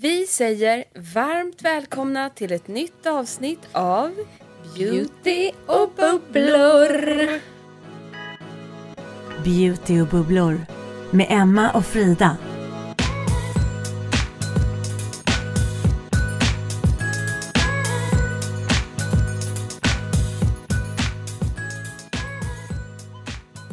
Vi 0.00 0.26
säger 0.26 0.84
varmt 1.14 1.62
välkomna 1.62 2.30
till 2.30 2.52
ett 2.52 2.68
nytt 2.68 3.06
avsnitt 3.06 3.68
av 3.72 4.14
Beauty 4.76 5.50
och 5.66 5.92
bubblor. 5.96 7.28
Beauty 9.44 10.00
och 10.00 10.06
bubblor 10.06 10.60
med 11.10 11.26
Emma 11.30 11.70
och 11.70 11.86
Frida. 11.86 12.36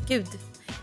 Gud, 0.07 0.27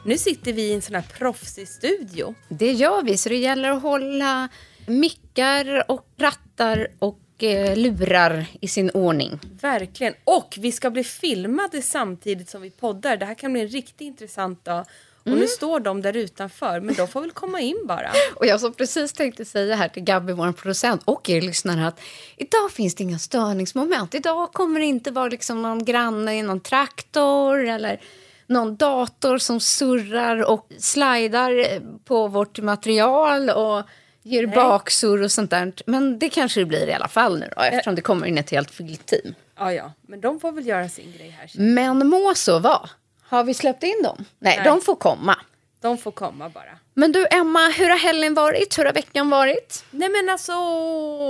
nu 0.05 0.19
sitter 0.19 0.53
vi 0.53 0.63
i 0.63 0.75
en 0.75 0.83
sån 0.83 0.95
här 0.95 1.05
proffsig 1.19 1.69
studio. 1.69 2.35
Det 2.49 2.73
gör 2.73 3.03
vi, 3.03 3.17
så 3.17 3.29
det 3.29 3.37
gäller 3.37 3.71
att 3.71 3.83
hålla 3.83 4.49
mickar 4.87 5.91
och 5.91 6.07
rattar 6.19 6.89
och 6.99 7.19
eh, 7.43 7.77
lurar 7.77 8.47
i 8.61 8.69
sin 8.69 8.91
ordning. 8.91 9.39
Verkligen. 9.61 10.15
Och 10.25 10.55
vi 10.59 10.73
ska 10.73 10.91
bli 10.91 11.05
filmade 11.05 11.83
samtidigt 11.83 12.49
som 12.51 12.63
vi 12.63 12.71
poddar. 12.71 13.17
Det 13.17 13.27
här 13.27 13.35
kan 13.35 13.53
bli 13.53 13.63
en 13.63 13.69
riktigt 13.69 14.01
intressant 14.01 14.65
dag. 14.65 14.85
Och 15.21 15.27
Mm. 15.27 15.39
nu 15.41 15.47
står 15.47 15.81
de 15.81 16.03
där 16.03 16.17
utanför, 16.17 16.81
men 16.81 16.95
de 16.95 17.09
får 17.09 17.21
väl 17.21 17.31
komma 17.31 17.61
in 17.61 17.77
bara. 17.87 18.11
Och 18.37 18.47
jag 18.47 18.61
som 18.61 18.73
precis 18.75 19.13
tänkte 19.13 19.45
säga 19.45 19.77
här 19.77 19.89
till 19.89 20.03
Gabby, 20.03 20.33
vår 20.33 20.53
producent 20.53 21.03
och 21.05 21.31
er 21.31 21.41
lyssnare 21.41 21.87
att 21.87 22.01
idag 22.37 22.71
finns 22.73 22.95
det 22.95 23.03
inga 23.03 23.19
störningsmoment. 23.19 24.15
Idag 24.15 24.53
kommer 24.53 24.81
det 24.81 24.87
inte 24.87 25.11
vara 25.11 25.29
liksom 25.29 25.63
någon 25.63 25.85
granne 25.85 26.39
i 26.39 26.43
någon 26.43 26.61
traktor 26.61 27.69
eller 27.69 28.01
någon 28.47 28.77
dator 28.77 29.39
som 29.39 29.61
surrar 29.61 30.51
och 30.51 30.69
slidar 30.79 31.73
eh, 31.73 31.81
på 32.05 32.29
vårt 32.29 32.59
material 32.59 33.51
och 33.51 33.83
ger 34.23 34.47
baksurr 34.47 35.23
och 35.23 35.33
sånt 35.33 35.51
där. 35.51 35.73
Men 35.87 36.19
det 36.19 36.29
kanske 36.29 36.61
det 36.61 36.67
blir 36.67 36.89
i 36.89 36.93
alla 36.93 37.09
fall 37.09 37.39
nu 37.39 37.49
då, 37.57 37.63
eftersom 37.63 37.95
det 37.95 38.03
kommer 38.03 38.27
in 38.27 38.39
ett 38.39 38.51
helt 38.51 38.71
filmteam. 38.71 39.35
Ja, 39.59 39.73
ja, 39.73 39.93
men 40.03 40.21
de 40.21 40.41
får 40.41 40.53
väl 40.53 40.67
göra 40.67 40.89
sin 40.89 41.13
grej 41.19 41.37
här. 41.39 41.51
Men 41.55 42.09
må 42.09 42.35
så 42.35 42.59
vara. 42.59 42.89
Har 43.23 43.45
vi 43.45 43.55
släppt 43.55 43.83
in 43.83 44.03
dem? 44.03 44.25
Nej, 44.39 44.57
Nej. 44.57 44.65
de 44.65 44.81
får 44.81 44.97
komma. 44.97 45.37
De 45.81 45.99
får 45.99 46.11
komma 46.11 46.49
bara. 46.49 46.79
Men 46.95 47.13
du 47.13 47.27
Emma, 47.31 47.69
hur 47.77 47.89
har 47.89 47.99
helgen 47.99 48.35
varit? 48.35 48.79
Hur 48.79 48.85
har 48.85 48.93
veckan 48.93 49.31
varit? 49.31 49.85
Nej 49.91 50.09
men 50.09 50.29
alltså, 50.29 50.53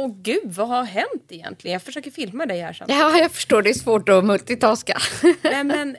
gud 0.07 0.43
vad 0.45 0.69
har 0.69 0.85
hänt 0.85 1.27
egentligen? 1.29 1.73
Jag 1.73 1.83
försöker 1.83 2.11
filma 2.11 2.47
dig 2.47 2.61
här 2.61 2.73
samtidigt. 2.73 3.01
Ja, 3.01 3.19
jag 3.19 3.31
förstår. 3.33 3.63
Det 3.63 3.71
är 3.71 3.75
svårt 3.75 4.09
att 4.09 4.25
multitaska. 4.25 4.99
Nej 5.43 5.65
men, 5.65 5.97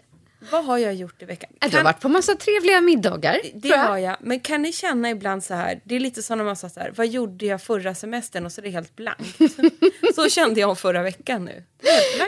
vad 0.52 0.66
har 0.66 0.78
jag 0.78 0.94
gjort 0.94 1.22
i 1.22 1.26
veckan? 1.26 1.50
Du 1.72 1.78
har 1.78 1.84
varit 1.84 2.00
på 2.00 2.10
massa 2.10 2.36
trevliga 2.36 2.82
middagar. 2.82 3.42
Det 3.54 3.68
jag. 3.68 3.78
har 3.78 3.98
jag. 3.98 4.18
Men 4.20 4.40
kan 4.40 4.62
ni 4.62 4.74
känna 4.74 5.10
ibland 5.10 5.44
så 5.44 5.54
här, 5.54 5.82
det 5.84 5.96
är 5.96 6.00
lite 6.00 6.24
som 6.24 6.38
när 6.38 6.46
man 6.46 6.56
sa 6.56 6.70
så 6.70 6.80
här, 6.80 6.94
vad 6.96 7.08
gjorde 7.08 7.46
jag 7.46 7.62
förra 7.62 7.96
semestern 7.96 8.46
och 8.46 8.52
så 8.52 8.62
är 8.62 8.64
det 8.64 8.70
helt 8.70 8.96
blankt. 8.96 9.40
så 10.16 10.30
kände 10.30 10.60
jag 10.60 10.70
om 10.70 10.76
förra 10.76 11.04
veckan 11.04 11.46
nu. 11.46 11.64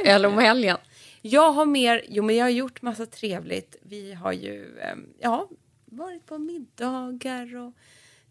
Eller 0.06 0.28
om 0.28 0.38
helgen. 0.38 0.78
Jag 1.22 1.52
har 1.52 1.66
mer, 1.66 2.06
jo 2.08 2.24
men 2.24 2.36
jag 2.36 2.46
har 2.46 2.50
gjort 2.50 2.82
massa 2.82 3.06
trevligt. 3.06 3.76
Vi 3.82 4.14
har 4.14 4.32
ju, 4.32 4.80
ehm, 4.80 5.08
ja, 5.20 5.50
varit 5.86 6.26
på 6.26 6.38
middagar 6.38 7.56
och 7.56 7.74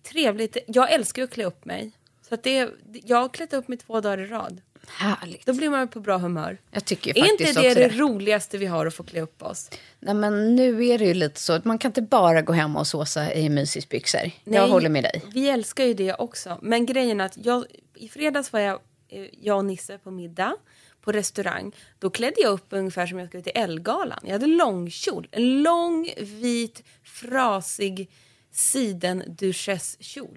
trevligt. 0.02 0.56
Jag 0.66 0.92
älskar 0.92 1.22
att 1.22 1.30
klä 1.30 1.44
upp 1.44 1.64
mig. 1.64 1.92
Så 2.28 2.34
att 2.34 2.42
det, 2.42 2.70
jag 2.92 3.16
har 3.16 3.28
klätt 3.28 3.52
upp 3.52 3.68
mig 3.68 3.78
två 3.78 4.00
dagar 4.00 4.18
i 4.18 4.26
rad. 4.26 4.60
Härligt. 4.88 5.46
Då 5.46 5.52
blir 5.52 5.70
man 5.70 5.88
på 5.88 6.00
bra 6.00 6.18
humör. 6.18 6.58
Jag 6.70 6.84
tycker 6.84 7.18
Är 7.18 7.30
inte 7.30 7.62
det 7.62 7.74
det 7.74 7.88
det. 7.88 7.88
roligaste 7.98 8.58
vi 8.58 8.66
har 8.66 8.86
att 8.86 8.94
få 8.94 9.02
klä 9.02 9.20
upp 9.20 9.42
oss? 9.42 9.70
Nej, 10.00 10.14
men 10.14 10.56
nu 10.56 10.86
är 10.86 10.98
det 10.98 11.04
ju 11.04 11.14
lite 11.14 11.40
så 11.40 11.52
att 11.52 11.64
man 11.64 11.78
kan 11.78 11.88
inte 11.88 12.02
bara 12.02 12.42
gå 12.42 12.52
hem 12.52 12.76
och 12.76 12.86
såsa 12.86 13.34
i 13.34 13.48
mysisbyxor. 13.48 14.20
Jag 14.24 14.32
Nej, 14.44 14.70
håller 14.70 14.88
med 14.88 15.04
dig. 15.04 15.22
Vi 15.34 15.48
älskar 15.48 15.84
ju 15.84 15.94
det 15.94 16.14
också. 16.14 16.58
Men 16.62 16.86
grejen 16.86 17.20
är 17.20 17.24
att 17.24 17.36
jag, 17.36 17.64
i 17.94 18.08
fredags 18.08 18.52
var 18.52 18.60
jag, 18.60 18.80
eh, 19.08 19.26
jag 19.40 19.56
och 19.58 19.64
Nisse 19.64 19.98
på 19.98 20.10
middag 20.10 20.56
på 21.00 21.12
restaurang. 21.12 21.72
Då 21.98 22.10
klädde 22.10 22.40
jag 22.40 22.52
upp 22.52 22.66
ungefär 22.70 23.06
som 23.06 23.18
jag 23.18 23.28
skulle 23.28 23.42
till 23.42 23.52
Ellegalan. 23.54 24.20
Jag 24.22 24.32
hade 24.32 24.46
långkjol. 24.46 25.28
En 25.30 25.62
lång, 25.62 26.10
vit, 26.18 26.82
frasig 27.04 28.10
siden. 28.52 29.36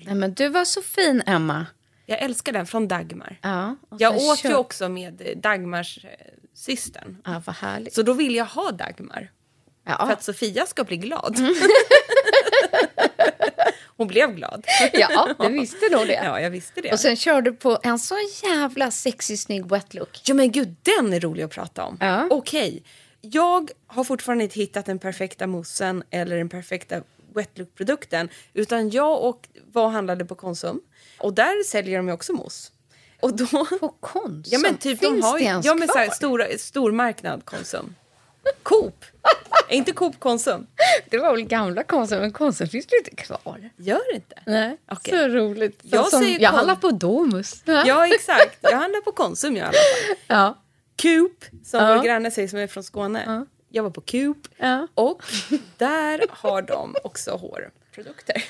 Nej, 0.05 0.15
men 0.15 0.33
du 0.33 0.49
var 0.49 0.65
så 0.65 0.81
fin, 0.81 1.23
Emma. 1.25 1.65
Jag 2.09 2.22
älskar 2.22 2.51
den 2.53 2.66
från 2.66 2.88
Dagmar. 2.88 3.40
Ja, 3.41 3.75
Jag 4.00 4.16
åt 4.16 4.45
ju 4.45 4.50
kör- 4.50 4.56
också 4.57 4.90
med 4.90 5.31
Dagmars 5.44 6.00
eh, 6.06 6.09
systern. 6.53 7.18
Ja, 7.25 7.41
vad 7.45 7.56
härligt. 7.56 7.94
Så 7.94 8.01
då 8.03 8.13
vill 8.13 8.35
jag 8.35 8.45
ha 8.45 8.72
Dagmar. 8.72 9.31
För 9.85 9.91
Ja, 9.91 9.95
att 10.12 10.23
Sofia 10.23 10.66
ska 10.66 10.84
bli 10.84 10.97
glad. 10.97 11.38
Hon 13.97 14.07
blev 14.07 14.35
glad. 14.35 14.66
ja 14.94 15.34
du 15.40 15.47
visste 15.50 15.90
nog 15.91 16.07
det. 16.07 16.22
Ja, 16.23 16.41
jag 16.41 16.50
visste 16.50 16.81
det. 16.81 16.91
Och 16.91 17.00
sen 17.00 17.16
kör 17.16 17.41
du 17.41 17.53
på 17.53 17.79
en 17.84 18.00
så 18.00 18.16
jävla 18.44 18.91
sexig, 18.91 19.39
snygg 19.39 19.66
wet 19.66 19.94
look. 19.94 20.22
Ja 20.25 20.34
men 20.34 20.51
gud, 20.51 20.75
den 20.81 21.13
är 21.13 21.19
rolig 21.19 21.44
att 21.44 21.51
prata 21.51 21.84
om. 21.84 21.97
Ja. 22.01 22.28
Okej, 22.31 22.84
jag 23.22 23.72
har 23.88 24.03
fortfarande 24.03 24.44
inte 24.44 24.59
hittat 24.59 24.85
den 24.85 25.00
perfekta 25.00 25.47
moussen 25.47 26.03
eller 26.09 26.38
den 26.38 26.50
perfekta 26.50 27.01
wet 27.35 27.57
look-produkten. 27.57 28.29
Utan 28.53 28.89
jag 28.89 29.24
och 29.24 29.47
var 29.72 29.89
handlade 29.89 30.25
på 30.25 30.36
Konsum. 30.36 30.81
Och 31.19 31.33
där 31.33 31.63
säljer 31.63 31.97
de 31.97 32.07
ju 32.07 32.13
också 32.13 32.33
mousse. 32.33 32.71
Och 33.21 33.35
då... 33.35 33.45
På 33.79 33.89
Konsum? 33.99 34.43
Ja 34.45 34.59
men 34.59 34.77
typ 34.77 34.99
Finns 34.99 35.21
de 35.21 35.27
har 35.27 35.37
det 35.37 35.43
ens 35.43 35.65
Ja 35.65 35.75
men 35.75 35.87
så 35.87 35.97
här, 35.97 36.05
kvar? 36.05 36.15
stora, 36.15 36.45
stormarknad 36.57 37.45
Konsum. 37.45 37.95
Coop. 38.63 39.05
är 39.69 39.75
inte 39.75 39.91
Coop 39.91 40.19
Konsum? 40.19 40.67
Det 41.09 41.17
var 41.17 41.31
väl 41.31 41.43
gamla 41.43 41.83
Konsum, 41.83 42.19
men 42.19 42.31
Konsum 42.31 42.67
finns 42.67 42.87
ju 42.93 42.97
inte 42.97 43.15
kvar. 43.23 43.69
Gör 43.77 44.01
det 44.11 44.15
inte? 44.15 44.35
Nej, 44.45 44.77
Okej. 44.91 45.11
så 45.19 45.27
roligt. 45.27 45.79
Jag 45.83 46.07
Som, 46.07 46.19
säger 46.21 46.39
jag 46.39 46.49
handlar 46.51 46.75
på 46.75 46.91
Domus. 46.91 47.61
Ja 47.65 48.07
exakt, 48.07 48.57
jag 48.61 48.77
handlar 48.77 49.01
på 49.01 49.11
Konsum 49.11 49.57
i 49.57 49.61
alla 49.61 49.71
fall. 49.71 50.15
ja. 50.27 50.57
Coop, 51.01 51.45
som 51.65 51.79
Ja. 51.83 51.95
vår 51.95 52.03
granne 52.03 52.31
säger 52.31 52.47
som 52.47 52.59
är 52.59 52.67
från 52.67 52.83
Skåne. 52.83 53.45
Jag 53.69 53.83
var 53.83 53.89
på 53.89 54.01
Coop 54.01 54.47
Ja. 54.57 54.87
och 54.93 55.23
där 55.77 56.25
har 56.29 56.61
de 56.61 56.95
också 57.03 57.31
hårprodukter. 57.97 58.44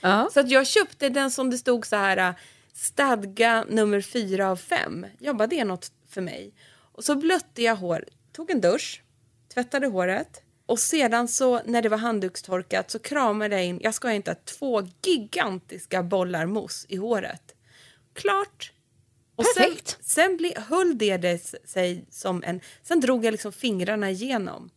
Ja. 0.00 0.30
Så 0.32 0.40
att 0.40 0.50
jag 0.50 0.66
köpte 0.66 1.08
den 1.08 1.30
som 1.30 1.50
det 1.50 1.58
stod 1.58 1.86
så 1.86 1.96
här 1.96 2.16
äh, 2.16 2.34
stadga 2.72 3.64
nummer 3.68 4.00
fyra 4.00 4.50
av 4.50 4.56
fem. 4.56 5.06
Jag 5.18 5.36
bara, 5.36 5.46
det 5.46 5.60
är 5.60 5.64
något 5.64 5.92
för 6.08 6.20
mig. 6.20 6.54
Och 6.92 7.04
så 7.04 7.14
blötte 7.14 7.62
jag 7.62 7.76
hår, 7.76 8.04
tog 8.32 8.50
en 8.50 8.60
dusch, 8.60 9.02
tvättade 9.54 9.86
håret 9.86 10.42
Och 10.66 10.78
sedan 10.78 11.28
så 11.28 11.62
när 11.64 11.82
det 11.82 11.88
var 11.88 11.98
handdukstorkat 11.98 12.90
så 12.90 12.98
kramade 12.98 13.56
jag 13.56 13.64
in, 13.64 13.80
jag 13.82 13.94
ska 13.94 14.12
inte, 14.12 14.34
två 14.34 14.82
gigantiska 15.02 16.02
bollar 16.02 16.46
mousse 16.46 16.86
i 16.88 16.96
håret. 16.96 17.54
Klart! 18.14 18.72
Och 19.36 19.44
Perfekt. 19.44 19.88
sen, 19.88 20.28
sen 20.28 20.36
ble, 20.36 20.52
höll 20.56 20.98
det 20.98 21.42
sig 21.64 22.04
som 22.10 22.42
en... 22.46 22.60
Sen 22.82 23.00
drog 23.00 23.24
jag 23.24 23.32
liksom 23.32 23.52
fingrarna 23.52 24.10
igenom. 24.10 24.70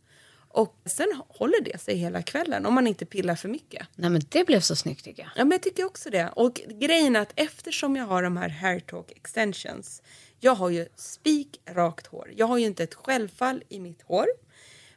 Och 0.55 0.75
sen 0.85 1.21
håller 1.27 1.61
det 1.61 1.81
sig 1.81 1.95
hela 1.97 2.21
kvällen 2.21 2.65
om 2.65 2.73
man 2.73 2.87
inte 2.87 3.05
pillar 3.05 3.35
för 3.35 3.49
mycket. 3.49 3.87
Nej, 3.95 4.09
men 4.09 4.21
det 4.29 4.45
blev 4.47 4.59
så 4.59 4.75
snyggt 4.75 5.03
tycker 5.03 5.23
jag. 5.23 5.31
Ja, 5.35 5.43
men 5.45 5.51
jag 5.51 5.61
tycker 5.61 5.85
också 5.85 6.09
det. 6.09 6.29
Och 6.35 6.61
grejen 6.79 7.15
är 7.15 7.19
att 7.19 7.33
eftersom 7.35 7.95
jag 7.95 8.05
har 8.05 8.23
de 8.23 8.37
här 8.37 8.49
hair 8.49 8.79
talk 8.79 9.11
extensions. 9.11 10.01
Jag 10.39 10.55
har 10.55 10.69
ju 10.69 10.87
spik 10.95 11.61
rakt 11.69 12.07
hår. 12.07 12.33
Jag 12.35 12.45
har 12.47 12.57
ju 12.57 12.65
inte 12.65 12.83
ett 12.83 12.93
självfall 12.93 13.63
i 13.69 13.79
mitt 13.79 14.01
hår. 14.01 14.25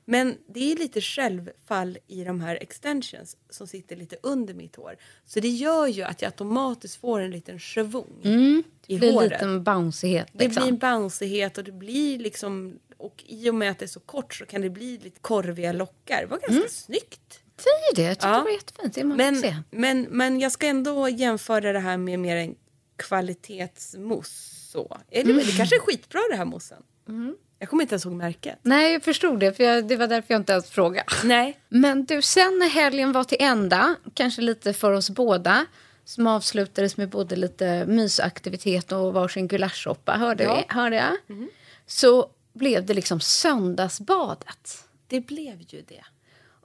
Men 0.04 0.36
det 0.54 0.72
är 0.72 0.76
lite 0.76 1.00
självfall 1.00 1.98
i 2.06 2.24
de 2.24 2.40
här 2.40 2.58
extensions 2.60 3.36
som 3.50 3.66
sitter 3.66 3.96
lite 3.96 4.16
under 4.22 4.54
mitt 4.54 4.76
hår. 4.76 4.96
Så 5.26 5.40
det 5.40 5.48
gör 5.48 5.86
ju 5.86 6.02
att 6.02 6.22
jag 6.22 6.26
automatiskt 6.28 6.96
får 7.00 7.20
en 7.20 7.30
liten 7.30 7.60
svung 7.60 8.20
i 8.22 8.28
Mm. 8.28 8.62
Det 8.86 8.98
blir 8.98 9.12
håret. 9.12 9.30
lite 9.32 9.44
en 9.44 9.64
bounceighet. 9.64 10.28
Det 10.32 10.44
Liksom. 10.44 10.62
blir 10.62 10.72
en 10.72 10.78
bounceighet 10.78 11.58
och 11.58 11.64
det 11.64 11.72
blir 11.72 12.18
liksom... 12.18 12.78
Och 12.98 13.24
i 13.26 13.50
och 13.50 13.54
med 13.54 13.70
att 13.70 13.78
det 13.78 13.84
är 13.84 13.86
så 13.86 14.00
kort 14.00 14.34
så 14.34 14.46
kan 14.46 14.60
det 14.60 14.70
bli 14.70 14.98
lite 14.98 15.20
korviga 15.20 15.72
lockar. 15.72 16.20
Det 16.20 16.26
var 16.26 16.38
ganska 16.38 16.68
snyggt. 16.68 17.40
Säger 17.56 17.94
det, 17.96 18.02
jag 18.02 18.12
tyckte 18.16 18.26
Ja. 18.28 18.36
det 18.38 18.42
var 18.44 18.50
jättefint. 18.50 18.94
Det 18.94 19.04
men, 19.04 19.36
se. 19.36 19.56
Men, 19.70 20.02
men, 20.02 20.40
jag 20.40 20.52
ska 20.52 20.66
ändå 20.66 21.08
jämföra 21.08 21.72
det 21.72 21.78
här 21.80 21.96
med 21.96 22.18
mer 22.18 22.36
en 22.36 22.54
kvalitetsmousse. 22.96 24.54
Så. 24.72 24.98
Eller, 25.10 25.34
Det 25.34 25.56
kanske 25.56 25.76
är 25.76 25.80
skitbra 25.80 26.20
det 26.30 26.36
här 26.36 26.44
moussen. 26.44 26.82
Jag 27.58 27.68
kommer 27.68 27.82
inte 27.82 27.92
ens 27.94 28.04
ihåg 28.06 28.14
märket. 28.14 28.58
Nej, 28.62 28.92
jag 28.92 29.02
förstod 29.02 29.40
det. 29.40 29.52
För 29.52 29.64
jag, 29.64 29.88
det 29.88 29.96
var 29.96 30.06
därför 30.06 30.34
jag 30.34 30.40
inte 30.40 30.52
ens 30.52 30.70
frågade. 30.70 31.06
Nej. 31.24 31.60
Men 31.68 32.04
du, 32.04 32.22
sen 32.22 32.58
när 32.58 32.68
helgen 32.68 33.12
var 33.12 33.24
till 33.24 33.36
ända, 33.40 33.94
kanske 34.14 34.42
lite 34.42 34.72
för 34.72 34.92
oss 34.92 35.10
båda, 35.10 35.66
som 36.04 36.26
avslutades 36.26 36.96
med 36.96 37.08
både 37.08 37.36
lite 37.36 37.84
mysaktivitet 37.86 38.92
och 38.92 39.12
varsin 39.12 39.48
gulaschsoppa, 39.48 40.12
hörde, 40.12 40.44
Ja. 40.44 40.54
vi, 40.68 40.74
hörde 40.74 40.96
jag? 40.96 41.16
Så 41.86 42.30
blev 42.58 42.86
det 42.86 42.94
liksom 42.94 43.20
söndagsbadet. 43.20 44.84
Det 45.06 45.20
blev 45.20 45.60
ju 45.68 45.82
det. 45.82 46.04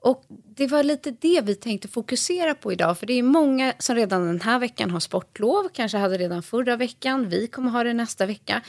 Och 0.04 0.26
det 0.30 0.68
var 0.68 0.84
lite 0.84 1.12
det 1.12 1.42
vi 1.44 1.56
tänkte 1.56 1.88
fokusera 1.88 2.56
på 2.56 2.72
idag. 2.72 2.98
För 2.98 3.06
det 3.06 3.14
är 3.14 3.24
många 3.24 3.74
som 3.80 3.96
redan 3.96 4.28
den 4.28 4.42
här 4.42 4.60
veckan 4.60 4.92
har 4.92 5.00
sportlov. 5.00 5.70
Kanske 5.74 5.98
hade 5.98 6.18
redan 6.18 6.44
förra 6.44 6.76
veckan. 6.76 7.30
Vi 7.30 7.48
kommer 7.48 7.70
ha 7.70 7.84
det 7.84 7.94
nästa 7.94 8.26
vecka. 8.26 8.62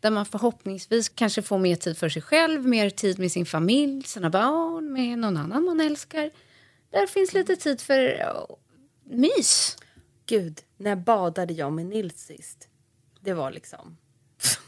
Där 0.00 0.10
man 0.10 0.26
förhoppningsvis 0.26 1.08
kanske 1.08 1.42
får 1.42 1.58
mer 1.58 1.76
tid 1.76 1.98
för 1.98 2.08
sig 2.08 2.22
själv. 2.22 2.66
Mer 2.66 2.90
tid 2.90 3.18
med 3.18 3.32
sin 3.32 3.46
familj, 3.46 4.02
sina 4.02 4.30
barn, 4.30 4.92
med 4.92 5.18
någon 5.18 5.36
annan 5.36 5.64
man 5.64 5.80
älskar. 5.80 6.30
Där 6.90 7.06
finns 7.06 7.34
lite 7.34 7.56
tid 7.56 7.80
för 7.80 7.98
ja, 7.98 8.56
mys. 9.04 9.76
Gud, 10.26 10.60
när 10.76 10.96
badade 10.96 11.52
jag 11.52 11.72
med 11.72 11.86
Nils 11.86 12.20
sist? 12.20 12.68
Det 13.20 13.34
var 13.34 13.50
liksom... 13.50 13.96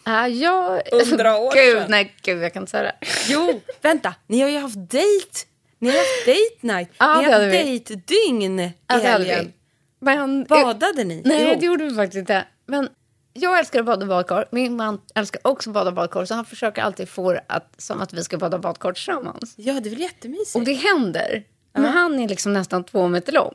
Ja, 0.05 0.29
jag... 0.29 0.83
Hundra 1.11 1.39
år 1.39 1.53
gud, 1.55 1.79
sedan. 1.79 1.91
nej, 1.91 2.15
gud, 2.23 2.43
jag 2.43 2.53
kan 2.53 2.63
inte 2.63 2.71
säga 2.71 2.83
det. 2.83 2.95
Jo, 3.29 3.61
vänta. 3.83 4.15
Ni 4.27 4.41
har 4.41 4.49
ju 4.49 4.59
haft 4.59 4.91
dejt. 4.91 5.39
Ni 5.79 5.91
har 5.91 5.97
haft 5.97 6.27
date 6.27 6.67
night. 6.77 6.89
Ja, 6.99 7.19
ni 7.21 7.25
har 7.25 7.33
haft 7.33 7.51
dejtdygn 7.53 8.61
i 8.61 8.73
helgen. 8.89 9.53
Men, 10.01 10.45
Badade 10.45 11.05
ni 11.05 11.23
Nej, 11.25 11.43
ihop? 11.43 11.61
det 11.61 11.67
gjorde 11.67 11.85
vi 11.85 11.95
faktiskt 11.95 12.19
inte. 12.19 12.45
Men 12.67 12.89
jag 13.33 13.59
älskar 13.59 13.81
att 13.81 13.87
bada 13.87 14.07
badkar. 14.07 14.49
Min 14.51 14.77
man 14.77 15.01
älskar 15.15 15.41
också 15.45 15.71
att 15.71 15.75
bada 15.75 15.93
badkar. 15.93 16.25
Så 16.25 16.35
han 16.35 16.45
försöker 16.45 16.83
alltid 16.83 17.09
få 17.09 17.33
det 17.33 17.45
att, 17.47 17.75
som 17.79 18.01
att 18.01 18.13
vi 18.13 18.25
ska 18.25 18.39
bada 18.39 18.59
badkar 18.59 18.93
tillsammans. 18.93 19.55
Ja, 19.57 19.81
det 19.81 19.89
är 19.89 19.91
väl 19.91 20.01
jättemysigt. 20.01 20.57
Och 20.57 20.65
det 20.65 20.73
händer. 20.73 21.45
Men 21.83 21.85
han 21.93 22.21
är 22.21 22.29
liksom 22.29 22.53
nästan 22.53 22.85
två 22.85 23.09
meter 23.09 23.33
lång. 23.33 23.53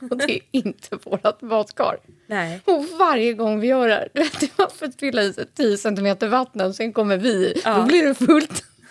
Och 0.10 0.16
det 0.16 0.32
är 0.32 0.40
inte 0.50 0.96
vårt 1.04 1.40
badkar. 1.40 1.98
Nej. 2.26 2.60
Och 2.64 2.84
varje 2.98 3.32
gång 3.32 3.60
vi 3.60 3.66
gör 3.66 3.88
det, 3.88 4.08
du 4.12 4.22
vet, 4.22 4.52
för 4.78 4.86
att 4.86 5.00
fylla 5.00 5.22
i 5.22 5.32
sig 5.32 5.46
10 5.54 5.76
centimeter 5.78 6.28
vatten 6.28 6.60
och 6.66 6.74
sen 6.74 6.92
kommer 6.92 7.16
vi, 7.16 7.60
Ja. 7.64 7.74
då 7.74 7.82
blir 7.82 8.02
det 8.06 8.14
fullt. 8.14 8.64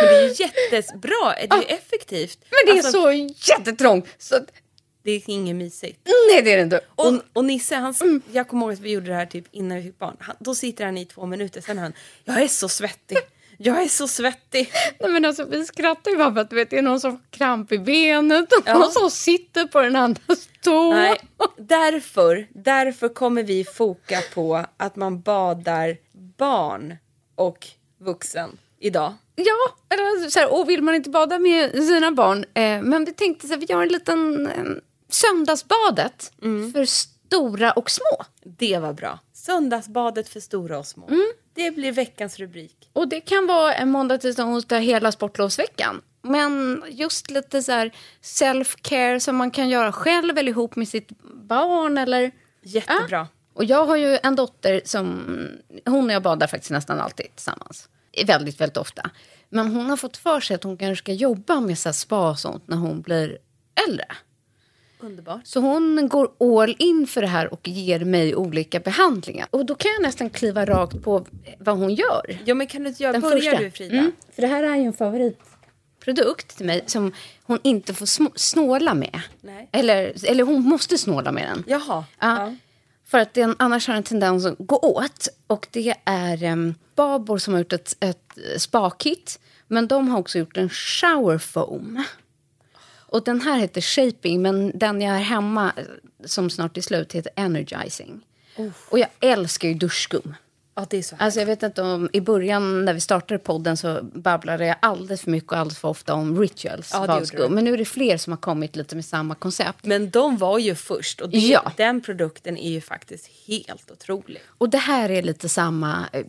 Men 0.00 0.08
det 0.08 0.16
är 0.16 0.28
ju 0.28 0.34
jättebra. 0.72 1.34
Det 1.40 1.54
är 1.54 1.56
ju 1.56 1.62
effektivt. 1.64 2.38
Men 2.50 2.58
det 2.66 2.72
är 2.80 2.84
Alltså, 2.84 3.02
så 3.02 3.12
jättetrångt. 3.52 4.08
Så 4.18 4.38
Det 5.02 5.10
är 5.10 5.30
inget 5.30 5.56
mysigt. 5.56 5.98
nej, 6.32 6.42
det 6.42 6.52
är 6.52 6.56
det 6.56 6.62
inte. 6.62 6.80
Och, 6.88 7.12
och 7.32 7.44
Nisse, 7.44 7.74
han, 7.76 7.94
Mm. 8.00 8.22
jag 8.32 8.48
kommer 8.48 8.66
ihåg 8.66 8.72
att 8.72 8.80
vi 8.80 8.90
gjorde 8.90 9.06
det 9.06 9.14
här 9.14 9.26
typ 9.26 9.44
innan 9.50 9.76
vi 9.78 9.82
fick 9.84 9.98
barn. 9.98 10.16
Han, 10.20 10.36
då 10.40 10.54
sitter 10.54 10.84
han 10.84 10.98
i 10.98 11.04
två 11.04 11.26
minuter, 11.26 11.60
sen 11.60 11.78
han, 11.78 11.92
jag 12.24 12.42
är 12.42 12.48
så 12.48 12.68
svettig. 12.68 13.18
Jag 13.64 13.82
är 13.82 13.88
så 13.88 14.08
svettig. 14.08 14.72
Nej, 15.00 15.10
men 15.10 15.24
alltså, 15.24 15.44
vi 15.44 15.64
skrattar 15.66 16.10
ju 16.10 16.16
bara 16.16 16.34
för 16.34 16.40
att 16.40 16.52
vet, 16.52 16.70
det 16.70 16.78
är 16.78 16.82
någon 16.82 17.00
som 17.00 17.12
får 17.12 17.20
kramp 17.30 17.72
i 17.72 17.78
benet 17.78 18.52
och 18.52 18.62
Ja. 18.66 18.78
någon 18.78 18.90
som 18.92 19.10
sitter 19.10 19.66
på 19.66 19.80
den 19.80 19.96
andras 19.96 20.48
tå. 20.62 20.92
Nej, 20.94 21.20
därför, 21.58 22.46
därför 22.50 23.08
kommer 23.08 23.42
vi 23.42 23.64
foka 23.64 24.18
på 24.34 24.64
att 24.76 24.96
man 24.96 25.20
badar 25.20 25.96
barn 26.38 26.96
och 27.34 27.66
vuxen 28.00 28.58
idag. 28.80 29.14
Ja, 29.36 29.76
eller 29.94 30.30
så 30.30 30.38
här, 30.40 30.52
och 30.60 30.68
vill 30.68 30.82
man 30.82 30.94
inte 30.94 31.10
bada 31.10 31.38
med 31.38 31.70
sina 31.84 32.12
barn. 32.12 32.44
Eh, 32.54 32.82
men 32.82 33.04
vi 33.04 33.12
tänkte 33.12 33.46
så 33.46 33.52
här, 33.52 33.60
vi 33.60 33.66
gör 33.66 33.82
en 33.82 33.88
liten 33.88 34.46
eh, 34.46 34.64
söndagsbadet 35.08 36.32
Mm. 36.42 36.72
för 36.72 36.84
stora 36.84 37.72
och 37.72 37.90
små. 37.90 38.24
Det 38.44 38.78
var 38.78 38.92
bra. 38.92 39.18
Söndagsbadet 39.32 40.28
för 40.28 40.40
stora 40.40 40.78
och 40.78 40.86
små. 40.86 41.06
Mm. 41.08 41.32
Det 41.54 41.70
blir 41.70 41.92
veckans 41.92 42.38
rubrik. 42.38 42.90
Och 42.92 43.08
det 43.08 43.20
kan 43.20 43.46
vara 43.46 43.74
en 43.74 43.90
måndag, 43.90 44.18
tisdag, 44.18 44.44
onsdag 44.44 44.78
hela 44.78 45.12
sportlovsveckan. 45.12 46.02
Men 46.22 46.84
just 46.88 47.30
lite 47.30 47.62
så 47.62 47.72
här 47.72 47.92
self-care 48.22 49.18
som 49.18 49.36
man 49.36 49.50
kan 49.50 49.68
göra 49.68 49.92
själv 49.92 50.38
eller 50.38 50.50
ihop 50.50 50.76
med 50.76 50.88
sitt 50.88 51.08
barn. 51.34 51.98
Eller... 51.98 52.30
Jättebra. 52.62 53.28
Och 53.54 53.64
jag 53.64 53.86
har 53.86 53.96
ju 53.96 54.18
en 54.22 54.36
dotter 54.36 54.80
som... 54.84 55.24
Hon 55.86 56.04
och 56.06 56.12
jag 56.12 56.22
badar 56.22 56.46
faktiskt 56.46 56.70
nästan 56.70 57.00
alltid 57.00 57.26
tillsammans. 57.34 57.88
Väldigt, 58.26 58.60
väldigt 58.60 58.76
ofta. 58.76 59.10
Men 59.48 59.68
hon 59.68 59.90
har 59.90 59.96
fått 59.96 60.16
för 60.16 60.40
sig 60.40 60.54
att 60.54 60.64
hon 60.64 60.76
kanske 60.76 61.02
ska 61.02 61.12
jobba 61.12 61.60
med 61.60 61.78
så 61.78 61.92
spa 61.92 62.30
och 62.30 62.38
sånt 62.38 62.68
när 62.68 62.76
hon 62.76 63.02
blir 63.02 63.38
äldre. 63.88 64.06
Underbart. 65.02 65.40
Så 65.46 65.60
hon 65.60 66.08
går 66.08 66.30
all 66.40 66.76
in 66.78 67.06
för 67.06 67.20
det 67.20 67.26
här 67.26 67.52
och 67.52 67.68
ger 67.68 68.04
mig 68.04 68.36
olika 68.36 68.80
behandlingar. 68.80 69.46
Och 69.50 69.66
då 69.66 69.74
kan 69.74 69.90
jag 69.92 70.02
nästan 70.02 70.30
kliva 70.30 70.64
rakt 70.64 71.02
på 71.02 71.26
vad 71.58 71.78
hon 71.78 71.94
gör. 71.94 72.38
Ja, 72.44 72.54
men 72.54 72.66
kan 72.66 72.82
du 72.82 72.88
inte 72.88 73.02
göra, 73.02 73.12
Den 73.12 73.20
börjar 73.20 73.50
första. 73.50 73.58
du 73.58 73.70
Frida? 73.70 73.98
Mm, 73.98 74.12
för 74.34 74.42
det 74.42 74.48
här 74.48 74.62
är 74.62 74.76
ju 74.76 74.82
en 74.82 74.92
favoritprodukt 74.92 76.56
till 76.56 76.66
mig 76.66 76.84
som 76.86 77.12
hon 77.42 77.58
inte 77.62 77.94
får 77.94 78.38
snåla 78.38 78.94
med. 78.94 79.20
Nej. 79.40 79.68
Eller, 79.72 80.30
eller 80.30 80.44
hon 80.44 80.62
måste 80.62 80.98
snåla 80.98 81.32
med 81.32 81.48
den. 81.48 81.64
Jaha. 81.66 82.04
Ja. 82.20 82.54
För 83.04 83.18
att 83.18 83.34
den 83.34 83.56
annars 83.58 83.88
har 83.88 83.94
en 83.94 84.02
tendens 84.02 84.46
att 84.46 84.54
gå 84.58 84.78
åt. 84.78 85.28
Och 85.46 85.66
det 85.70 85.94
är 86.04 86.44
um, 86.44 86.74
Babor 86.94 87.38
som 87.38 87.54
har 87.54 87.60
gjort 87.60 87.72
ett, 87.72 87.96
ett 88.00 88.38
spa-kit. 88.56 89.40
Men 89.68 89.88
de 89.88 90.08
har 90.08 90.18
också 90.18 90.38
gjort 90.38 90.56
en 90.56 90.68
shower 90.68 91.38
foam. 91.38 92.04
Och 93.12 93.24
den 93.24 93.40
här 93.40 93.58
heter 93.58 93.80
Shaping, 93.80 94.42
men 94.42 94.78
den 94.78 95.00
jag 95.00 95.12
har 95.12 95.18
hemma 95.18 95.72
eh, 95.76 95.84
som 96.24 96.50
snart 96.50 96.76
är 96.76 96.80
slut 96.80 97.12
heter 97.12 97.32
Energizing. 97.36 98.20
Och 98.90 98.98
jag 98.98 99.08
älskar 99.20 99.68
ju 99.68 99.74
duschskum. 99.74 100.34
Ja, 100.74 100.86
det 100.90 100.96
är 100.96 101.02
så. 101.02 101.16
Alltså 101.18 101.40
jag 101.40 101.46
vet 101.46 101.62
inte 101.62 101.82
om 101.82 102.10
i 102.12 102.20
början 102.20 102.84
när 102.84 102.94
vi 102.94 103.00
startade 103.00 103.38
podden 103.38 103.76
så 103.76 103.98
babblade 104.02 104.66
jag 104.66 104.76
alldeles 104.82 105.20
för 105.22 105.30
mycket 105.30 105.52
och 105.52 105.58
alldeles 105.58 105.78
för 105.78 105.88
ofta 105.88 106.14
om 106.14 106.40
rituals 106.40 106.90
Ja, 106.92 107.06
badskum. 107.06 107.54
Men 107.54 107.64
nu 107.64 107.74
är 107.74 107.78
det 107.78 107.84
fler 107.84 108.16
som 108.16 108.32
har 108.32 108.38
kommit 108.38 108.76
lite 108.76 108.96
med 108.96 109.04
samma 109.04 109.34
koncept. 109.34 109.84
Men 109.84 110.10
de 110.10 110.36
var 110.36 110.58
ju 110.58 110.74
först 110.74 111.20
och 111.20 111.30
det, 111.30 111.38
Ja. 111.38 111.72
den 111.76 112.00
produkten 112.00 112.56
är 112.56 112.70
ju 112.70 112.80
faktiskt 112.80 113.30
helt 113.46 113.90
otrolig. 113.90 114.40
Och 114.58 114.70
det 114.70 114.78
här 114.78 115.10
är 115.10 115.22
lite 115.22 115.48
samma 115.48 116.08
eh, 116.12 116.24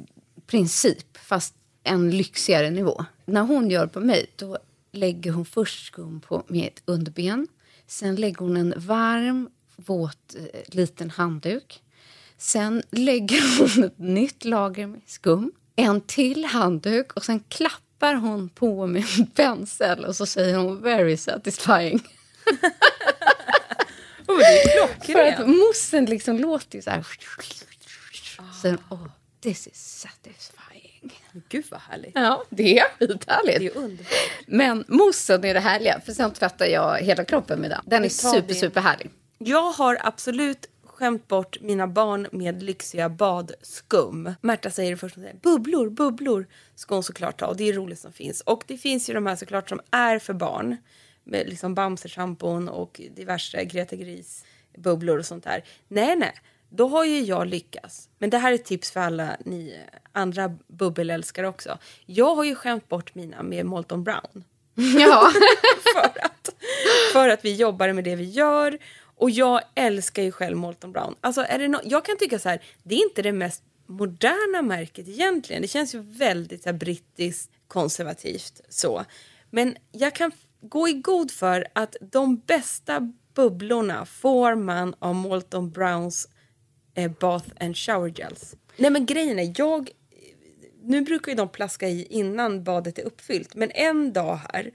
princip, 0.48 1.18
fast 1.18 1.54
en 1.84 2.12
lyxigare 2.12 2.70
nivå. 2.70 3.06
När 3.26 3.42
hon 3.42 3.70
gör 3.70 3.88
på 3.88 4.00
mig, 4.00 4.26
då 4.36 4.58
lägger 4.94 5.32
hon 5.32 5.46
först 5.46 5.86
skum 5.86 6.22
på 6.22 6.44
mitt 6.48 6.82
underben. 6.86 7.48
Sen 7.88 8.16
lägger 8.16 8.38
hon 8.38 8.58
en 8.58 8.74
varm, 8.78 9.50
våt 9.76 10.36
eh, 10.36 10.62
liten 10.68 11.10
handduk. 11.10 11.84
Sen 12.38 12.84
lägger 12.92 13.60
hon 13.76 13.84
ett 13.84 14.00
nytt 14.00 14.46
lager 14.46 14.88
med 14.88 15.02
skum. 15.06 15.52
En 15.76 16.02
till 16.02 16.46
handduk 16.46 17.14
och 17.14 17.26
sen 17.26 17.40
klappar 17.40 18.16
hon 18.16 18.50
på 18.50 18.88
med 18.88 19.06
en 19.20 19.26
pensel 19.28 20.06
och 20.06 20.16
så 20.16 20.26
säger 20.26 20.58
hon 20.58 20.82
very 20.82 21.18
satisfying. 21.18 22.00
Oh, 24.28 24.38
det 24.38 24.44
är 24.64 24.88
För 24.88 24.88
att 24.88 25.06
klockrent. 25.36 25.48
moussen 25.58 26.06
liksom 26.06 26.38
låter 26.38 26.76
ju 26.76 26.82
så 26.82 26.90
här. 26.90 27.08
Sen, 28.62 28.78
oh, 28.90 29.08
this 29.42 29.68
is 29.68 30.00
satisfying. 30.00 30.73
Gud 31.50 31.66
vad 31.72 31.80
härligt. 31.80 32.12
Ja, 32.16 32.44
det 32.50 32.80
är 32.80 32.86
skithärligt. 33.00 33.60
Det 33.60 33.66
är 33.66 33.78
underbart. 33.78 34.08
Men 34.48 34.86
moussen 34.88 35.46
är 35.46 35.54
det 35.54 35.60
härliga, 35.60 36.02
för 36.06 36.12
sen 36.12 36.32
tvättar 36.34 36.66
jag 36.66 36.98
hela 36.98 37.26
kroppen 37.26 37.60
med 37.60 37.70
den. 37.70 37.82
Den 37.86 38.04
är 38.04 38.10
super, 38.10 38.54
super 38.54 38.82
härlig. 38.82 39.12
Jag 39.38 39.72
har 39.72 39.98
absolut 40.02 40.70
skämt 40.86 41.28
bort 41.28 41.58
mina 41.62 41.88
barn 41.88 42.28
med 42.32 42.64
lyxiga 42.64 43.10
badskum. 43.10 44.34
Märta 44.42 44.70
säger 44.70 44.92
det 44.92 44.98
först, 44.98 45.16
säger, 45.16 45.34
bubblor, 45.34 45.90
bubblor 45.90 46.48
ska 46.76 46.96
hon 46.96 47.04
såklart 47.04 47.42
ha 47.42 47.48
och 47.48 47.58
det 47.58 47.70
är 47.70 47.74
roligt 47.74 48.00
som 48.00 48.14
finns. 48.14 48.42
Och 48.42 48.64
det 48.68 48.78
finns 48.78 49.10
ju 49.10 49.14
de 49.14 49.26
här 49.26 49.36
såklart 49.36 49.70
som 49.70 49.80
är 49.92 50.20
för 50.20 50.34
barn 50.34 50.78
med 51.24 51.50
liksom 51.50 51.76
Bamse-schampon 51.76 52.70
och 52.70 53.02
diverse 53.16 53.66
Greta 53.66 53.96
Gris 53.96 54.46
bubblor 54.78 55.20
och 55.20 55.26
sånt 55.26 55.44
där. 55.44 55.64
Nej, 55.88 56.16
nej, 56.16 56.34
då 56.76 56.88
har 56.88 57.06
ju 57.06 57.22
jag 57.22 57.48
lyckats. 57.48 58.10
Men 58.18 58.30
det 58.30 58.38
här 58.38 58.52
är 58.52 58.56
ett 58.56 58.66
tips 58.66 58.92
för 58.92 59.00
alla 59.00 59.38
ni 59.46 59.80
andra 60.12 60.58
bubbelälskare 60.68 61.48
också. 61.48 61.78
Jag 62.06 62.36
har 62.36 62.44
ju 62.44 62.56
skämt 62.56 62.90
bort 62.90 63.16
mina 63.16 63.44
med 63.44 63.66
Molton 63.66 64.04
Brown. 64.04 64.44
Ja. 65.00 65.32
för, 65.94 66.26
att, 66.26 66.50
för 67.14 67.30
att 67.30 67.46
vi 67.46 67.56
jobbar 67.56 67.94
med 67.94 68.04
det 68.04 68.16
vi 68.16 68.24
gör. 68.24 68.78
Och 69.16 69.30
jag 69.30 69.62
älskar 69.76 70.24
ju 70.24 70.32
själv 70.32 70.58
Molton 70.58 70.92
Brown. 70.92 71.16
Alltså 71.22 71.42
är 71.42 71.60
det 71.60 71.68
no 71.68 71.80
jag 71.84 72.06
kan 72.06 72.18
tycka 72.18 72.40
så 72.40 72.50
här, 72.50 72.62
det 72.84 72.96
är 72.96 73.04
inte 73.04 73.22
det 73.22 73.32
mest 73.32 73.64
moderna 73.86 74.62
märket 74.62 75.08
egentligen. 75.08 75.62
Det 75.62 75.68
känns 75.68 75.96
ju 75.96 76.00
väldigt 76.00 76.64
så 76.64 76.70
här, 76.70 76.78
brittiskt 76.78 77.52
konservativt 77.68 78.62
så. 78.70 79.06
Men 79.50 79.76
jag 79.92 80.16
kan 80.16 80.32
gå 80.62 80.88
i 80.88 80.94
god 80.94 81.32
för 81.32 81.68
att 81.74 81.96
de 82.02 82.38
bästa 82.38 83.14
bubblorna 83.34 84.06
får 84.06 84.56
man 84.56 84.96
av 85.00 85.16
Molton 85.16 85.72
Browns 85.72 86.28
eh, 86.94 87.12
Bath 87.20 87.50
and 87.60 87.78
Shower 87.78 88.10
Gels. 88.10 88.56
Nej 88.78 88.92
men 88.92 89.06
grejen 89.06 89.40
är, 89.40 89.54
jag... 89.58 89.90
Nu 90.86 91.02
brukar 91.02 91.32
ju 91.32 91.36
de 91.36 91.50
plaska 91.50 91.90
i 91.90 92.06
innan 92.10 92.64
badet 92.64 93.00
är 93.00 93.04
uppfyllt. 93.04 93.56
Men 93.56 93.72
en 93.72 94.14
dag 94.14 94.40
här, 94.54 94.72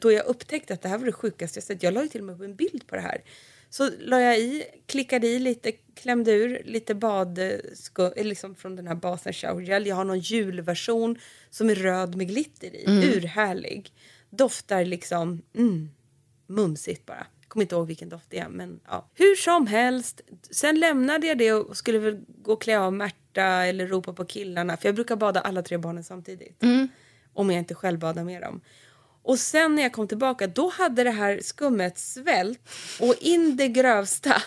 då 0.00 0.12
jag 0.12 0.26
upptäckte 0.26 0.74
att 0.74 0.82
det 0.82 0.88
här 0.88 0.98
var 0.98 1.06
det 1.06 1.12
sjukaste 1.12 1.56
jag 1.56 1.64
sett. 1.64 1.82
Jag 1.82 1.94
la 1.94 2.02
ju 2.02 2.08
till 2.08 2.20
och 2.20 2.26
med 2.26 2.34
upp 2.34 2.42
en 2.42 2.56
bild 2.56 2.86
på 2.86 2.94
det 2.94 3.00
här. 3.00 3.22
Så 3.70 3.90
la 3.98 4.20
jag 4.20 4.38
i, 4.38 4.64
klickade 4.86 5.26
i 5.26 5.38
lite, 5.38 5.72
klämde 5.72 6.32
ur 6.32 6.62
lite 6.64 6.94
badskum, 6.94 8.12
liksom 8.16 8.54
från 8.54 8.76
den 8.76 8.86
här 8.86 8.94
Bath 8.94 9.26
and 9.26 9.36
Shower 9.36 9.62
Gel. 9.62 9.86
Jag 9.86 9.96
har 9.96 10.04
någon 10.04 10.18
julversion 10.18 11.18
som 11.50 11.70
är 11.70 11.74
röd 11.74 12.16
med 12.16 12.28
glitter 12.28 12.74
i. 12.74 12.84
Urhärlig. 12.86 13.92
Doftar 14.30 14.84
liksom, 14.84 15.42
mm, 15.54 15.90
mumsigt 16.46 17.06
bara. 17.06 17.26
Kommer 17.54 17.64
inte 17.64 17.74
ihåg 17.74 17.86
vilken 17.86 18.08
doft 18.08 18.26
det 18.28 18.38
är. 18.38 18.48
Men, 18.48 18.80
ja. 18.88 19.08
Hur 19.14 19.34
som 19.36 19.66
helst, 19.66 20.20
sen 20.50 20.80
lämnade 20.80 21.26
jag 21.26 21.38
det 21.38 21.52
och 21.52 21.76
skulle 21.76 21.98
väl 21.98 22.20
gå 22.42 22.52
och 22.52 22.62
klä 22.62 22.78
av 22.78 22.92
Märta 22.92 23.42
eller 23.42 23.86
ropa 23.86 24.12
på 24.12 24.24
killarna. 24.24 24.76
För 24.76 24.88
jag 24.88 24.94
brukar 24.94 25.16
bada 25.16 25.40
alla 25.40 25.62
tre 25.62 25.78
barnen 25.78 26.04
samtidigt. 26.04 26.62
Om 27.34 27.50
jag 27.50 27.58
inte 27.58 27.74
själv 27.74 27.98
badar 27.98 28.24
med 28.24 28.42
dem. 28.42 28.60
Och 29.22 29.38
sen 29.38 29.74
när 29.74 29.82
jag 29.82 29.92
kom 29.92 30.08
tillbaka 30.08 30.46
då 30.46 30.68
hade 30.68 31.04
det 31.04 31.10
här 31.10 31.40
skummet 31.42 31.98
svällt 31.98 32.60
och 33.00 33.14
in 33.20 33.56
det 33.56 33.68
grövsta. 33.68 34.42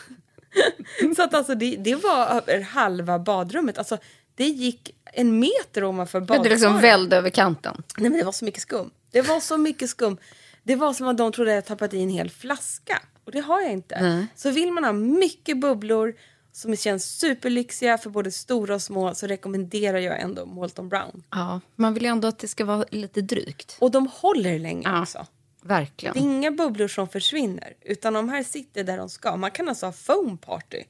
Så 1.16 1.24
att 1.24 1.34
alltså 1.34 1.56
det, 1.56 1.76
det 1.76 1.96
var 1.96 2.28
över 2.28 2.62
halva 2.62 3.20
badrummet. 3.20 3.78
Alltså 3.78 3.98
det 4.36 4.46
gick 4.48 4.96
en 5.14 5.40
meter 5.40 5.84
ovanför 5.84 6.20
Det 6.20 6.26
badkaret. 6.26 6.52
liksom 6.52 6.80
välde 6.82 7.18
över 7.18 7.30
kanten. 7.30 7.84
Nej 7.98 8.10
men 8.10 8.20
det 8.20 8.26
var 8.26 8.32
så 8.32 8.46
mycket 8.46 8.62
skum. 8.62 8.92
Det 9.12 9.22
var 9.22 9.40
så 9.40 9.58
mycket 9.58 9.90
skum. 9.90 10.18
Det 10.68 10.76
var 10.76 10.94
som 10.94 11.08
att 11.08 11.18
de 11.18 11.32
trodde 11.32 11.52
att 11.52 11.56
jag 11.56 11.66
tappat 11.66 11.94
i 11.94 12.02
en 12.04 12.10
hel 12.10 12.30
flaska. 12.30 13.02
Och 13.26 13.32
det 13.32 13.40
har 13.40 13.62
jag 13.62 13.72
inte. 13.72 14.28
Så 14.36 14.52
vill 14.52 14.72
man 14.72 14.84
ha 14.84 14.92
mycket 14.94 15.60
bubblor 15.60 16.14
som 16.52 16.76
känns 16.76 17.06
superlyxiga 17.20 17.98
för 17.98 18.10
både 18.10 18.32
stora 18.32 18.76
och 18.76 18.82
små 18.82 19.16
så 19.16 19.28
rekommenderar 19.28 19.98
jag 19.98 20.22
ändå 20.22 20.46
Molton 20.46 20.90
Brown. 20.90 21.24
Ja, 21.32 21.62
man 21.76 21.94
vill 21.94 22.04
ju 22.04 22.10
ändå 22.10 22.28
att 22.28 22.40
det 22.40 22.48
ska 22.48 22.66
vara 22.66 22.86
lite 22.92 23.22
drygt. 23.22 23.78
Och 23.80 23.92
de 23.92 24.08
håller 24.08 24.60
länge 24.60 24.82
Ja. 24.86 25.02
också. 25.02 25.26
Verkligen. 25.62 26.14
Det 26.14 26.20
är 26.20 26.24
inga 26.24 26.52
bubblor 26.52 26.88
som 26.88 27.10
försvinner 27.10 27.74
utan 27.82 28.14
de 28.14 28.30
här 28.30 28.44
sitter 28.44 28.84
där 28.84 28.98
de 28.98 29.10
ska. 29.10 29.36
Man 29.36 29.52
kan 29.52 29.70
alltså 29.70 29.86
ha 29.86 29.94
foam 29.94 30.38
party. 30.38 30.84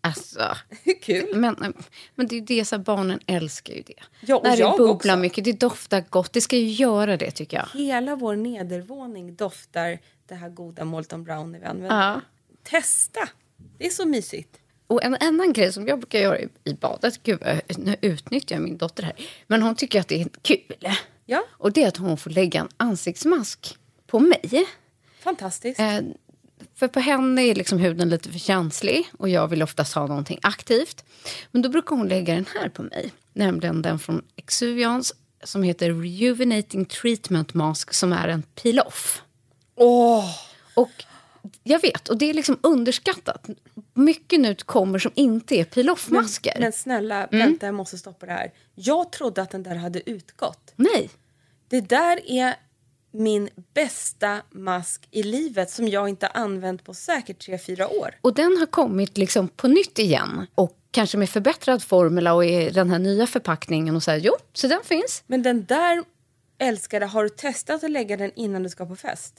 Alltså. 0.00 0.56
Kul? 1.02 1.36
Men, 1.36 1.74
men 2.14 2.26
det 2.26 2.36
är 2.36 2.40
det, 2.40 2.64
så 2.64 2.76
här, 2.76 2.82
barnen 2.82 3.20
älskar 3.26 3.74
ju 3.74 3.82
det. 3.82 3.94
Ja, 4.20 4.36
och 4.36 4.44
När 4.44 4.56
det 4.56 4.74
bubblar 4.78 5.16
mycket, 5.16 5.44
det 5.44 5.52
doftar 5.52 6.04
gott. 6.10 6.32
Det 6.32 6.40
ska 6.40 6.56
ju 6.56 6.66
göra 6.68 7.16
det 7.16 7.30
tycker 7.30 7.56
jag. 7.56 7.80
Hela 7.80 8.16
vår 8.16 8.36
nedervåning 8.36 9.34
doftar 9.34 9.98
det 10.28 10.34
här 10.34 10.48
goda 10.48 10.84
Molton 10.84 11.24
Brown 11.24 11.52
när 11.52 11.58
vi 11.58 11.64
använder 11.66 11.96
Ja. 11.96 12.20
Testa! 12.62 13.28
Det 13.78 13.86
är 13.86 13.90
så 13.90 14.06
mysigt. 14.06 14.56
Och 14.86 15.02
en 15.04 15.14
annan 15.20 15.52
grej 15.52 15.72
som 15.72 15.88
jag 15.88 15.98
brukar 15.98 16.18
göra 16.18 16.38
i, 16.38 16.48
i 16.64 16.74
badet, 16.74 17.22
gud 17.22 17.40
vad- 17.40 17.78
nu 17.78 17.96
utnyttjar 18.00 18.56
jag 18.56 18.62
min 18.62 18.76
dotter 18.78 19.02
här, 19.02 19.12
men 19.46 19.62
hon 19.62 19.74
tycker 19.74 20.00
att 20.00 20.08
det 20.08 20.20
är 20.20 20.28
kul. 20.42 20.76
Ja. 21.26 21.42
Och 21.50 21.72
det 21.72 21.82
är 21.82 21.88
att 21.88 21.96
hon 21.96 22.16
får 22.16 22.30
lägga 22.30 22.60
en 22.60 22.68
ansiktsmask 22.76 23.78
på 24.06 24.20
mig. 24.20 24.66
Fantastiskt. 25.20 25.80
Eh, 25.80 25.98
för 26.80 26.88
på 26.88 27.00
henne 27.00 27.42
är 27.42 27.54
liksom 27.54 27.78
huden 27.78 28.08
lite 28.08 28.32
för 28.32 28.38
känslig 28.38 29.10
och 29.18 29.28
jag 29.28 29.48
vill 29.48 29.62
oftast 29.62 29.94
ha 29.94 30.06
någonting 30.06 30.38
aktivt. 30.42 31.04
Men 31.50 31.62
då 31.62 31.68
brukar 31.68 31.96
hon 31.96 32.08
lägga 32.08 32.34
den 32.34 32.46
här 32.54 32.68
på 32.68 32.82
mig, 32.82 33.12
nämligen 33.32 33.82
den 33.82 33.98
från 33.98 34.22
Exuvians 34.36 35.14
som 35.44 35.62
heter 35.62 35.92
Rejuvenating 35.92 36.84
Treatment 36.84 37.54
Mask 37.54 37.94
som 37.94 38.12
är 38.12 38.28
en 38.28 38.42
peel-off. 38.42 39.22
Och 40.74 40.90
jag 41.62 41.80
vet, 41.82 42.08
och 42.08 42.18
det 42.18 42.30
är 42.30 42.34
liksom 42.34 42.58
underskattat. 42.62 43.46
Mycket 43.94 44.40
nu 44.40 44.54
kommer 44.54 44.98
som 44.98 45.12
inte 45.14 45.54
är 45.54 45.64
peel-off-masker. 45.64 46.56
Men 46.60 46.72
snälla, 46.72 47.26
Mm. 47.26 47.46
vänta 47.46 47.66
jag 47.66 47.74
måste 47.74 47.98
stoppa 47.98 48.26
det 48.26 48.32
här. 48.32 48.52
Jag 48.74 49.12
trodde 49.12 49.42
att 49.42 49.50
den 49.50 49.62
där 49.62 49.74
hade 49.74 50.10
utgått. 50.10 50.72
Nej. 50.76 51.10
Det 51.68 51.80
där 51.80 52.20
är 52.30 52.54
min 53.10 53.48
bästa 53.74 54.42
mask 54.50 55.08
i 55.10 55.22
livet 55.22 55.70
som 55.70 55.88
jag 55.88 56.08
inte 56.08 56.26
använt 56.26 56.84
på 56.84 56.94
säkert 56.94 57.48
3-4 57.48 57.98
år. 57.98 58.14
Och 58.20 58.34
den 58.34 58.56
har 58.56 58.66
kommit 58.66 59.18
liksom 59.18 59.48
på 59.48 59.68
nytt 59.68 59.98
igen. 59.98 60.46
Och 60.54 60.76
kanske 60.90 61.18
med 61.18 61.30
förbättrad 61.30 61.82
formula 61.82 62.34
och 62.34 62.44
i 62.44 62.70
den 62.70 62.90
här 62.90 62.98
nya 62.98 63.26
förpackningen. 63.26 63.96
Och 63.96 64.02
så 64.02 64.10
här, 64.10 64.18
jo, 64.18 64.32
så 64.52 64.66
den 64.66 64.80
finns. 64.84 65.22
Men 65.26 65.42
den 65.42 65.64
där, 65.64 66.04
älskade, 66.58 67.06
har 67.06 67.22
du 67.22 67.28
testat 67.28 67.84
att 67.84 67.90
lägga 67.90 68.16
den 68.16 68.30
innan 68.34 68.62
du 68.62 68.68
ska 68.68 68.86
på 68.86 68.96
fest? 68.96 69.34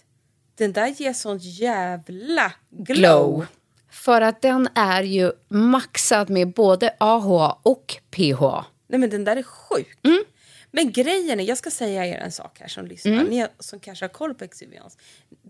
Den 0.55 0.73
där 0.73 0.87
ger 0.87 1.13
sånt 1.13 1.43
jävla 1.43 2.51
glow. 2.69 3.45
För 3.89 4.21
att 4.21 4.41
den 4.41 4.69
är 4.75 5.03
ju 5.03 5.31
maxad 5.47 6.29
med 6.29 6.53
både 6.53 6.95
AHA 6.97 7.57
och 7.63 7.97
PHA. 8.11 8.65
Nej 8.87 8.99
men 8.99 9.09
den 9.09 9.23
där 9.23 9.35
är 9.35 9.43
sjuk. 9.43 9.99
Mm. 10.03 10.23
Men 10.71 10.91
grejen 10.91 11.39
är, 11.39 11.43
jag 11.43 11.57
ska 11.57 11.71
säga 11.71 12.05
er 12.05 12.17
en 12.17 12.31
sak 12.31 12.57
här 12.59 12.67
som 12.67 12.85
lyssnar, 12.87 13.11
Mm. 13.11 13.25
ni 13.25 13.47
som 13.59 13.79
kanske 13.79 14.05
har 14.05 14.09
koll 14.09 14.33
på 14.33 14.43
Exuvians. 14.43 14.97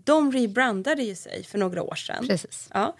De 0.04 0.32
rebrandade 0.32 1.02
ju 1.02 1.14
sig 1.14 1.44
för 1.44 1.58
några 1.58 1.82
år 1.82 1.94
sedan. 1.94 2.26
Precis. 2.28 2.68
Ja. 2.72 2.96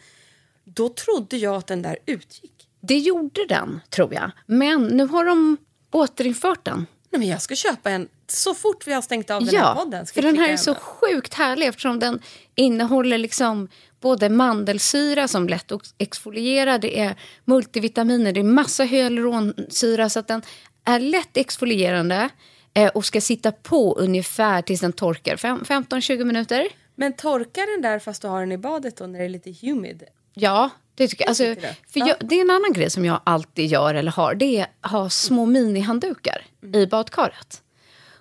Då 0.65 0.89
trodde 0.89 1.37
jag 1.37 1.55
att 1.55 1.67
den 1.67 1.83
där 1.83 1.99
utgick. 2.07 2.69
Det 2.81 2.99
gjorde 2.99 3.47
den, 3.49 3.81
tror 3.91 4.15
jag. 4.15 4.31
Men 4.47 4.87
nu 4.87 5.07
har 5.07 5.25
de 5.25 5.57
återinfört 5.91 6.65
den. 6.65 6.87
Nej 7.11 7.19
men 7.19 7.29
jag 7.29 7.43
ska 7.43 7.55
köpa 7.55 7.91
en 7.91 8.09
så 8.27 8.55
fort 8.55 8.87
vi 8.87 8.93
har 8.93 9.03
stängt 9.03 9.31
av 9.31 9.45
den 9.45 9.55
här 9.55 9.63
Ja, 9.65 9.75
podden. 9.85 10.07
Ska 10.07 10.15
för 10.15 10.29
den 10.29 10.39
här 10.39 10.49
är 10.49 10.57
så 10.57 10.73
hem 10.73 10.81
sjukt 10.81 11.35
härlig 11.35 11.67
eftersom 11.67 11.99
den 11.99 12.21
innehåller 12.55 13.19
liksom 13.19 13.69
både 14.01 14.29
mandelsyra 14.29 15.29
som 15.29 15.49
lätt 15.49 15.73
att 15.73 15.95
exfoliera, 15.99 16.79
det 16.79 16.99
är 17.01 17.17
multivitaminer, 17.45 18.33
det 18.33 18.41
är 18.41 18.45
massa 18.45 18.85
hyaluronsyra 18.85 20.09
så 20.09 20.19
att 20.19 20.29
den 20.29 20.43
är 20.85 21.01
lätt 21.01 21.37
exfolierande 21.37 22.29
eh, 22.75 22.89
och 22.89 23.05
ska 23.05 23.21
sitta 23.21 23.53
på 23.53 23.95
ungefär 23.99 24.63
tills 24.63 24.81
den 24.81 24.93
torkar, 24.93 25.37
Fem- 25.37 25.65
15-20 25.65 26.25
minuter. 26.25 26.69
Men 26.95 27.13
torkar 27.13 27.73
den 27.75 27.83
där 27.83 27.99
fast 27.99 28.23
du 28.23 28.29
har 28.29 28.41
den 28.41 28.53
i 28.53 28.59
badet 28.59 28.97
då 28.97 29.07
när 29.07 29.19
det 29.19 29.25
är 29.25 29.29
lite 29.29 29.55
humid? 29.67 30.03
Ja, 30.35 30.71
det 30.95 31.09
tycker 31.09 31.25
jag. 31.25 31.29
Alltså, 31.29 31.45
för 31.93 32.01
jag, 32.01 32.17
det 32.21 32.35
är 32.37 32.41
en 32.41 32.51
annan 32.51 32.73
grej 32.73 32.91
som 32.91 33.05
jag 33.05 33.21
alltid 33.25 33.67
gör 33.67 33.95
eller 33.95 34.13
har. 34.13 34.35
Det 34.35 34.59
är 34.61 34.67
att 34.81 34.91
ha 34.91 35.11
små 35.11 35.47
minihanddukar 35.47 36.45
i 36.75 36.87
badkaret. 36.87 37.63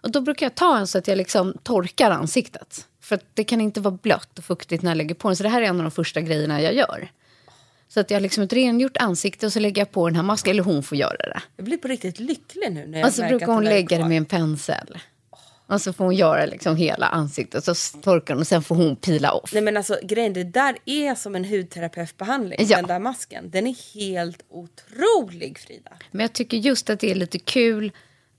Och 0.01 0.11
då 0.11 0.21
brukar 0.21 0.45
jag 0.45 0.55
ta 0.55 0.77
en 0.77 0.87
så 0.87 0.97
att 0.97 1.07
jag 1.07 1.17
liksom 1.17 1.53
torkar 1.63 2.11
ansiktet. 2.11 2.87
För 3.01 3.19
det 3.33 3.43
kan 3.43 3.61
inte 3.61 3.81
vara 3.81 3.97
blött 4.01 4.39
och 4.39 4.45
fuktigt 4.45 4.83
när 4.83 4.91
jag 4.91 4.97
lägger 4.97 5.15
på 5.15 5.27
den. 5.29 5.35
Så 5.35 5.43
det 5.43 5.49
här 5.49 5.61
är 5.61 5.65
en 5.65 5.77
av 5.77 5.83
de 5.83 5.91
första 5.91 6.21
grejerna 6.21 6.61
jag 6.61 6.73
gör. 6.73 7.11
Så 7.93 7.99
att 7.99 8.11
jag 8.11 8.15
har 8.15 8.21
liksom 8.21 8.43
ett 8.43 8.53
rengjort 8.53 8.97
ansikte 8.97 9.45
och 9.45 9.53
så 9.53 9.59
lägger 9.59 9.81
jag 9.81 9.91
på 9.91 10.07
den 10.09 10.15
här 10.15 10.23
masken. 10.23 10.51
Eller 10.51 10.63
hon 10.63 10.83
får 10.83 10.97
göra 10.97 11.17
det. 11.17 11.41
Jag 11.55 11.65
blir 11.65 11.77
på 11.77 11.87
riktigt 11.87 12.19
lycklig 12.19 12.71
nu 12.71 12.87
när 12.87 12.99
jag 12.99 13.07
Och 13.07 13.13
så 13.13 13.21
märker 13.21 13.37
brukar 13.37 13.53
hon 13.53 13.63
lägga 13.63 13.97
det 13.97 14.05
med 14.05 14.17
en 14.17 14.25
pensel. 14.25 14.97
Och 15.67 15.81
så 15.81 15.93
får 15.93 16.05
hon 16.05 16.15
göra 16.15 16.45
liksom 16.45 16.75
hela 16.75 17.07
ansiktet. 17.07 17.63
Så 17.63 17.75
torkar 18.01 18.33
hon 18.33 18.41
och 18.41 18.47
sen 18.47 18.63
får 18.63 18.75
hon 18.75 18.95
pila 18.95 19.31
off. 19.31 19.53
Nej 19.53 19.61
men 19.61 19.77
alltså 19.77 19.99
grejen, 20.03 20.33
det 20.33 20.43
där 20.43 20.77
är 20.85 21.15
som 21.15 21.35
en 21.35 21.45
hudterapeutbehandling. 21.45 22.59
Ja. 22.69 22.77
Den 22.77 22.87
där 22.87 22.99
masken. 22.99 23.49
Den 23.49 23.67
är 23.67 23.93
helt 23.93 24.43
otrolig 24.49 25.59
Frida. 25.59 25.91
Men 26.11 26.21
jag 26.21 26.33
tycker 26.33 26.57
just 26.57 26.89
att 26.89 26.99
det 26.99 27.11
är 27.11 27.15
lite 27.15 27.39
kul 27.39 27.91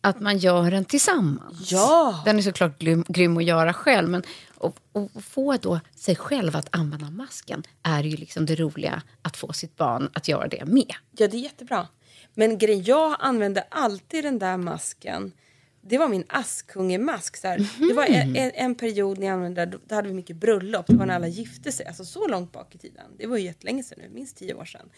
att 0.02 0.20
man 0.20 0.38
gör 0.38 0.70
den 0.70 0.84
tillsammans. 0.84 1.72
Ja. 1.72 2.22
Den 2.24 2.38
är 2.38 2.42
såklart 2.42 2.78
grym, 2.78 3.04
grym 3.08 3.36
att 3.36 3.44
göra 3.44 3.72
själv, 3.72 4.08
men 4.08 4.22
att 4.60 5.24
få 5.24 5.56
då 5.56 5.80
sig 5.94 6.16
själv 6.16 6.56
att 6.56 6.68
använda 6.70 7.10
masken 7.10 7.62
är 7.82 8.02
ju 8.02 8.16
liksom 8.16 8.46
det 8.46 8.54
roliga 8.54 9.02
att 9.22 9.36
få 9.36 9.52
sitt 9.52 9.76
barn 9.76 10.10
att 10.12 10.28
göra 10.28 10.48
det 10.48 10.64
med. 10.64 10.94
Ja 11.10 11.28
det 11.28 11.36
är 11.36 11.40
jättebra. 11.40 11.88
Men 12.34 12.58
grejen, 12.58 12.84
jag 12.84 13.16
använder 13.18 13.64
alltid 13.70 14.24
den 14.24 14.38
där 14.38 14.56
masken 14.56 15.32
det 15.84 15.98
var 15.98 16.08
min 16.08 16.24
Askungemask. 16.28 17.36
Så 17.36 17.48
här. 17.48 17.66
Det 17.88 17.94
var 17.94 18.04
en, 18.04 18.36
en, 18.36 18.50
en 18.54 18.74
period 18.74 19.18
när 19.18 19.26
jag 19.26 19.34
använde 19.34 19.66
då 19.66 19.94
hade 19.94 20.08
vi 20.08 20.14
mycket 20.14 20.36
bröllop. 20.36 20.86
Det 20.86 20.94
var 20.94 21.06
när 21.06 21.14
alla 21.14 21.28
gifte 21.28 21.72
sig. 21.72 21.86
Alltså 21.86 22.04
så 22.04 22.28
långt 22.28 22.52
bak 22.52 22.74
i 22.74 22.78
tiden. 22.78 23.04
Det 23.18 23.26
var 23.26 23.36
ju 23.36 23.44
jättelänge 23.44 23.82
sedan 23.82 23.98
nu, 24.02 24.08
minst 24.14 24.36
tio 24.36 24.54
år 24.54 24.64
sedan. 24.64 24.90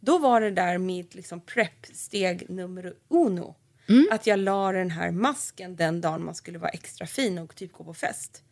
Då 0.00 0.18
var 0.18 0.40
det 0.40 0.50
där 0.50 0.78
mitt 0.78 1.14
liksom 1.14 1.40
prep-steg 1.40 2.50
nummer 2.50 2.94
uno. 3.08 3.54
Att 4.10 4.26
jag 4.26 4.38
la 4.38 4.72
den 4.72 4.90
här 4.90 5.10
masken 5.10 5.76
den 5.76 6.00
dagen 6.00 6.24
man 6.24 6.34
skulle 6.34 6.58
vara 6.58 6.70
extra 6.70 7.06
fin 7.06 7.38
och 7.38 7.54
typ 7.54 7.72
gå 7.72 7.84
på 7.84 7.94
fest. 7.94 8.42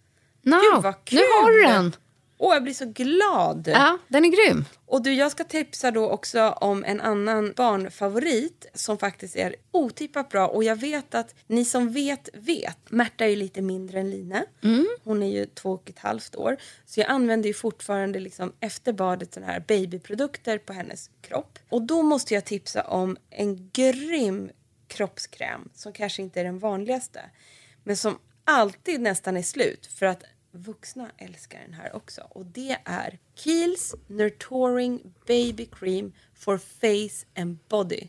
No, 0.43 0.57
Gud, 0.57 0.83
vad 0.83 0.95
nu 1.11 1.21
har 1.21 1.51
du 1.53 1.63
kul. 1.63 1.73
den. 1.73 1.97
Åh, 2.41 2.55
jag 2.55 2.63
blir 2.63 2.75
så 2.75 2.85
glad! 2.87 3.69
Ja, 3.73 3.99
den 4.09 4.25
är 4.25 4.29
grym. 4.29 4.65
Och 4.87 5.03
du, 5.03 5.15
jag 5.15 5.31
ska 5.31 5.45
tipsa 5.45 5.91
då 5.91 6.11
också 6.11 6.49
om 6.49 6.85
en 6.85 7.01
annan 7.01 7.53
barnfavorit 7.57 8.67
som 8.75 8.99
faktiskt 8.99 9.37
är 9.37 9.55
otippat 9.71 10.29
bra. 10.29 10.47
Och 10.49 10.65
jag 10.65 10.77
vet 10.77 11.15
att 11.15 11.35
ni 11.47 11.65
som 11.65 11.93
vet, 11.93 12.29
vet. 12.35 12.79
Märta 12.91 13.25
är 13.25 13.29
ju 13.29 13.37
lite 13.37 13.63
mindre 13.63 14.01
än 14.01 14.11
Line. 14.11 14.45
Hon 15.05 15.23
är 15.23 15.31
ju 15.31 15.47
två 15.47 15.71
och 15.73 15.91
ett 15.91 15.99
halvt 15.99 16.37
år. 16.37 16.57
Så 16.87 17.01
jag 17.01 17.11
använder 17.11 17.47
ju 17.49 17.55
fortfarande 17.55 18.21
liksom 18.21 18.53
efter 18.61 18.93
badet 18.93 19.35
såna 19.35 19.47
här 19.47 19.65
babyprodukter 19.69 20.59
på 20.59 20.73
hennes 20.73 21.11
kropp. 21.21 21.59
Och 21.69 21.83
då 21.83 22.03
måste 22.03 22.35
jag 22.35 22.45
tipsa 22.45 22.83
om 22.83 23.17
en 23.31 23.71
grym 23.73 24.51
kroppskräm 24.89 25.69
som 25.75 25.93
kanske 25.93 26.23
inte 26.23 26.41
är 26.41 26.45
den 26.45 26.59
vanligaste. 26.59 27.31
Men 27.85 27.97
som 27.97 28.19
alltid 28.45 29.01
nästan 29.01 29.37
är 29.37 29.43
slut 29.43 29.87
för 29.87 30.07
att 30.07 30.25
vuxna 30.51 31.11
älskar 31.19 31.61
den 31.61 31.75
här 31.75 31.97
också. 31.97 32.27
Och 32.31 32.47
det 32.47 32.79
är 32.85 33.19
Kiehl's 33.37 33.95
Nurturing 34.07 35.15
Baby 35.27 35.67
Cream 35.67 36.13
for 36.35 36.59
Face 36.59 37.27
and 37.43 37.59
Body. 37.69 38.09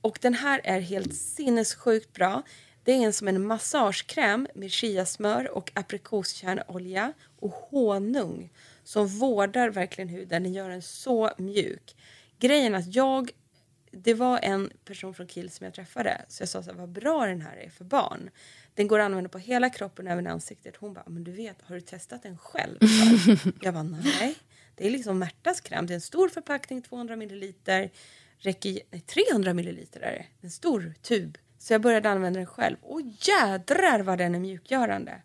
Och 0.00 0.18
den 0.22 0.34
här 0.34 0.60
är 0.64 0.80
helt 0.80 1.14
sinnessjukt 1.14 2.12
bra. 2.12 2.42
Det 2.84 2.92
är 2.92 2.96
en 2.96 3.12
som 3.12 3.28
en 3.28 3.46
massagekräm 3.46 4.48
med 4.54 4.70
chiasmör 4.70 5.50
och 5.50 5.70
aprikoskärnolja 5.74 7.12
och 7.38 7.50
honung 7.50 8.52
som 8.84 9.06
vårdar 9.06 9.70
verkligen 9.70 10.08
huden. 10.08 10.42
Den 10.42 10.54
gör 10.54 10.68
den 10.68 10.82
så 10.82 11.30
mjuk. 11.38 11.96
Grejen 12.38 12.74
är 12.74 12.78
att 12.78 12.94
jag 12.94 13.30
det 14.02 14.14
var 14.14 14.40
en 14.42 14.70
person 14.84 15.14
från 15.14 15.28
Kiel 15.28 15.50
som 15.50 15.64
jag 15.64 15.74
träffade 15.74 16.24
så 16.28 16.42
jag 16.42 16.48
sa 16.48 16.62
så 16.62 16.70
här, 16.70 16.78
vad 16.78 16.88
bra 16.88 17.26
den 17.26 17.40
här 17.40 17.56
är 17.56 17.70
för 17.70 17.84
barn. 17.84 18.30
Den 18.74 18.88
går 18.88 18.98
att 18.98 19.04
använda 19.04 19.28
på 19.28 19.38
hela 19.38 19.70
kroppen, 19.70 20.06
även 20.06 20.26
ansiktet. 20.26 20.76
Hon 20.76 20.94
bara, 20.94 21.04
men 21.06 21.24
du 21.24 21.32
vet, 21.32 21.62
har 21.62 21.74
du 21.74 21.80
testat 21.80 22.22
den 22.22 22.38
själv? 22.38 22.78
jag 23.60 23.74
bara, 23.74 23.82
nej. 23.82 24.36
Det 24.74 24.86
är 24.86 24.90
liksom 24.90 25.18
Märtas 25.18 25.60
kräm. 25.60 25.86
Det 25.86 25.92
är 25.92 25.94
en 25.94 26.00
stor 26.00 26.28
förpackning, 26.28 26.82
200 26.82 27.16
milliliter. 27.16 27.90
Räcker, 28.38 28.80
nej, 28.90 29.00
300 29.00 29.54
milliliter 29.54 30.00
är 30.00 30.12
det. 30.12 30.26
En 30.40 30.50
stor 30.50 30.94
tub. 31.02 31.38
Så 31.58 31.72
jag 31.72 31.80
började 31.80 32.10
använda 32.10 32.38
den 32.38 32.46
själv. 32.46 32.76
Och 32.82 33.00
jädrar 33.00 34.00
vad 34.00 34.18
den 34.18 34.34
är 34.34 34.40
mjukgörande. 34.40 35.22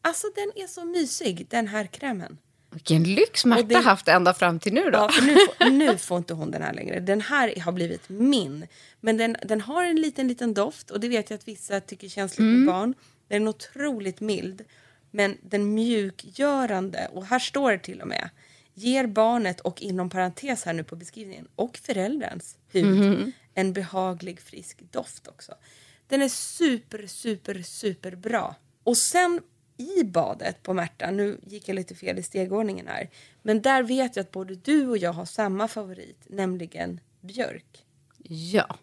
Alltså 0.00 0.26
den 0.34 0.64
är 0.64 0.66
så 0.66 0.84
mysig, 0.84 1.46
den 1.50 1.68
här 1.68 1.86
krämen. 1.86 2.38
Vilken 2.74 3.04
lyx 3.04 3.44
Märta 3.44 3.62
det- 3.62 3.76
haft 3.76 4.08
ända 4.08 4.34
fram 4.34 4.58
till 4.58 4.74
nu 4.74 4.90
då. 4.90 4.98
Ja, 4.98 5.10
nu, 5.22 5.34
får, 5.34 5.70
nu 5.70 5.98
får 5.98 6.18
inte 6.18 6.34
hon 6.34 6.50
den 6.50 6.62
här 6.62 6.72
längre. 6.72 7.00
Den 7.00 7.20
här 7.20 7.60
har 7.60 7.72
blivit 7.72 8.08
min. 8.08 8.66
Men 9.00 9.16
den, 9.16 9.36
den 9.42 9.60
har 9.60 9.84
en 9.84 9.96
liten, 9.96 10.28
liten 10.28 10.54
doft 10.54 10.90
och 10.90 11.00
det 11.00 11.08
vet 11.08 11.30
jag 11.30 11.38
att 11.38 11.48
vissa 11.48 11.80
tycker 11.80 12.08
känns 12.08 12.32
lite 12.32 12.42
med 12.42 12.66
barn. 12.66 12.94
Den 13.28 13.42
är 13.42 13.48
otroligt 13.48 14.20
mild. 14.20 14.62
Men 15.10 15.36
den 15.42 15.74
mjukgörande, 15.74 17.08
och 17.12 17.26
här 17.26 17.38
står 17.38 17.72
det 17.72 17.78
till 17.78 18.00
och 18.00 18.08
med, 18.08 18.30
ger 18.74 19.06
barnet 19.06 19.60
och 19.60 19.82
inom 19.82 20.10
parentes 20.10 20.64
här 20.64 20.72
nu 20.72 20.84
på 20.84 20.96
beskrivningen 20.96 21.48
och 21.56 21.76
förälderns 21.76 22.56
hud 22.72 23.32
en 23.54 23.72
behaglig 23.72 24.40
frisk 24.40 24.78
doft 24.90 25.28
också. 25.28 25.52
Den 26.08 26.22
är 26.22 26.28
super, 26.28 27.06
super, 27.06 27.62
super 27.62 28.16
bra. 28.16 28.54
Och 28.84 28.96
sen 28.96 29.40
i 29.76 30.04
badet 30.04 30.62
på 30.62 30.74
Märta, 30.74 31.10
nu 31.10 31.38
gick 31.46 31.68
jag 31.68 31.74
lite 31.74 31.94
fel 31.94 32.18
i 32.18 32.22
stegordningen 32.22 32.86
här, 32.88 33.10
men 33.42 33.62
där 33.62 33.82
vet 33.82 34.16
jag 34.16 34.22
att 34.22 34.30
både 34.30 34.54
du 34.54 34.88
och 34.88 34.98
jag 34.98 35.12
har 35.12 35.24
samma 35.24 35.68
favorit, 35.68 36.18
nämligen 36.26 37.00
björk. 37.20 37.84
Ja. 38.28 38.76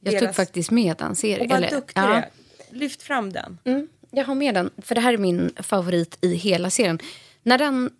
Jag 0.00 0.14
Deras- 0.14 0.20
tog 0.26 0.34
faktiskt 0.34 0.70
med 0.70 0.96
den 0.96 1.16
serien. 1.16 1.40
Och 1.40 1.48
vad 1.48 1.58
eller- 1.58 1.70
duktig 1.70 2.00
ja. 2.00 2.14
är. 2.14 2.28
Lyft 2.70 3.02
fram 3.02 3.32
den. 3.32 3.58
Mm, 3.64 3.88
jag 4.10 4.24
har 4.24 4.34
med 4.34 4.54
den, 4.54 4.70
för 4.78 4.94
det 4.94 5.00
här 5.00 5.12
är 5.12 5.18
min 5.18 5.50
favorit 5.56 6.18
i 6.20 6.34
hela 6.34 6.70
serien. 6.70 6.98
När 7.42 7.58
den 7.58 7.90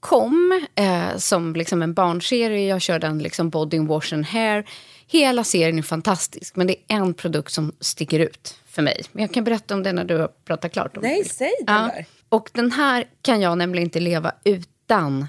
kom 0.00 0.66
eh, 0.74 1.16
som 1.16 1.54
liksom 1.56 1.82
en 1.82 1.94
barnserie, 1.94 2.68
jag 2.68 2.80
kör 2.82 2.98
den 2.98 3.18
liksom 3.18 3.50
body 3.50 3.78
wash 3.78 4.14
and 4.14 4.26
hair. 4.26 4.64
Hela 5.12 5.44
serien 5.44 5.78
är 5.78 5.82
fantastisk, 5.82 6.56
men 6.56 6.66
det 6.66 6.72
är 6.88 6.96
en 6.96 7.14
produkt 7.14 7.52
som 7.52 7.72
sticker 7.80 8.20
ut 8.20 8.56
för 8.66 8.82
mig. 8.82 9.02
Men 9.12 9.22
jag 9.22 9.32
kan 9.34 9.44
berätta 9.44 9.74
om 9.74 9.82
det 9.82 9.92
när 9.92 10.04
du 10.04 10.16
har 10.18 10.28
pratat 10.44 10.72
klart. 10.72 10.96
Om 10.96 11.02
Nej, 11.02 11.22
det. 11.22 11.28
säg 11.28 11.50
den 11.66 11.74
Ja. 11.76 11.80
där. 11.82 12.06
Och 12.28 12.50
den 12.52 12.72
här 12.72 13.04
kan 13.22 13.40
jag 13.40 13.58
nämligen 13.58 13.86
inte 13.86 14.00
leva 14.00 14.32
utan 14.44 15.26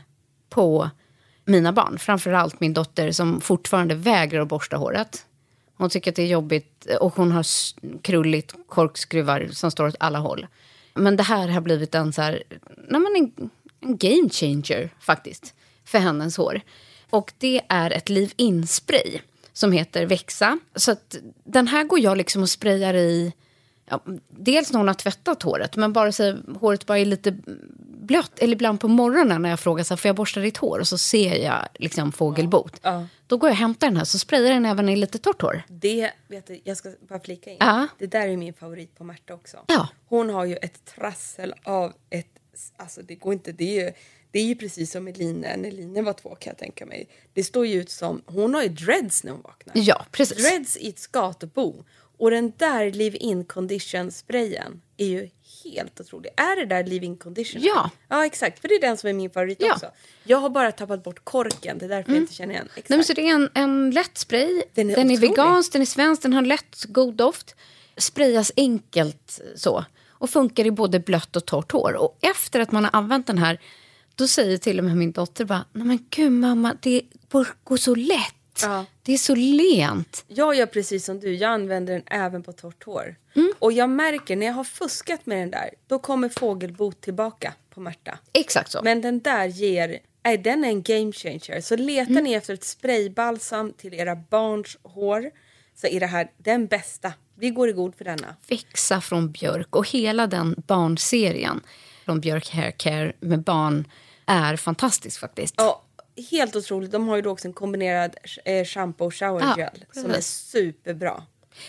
på 0.50 0.90
mina 1.46 1.74
barn. 1.74 2.00
Framförallt 2.00 2.60
min 2.60 2.74
dotter 2.74 3.12
som 3.12 3.42
fortfarande 3.42 3.96
vägrar 3.96 4.42
att 4.42 4.48
borsta 4.48 4.78
håret. 4.78 5.26
Hon 5.76 5.90
tycker 5.90 6.12
att 6.12 6.16
det 6.16 6.24
är 6.24 6.28
jobbigt 6.28 6.88
och 7.00 7.16
hon 7.16 7.32
har 7.32 7.46
krulligt 8.02 8.54
korkskruvar 8.68 9.48
som 9.52 9.72
står 9.72 9.88
åt 9.88 9.96
alla 10.00 10.20
håll. 10.20 10.48
Men 10.94 11.16
det 11.18 11.24
här 11.24 11.48
har 11.48 11.62
blivit 11.62 11.96
en, 11.96 12.14
så 12.14 12.22
här, 12.22 12.44
nej 12.90 13.02
men 13.02 13.16
en, 13.16 13.50
en 13.80 13.98
game 13.98 14.30
changer 14.30 14.90
faktiskt 15.00 15.54
för 15.86 16.00
hennes 16.00 16.38
hår. 16.38 16.62
Och 17.10 17.34
det 17.38 17.62
är 17.70 17.92
ett 17.92 18.10
leave-in-spray 18.10 19.20
som 19.54 19.72
heter 19.72 20.06
Växa. 20.06 20.60
Så 20.76 20.96
den 21.44 21.68
här 21.68 21.84
går 21.84 22.00
jag 22.00 22.18
liksom 22.18 22.42
och 22.42 22.50
sprayar 22.50 22.94
i 22.94 23.34
ja, 23.86 24.04
dels 24.30 24.72
när 24.72 24.78
hon 24.78 24.88
har 24.88 24.96
tvättat 24.96 25.44
håret, 25.44 25.76
men 25.76 25.94
bara 25.94 26.12
så 26.12 26.38
håret 26.60 26.86
bara 26.86 27.00
är 27.00 27.06
lite 27.06 27.38
blött. 28.04 28.40
Eller 28.40 28.54
ibland 28.54 28.80
på 28.80 28.88
morgonen 28.88 29.42
när 29.42 29.50
jag 29.50 29.60
frågar 29.60 29.84
så 29.84 29.94
här, 29.94 29.98
får 29.98 30.10
jag 30.10 30.16
borsta 30.16 30.40
ditt 30.40 30.58
hår? 30.58 30.80
Och 30.80 30.88
så 30.88 30.98
ser 30.98 31.36
jag 31.36 31.68
liksom 31.74 32.12
fågelbot. 32.12 32.82
Då 33.28 33.38
går 33.38 33.50
jag 33.50 33.54
och 33.54 33.60
hämtar 33.60 33.88
den 33.88 33.98
här, 33.98 34.04
så 34.04 34.20
sprayar 34.20 34.54
den 34.54 34.66
även 34.66 34.90
i 34.90 34.96
lite 34.96 35.18
torrt 35.18 35.42
hår. 35.42 35.64
Det, 35.68 36.12
vet 36.28 36.48
du, 36.48 36.62
jag 36.64 36.78
ska 36.78 36.92
bara 37.10 37.20
flika 37.20 37.50
in. 37.50 37.58
Ja. 37.60 37.88
Det 38.00 38.08
där 38.08 38.28
är 38.28 38.38
min 38.38 38.54
favorit 38.54 38.96
på 38.96 39.04
Märta 39.04 39.34
också. 39.34 39.58
Ja. 39.68 39.88
Hon 40.06 40.30
har 40.30 40.46
ju 40.46 40.56
ett 40.56 40.86
trassel 40.86 41.54
av 41.64 41.94
ett... 42.10 42.28
Alltså 42.78 43.02
det 43.02 43.16
går 43.16 43.34
inte... 43.34 43.52
Det 43.52 43.80
är 43.80 43.86
ju, 43.86 43.94
det 44.34 44.40
är 44.40 44.44
ju 44.44 44.56
precis 44.56 44.92
som 44.92 45.04
med 45.04 45.18
Line 45.18 45.40
när 45.42 45.72
Line 45.72 46.04
var 46.06 46.14
två 46.14 46.36
kan 46.36 46.52
jag 46.52 46.58
tänka 46.58 46.86
mig. 46.86 47.08
Det 47.34 47.44
står 47.44 47.66
ju 47.66 47.82
ut 47.82 47.90
som... 47.90 48.22
Hon 48.26 48.54
har 48.54 48.64
ju 48.64 48.70
dreads 48.70 49.24
när 49.24 49.32
hon 49.32 49.42
vaknar. 49.42 49.74
Ja, 49.76 50.06
precis. 50.12 50.38
Dreads 50.38 50.78
i 50.78 50.90
ett 50.90 51.00
skatebo. 51.00 51.84
Och 52.18 52.32
den 52.32 52.54
där 52.58 52.92
leave-in 52.92 53.46
condition 53.46 54.12
sprayen 54.12 54.82
är 54.98 55.06
ju 55.06 55.30
helt 55.64 56.00
otrolig. 56.00 56.32
Är 56.38 56.56
det 56.56 56.66
där 56.66 56.84
leave-in 56.84 57.18
condition? 57.18 57.62
Ja. 57.62 57.90
Ja, 58.08 58.26
exakt. 58.26 58.60
För 58.60 58.68
det 58.68 58.76
är 58.76 58.82
den 58.82 58.98
som 58.98 59.10
är 59.10 59.14
min 59.14 59.30
favorit 59.30 59.58
Ja. 59.60 59.66
Mm. 59.66 59.76
också. 59.76 59.92
Jag 60.24 60.38
har 60.38 60.50
bara 60.50 60.72
tappat 60.72 61.04
bort 61.04 61.20
korken. 61.24 61.78
Det 61.78 61.86
är 61.86 61.90
därför 61.90 62.12
jag 62.12 62.22
inte 62.22 62.34
känner 62.34 62.54
igen. 62.54 62.68
Exakt. 62.70 62.90
Nej, 62.90 63.04
så 63.04 63.14
det 63.14 63.30
är 63.30 63.34
en, 63.34 63.50
en 63.54 63.92
lätt 63.92 64.18
spray. 64.18 64.64
Den 64.74 64.90
är 64.90 64.96
den 64.96 65.12
är 65.12 65.18
vegansk, 65.18 65.72
den 65.74 65.82
är 65.82 65.86
svensk, 65.86 66.22
den 66.22 66.34
har 66.34 66.42
lätt, 66.42 66.86
god 66.88 67.14
doft. 67.16 67.56
Sprayas 67.98 68.52
enkelt 68.56 69.42
så. 69.56 69.86
Och 70.10 70.30
funkar 70.30 70.66
i 70.66 70.72
både 70.72 71.00
blött 71.00 71.36
och 71.36 71.46
torrt 71.46 71.72
hår. 71.72 71.94
Och 71.94 72.18
efter 72.22 72.60
att 72.60 72.72
man 72.72 72.84
har 72.84 72.92
använt 72.94 73.28
den 73.28 73.38
här, 73.38 73.60
då 74.16 74.28
säger 74.28 74.58
till 74.58 74.80
och 74.80 74.86
med 74.86 74.98
min 74.98 75.12
dotter 75.12 75.46
bara, 75.46 75.66
nej 75.74 75.88
men 75.88 76.06
gud 76.10 76.32
mamma, 76.32 76.78
det 76.82 77.02
går 77.64 77.78
så 77.78 77.96
lätt. 77.96 78.36
Ja. 78.62 78.86
Det 79.04 79.14
är 79.14 79.18
så 79.18 79.36
lent. 79.36 80.26
Jag 80.28 80.56
gör 80.56 80.66
precis 80.66 81.06
som 81.06 81.20
du, 81.20 81.36
jag 81.36 81.52
använder 81.52 81.94
den 81.94 82.04
även 82.06 82.44
på 82.44 82.52
torrt 82.52 82.84
hår. 82.84 83.16
Och 83.60 83.72
jag 83.72 83.90
märker 83.90 84.36
när 84.36 84.46
jag 84.46 84.54
har 84.54 84.64
fuskat 84.64 85.26
med 85.26 85.38
den 85.38 85.52
där, 85.52 85.70
då 85.88 86.00
kommer 86.00 86.30
fågelbot 86.30 87.02
tillbaka 87.02 87.54
på 87.70 87.80
Märta. 87.80 88.18
Exakt 88.34 88.72
så. 88.72 88.82
Men 88.84 89.02
den 89.02 89.20
där 89.20 89.46
ger, 89.46 90.00
nej 90.24 90.38
den 90.38 90.64
är 90.64 90.68
en 90.68 90.82
game 90.82 91.12
changer. 91.12 91.62
Så 91.62 91.76
letar 91.76 92.22
ni 92.22 92.34
efter 92.34 92.54
ett 92.54 92.64
spraybalsam 92.64 93.74
till 93.74 93.94
era 93.94 94.16
barns 94.16 94.78
hår 94.84 95.32
så 95.76 95.88
är 95.88 96.00
det 96.00 96.06
här 96.06 96.32
den 96.38 96.68
bästa. 96.68 97.14
Vi 97.36 97.50
går 97.50 97.70
i 97.70 97.72
god 97.72 97.96
för 97.96 98.06
denna. 98.06 98.36
Växa 98.48 99.02
från 99.02 99.32
Björk 99.32 99.76
och 99.76 99.90
hela 99.90 100.28
den 100.28 100.56
barnserien 100.68 101.62
från 102.06 102.20
Björk 102.20 102.50
Hair 102.50 102.72
Care 102.72 103.14
med 103.20 103.42
barn 103.42 103.88
är 104.26 104.56
fantastisk 104.56 105.20
faktiskt. 105.20 105.56
Ja, 105.58 105.82
helt 106.32 106.56
otroligt. 106.56 106.92
De 106.92 107.08
har 107.08 107.16
ju 107.16 107.22
då 107.22 107.30
också 107.30 107.48
en 107.48 107.54
kombinerad 107.54 108.16
eh, 108.46 108.66
shampoo 108.66 109.06
och 109.06 109.16
shower 109.16 109.42
Ja, 109.42 109.56
gel 109.58 109.86
som 109.92 110.12
är 110.12 110.22
superbra. 110.22 111.24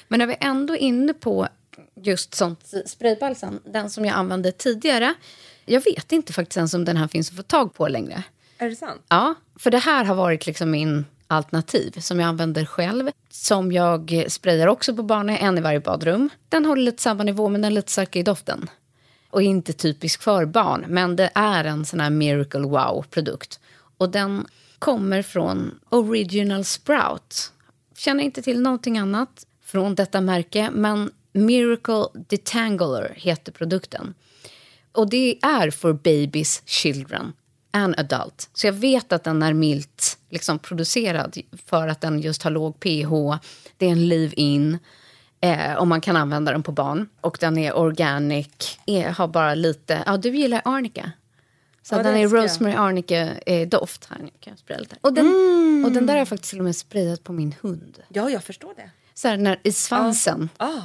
Men 0.09 0.19
när 0.19 0.27
vi 0.27 0.37
ändå 0.41 0.75
är 0.75 0.79
inne 0.79 1.15
på 1.15 1.49
just 1.95 2.35
sånt 2.35 2.73
spraybalsam, 2.87 3.61
den 3.65 3.91
som 3.91 4.05
jag 4.05 4.15
använde 4.15 4.53
tidigare. 4.53 5.15
Jag 5.65 5.85
vet 5.85 6.13
inte 6.13 6.33
faktiskt 6.33 6.57
ens 6.57 6.75
om 6.75 6.85
den 6.85 6.97
här 6.97 7.09
finns 7.09 7.31
att 7.31 7.37
få 7.37 7.43
tag 7.43 7.75
på 7.75 7.89
längre. 7.89 8.23
Är 8.59 8.69
det 8.69 8.77
sant? 8.77 9.03
Ja, 9.09 9.35
för 9.59 9.71
det 9.71 9.79
här 9.79 10.05
har 10.05 10.15
varit 10.15 10.47
liksom 10.47 10.71
min 10.71 11.05
alternativ 11.27 11.91
som 12.01 12.21
jag 12.21 12.29
använder 12.29 12.65
själv. 12.65 13.11
Som 13.31 13.73
jag 13.73 14.25
sprayar 14.29 14.67
också 14.67 14.97
på 14.97 15.03
barnen, 15.03 15.37
en 15.37 15.59
i 15.59 15.61
varje 15.61 15.81
badrum. 15.81 16.31
Den 16.49 16.65
håller 16.65 16.83
lite 16.83 17.03
samma 17.03 17.23
nivå 17.23 17.49
men 17.49 17.63
den 17.63 17.73
är 17.73 17.75
lite 17.75 17.93
starkare 17.93 18.21
i 18.21 18.25
doften. 18.25 18.71
Och 19.35 19.43
är 19.43 19.47
inte 19.47 19.73
typisk 19.73 20.23
för 20.23 20.47
barn, 20.47 20.85
men 20.89 21.17
det 21.17 21.31
är 21.35 21.65
en 21.65 21.85
sån 21.85 22.01
här 22.01 22.11
miracle 22.11 22.61
wow-produkt. 22.61 23.61
Och 23.99 24.11
den 24.11 24.47
kommer 24.79 25.23
från 25.23 25.81
Original 25.89 26.65
Sprout. 26.65 27.53
Känner 27.97 28.25
inte 28.25 28.43
till 28.43 28.61
någonting 28.61 28.99
annat 28.99 29.47
från 29.65 29.95
detta 29.95 30.21
märke, 30.21 30.71
men 30.73 31.11
Miracle 31.33 32.05
Detangler 32.15 33.13
heter 33.17 33.53
produkten. 33.53 34.15
Och 34.93 35.11
det 35.11 35.39
är 35.43 35.71
för 35.71 35.93
babies, 35.93 36.63
children 36.67 37.33
and 37.71 37.95
adult. 37.99 38.51
Så 38.53 38.67
jag 38.67 38.73
vet 38.73 39.13
att 39.13 39.25
den 39.25 39.43
är 39.43 39.53
milt 39.53 40.19
liksom, 40.31 40.59
producerad 40.59 41.39
för 41.67 41.89
att 41.89 42.01
den 42.01 42.21
just 42.21 42.43
har 42.43 42.51
låg 42.51 42.81
pH. 42.81 43.39
Det 43.77 43.87
är 43.87 43.91
en 43.91 44.09
leave-in 44.09 44.79
eh, 45.45 45.75
och 45.75 45.87
man 45.87 46.01
kan 46.01 46.17
använda 46.17 46.53
den 46.53 46.63
på 46.63 46.73
barn. 46.73 47.09
Och 47.21 47.37
den 47.41 47.59
är 47.59 47.77
organic, 47.77 48.79
är, 48.87 49.09
har 49.09 49.29
bara 49.29 49.55
lite... 49.55 50.03
Ja, 50.07 50.17
du 50.17 50.37
gillar 50.37 50.63
arnica. 50.65 51.13
Så 51.83 51.95
Ja, 51.95 52.03
den 52.03 52.17
är 52.17 52.23
älskar 52.23 52.37
jag. 52.39 52.45
rosemary 52.45 52.75
arnica 52.77 53.31
eh, 53.47 53.69
doft. 53.69 54.09
Här, 54.11 54.19
nu 54.19 54.31
kan 54.41 54.51
jag 54.51 54.59
spraya 54.59 54.81
lite. 54.81 54.97
Och 55.01 55.13
den, 55.13 55.27
och 55.87 55.93
den 55.93 56.07
där 56.07 56.15
har 56.15 56.19
jag 56.19 56.29
faktiskt 56.29 56.51
till 56.51 56.59
och 56.59 56.65
med 56.65 56.77
sprayat 56.77 57.25
på 57.25 57.33
min 57.33 57.55
hund. 57.63 57.99
Ja, 58.09 58.31
jag 58.31 58.45
förstår 58.45 58.73
det. 58.77 58.91
Så 59.15 59.29
här, 59.29 59.37
när, 59.37 59.59
i 59.63 59.73
svansen. 59.73 60.49
Ah, 60.57 60.81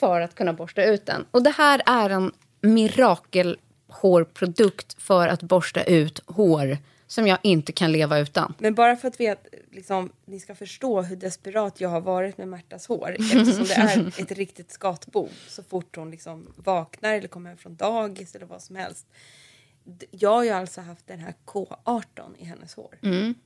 För 0.00 0.20
att 0.20 0.34
kunna 0.34 0.52
borsta 0.52 0.84
ut 0.84 1.06
den. 1.06 1.24
Och 1.30 1.42
det 1.42 1.50
här 1.50 1.82
är 1.86 2.10
en 2.10 2.32
mirakelhårprodukt 2.60 5.02
för 5.02 5.28
att 5.28 5.42
borsta 5.42 5.82
ut 5.82 6.20
hår 6.26 6.78
som 7.06 7.26
jag 7.26 7.38
inte 7.42 7.72
kan 7.72 7.92
leva 7.92 8.18
utan. 8.18 8.54
men 8.58 8.74
bara 8.74 8.96
för 8.96 9.08
att 9.08 9.20
vi, 9.20 9.34
liksom, 9.72 10.12
ni 10.24 10.40
ska 10.40 10.54
förstå 10.54 11.02
hur 11.02 11.16
desperat 11.16 11.80
jag 11.80 11.88
har 11.88 12.00
varit 12.00 12.38
med 12.38 12.48
Märtas 12.48 12.86
hår 12.86 13.16
eftersom 13.18 13.64
det 13.64 13.74
är 13.74 14.20
ett 14.20 14.32
riktigt 14.32 14.72
skatbo 14.72 15.28
så 15.48 15.62
fort 15.62 15.96
hon 15.96 16.10
liksom 16.10 16.52
vaknar 16.56 17.14
eller 17.14 17.28
kommer 17.28 17.50
hem 17.50 17.58
från 17.58 17.76
dagis 17.76 18.34
eller 18.34 18.46
vad 18.46 18.62
som 18.62 18.76
helst. 18.76 19.06
Jag 20.10 20.30
har 20.30 20.44
ju 20.44 20.50
alltså 20.50 20.80
haft 20.80 21.06
den 21.06 21.18
här 21.20 21.34
K18 21.46 22.36
i 22.38 22.44
hennes 22.44 22.74
hår 22.74 22.98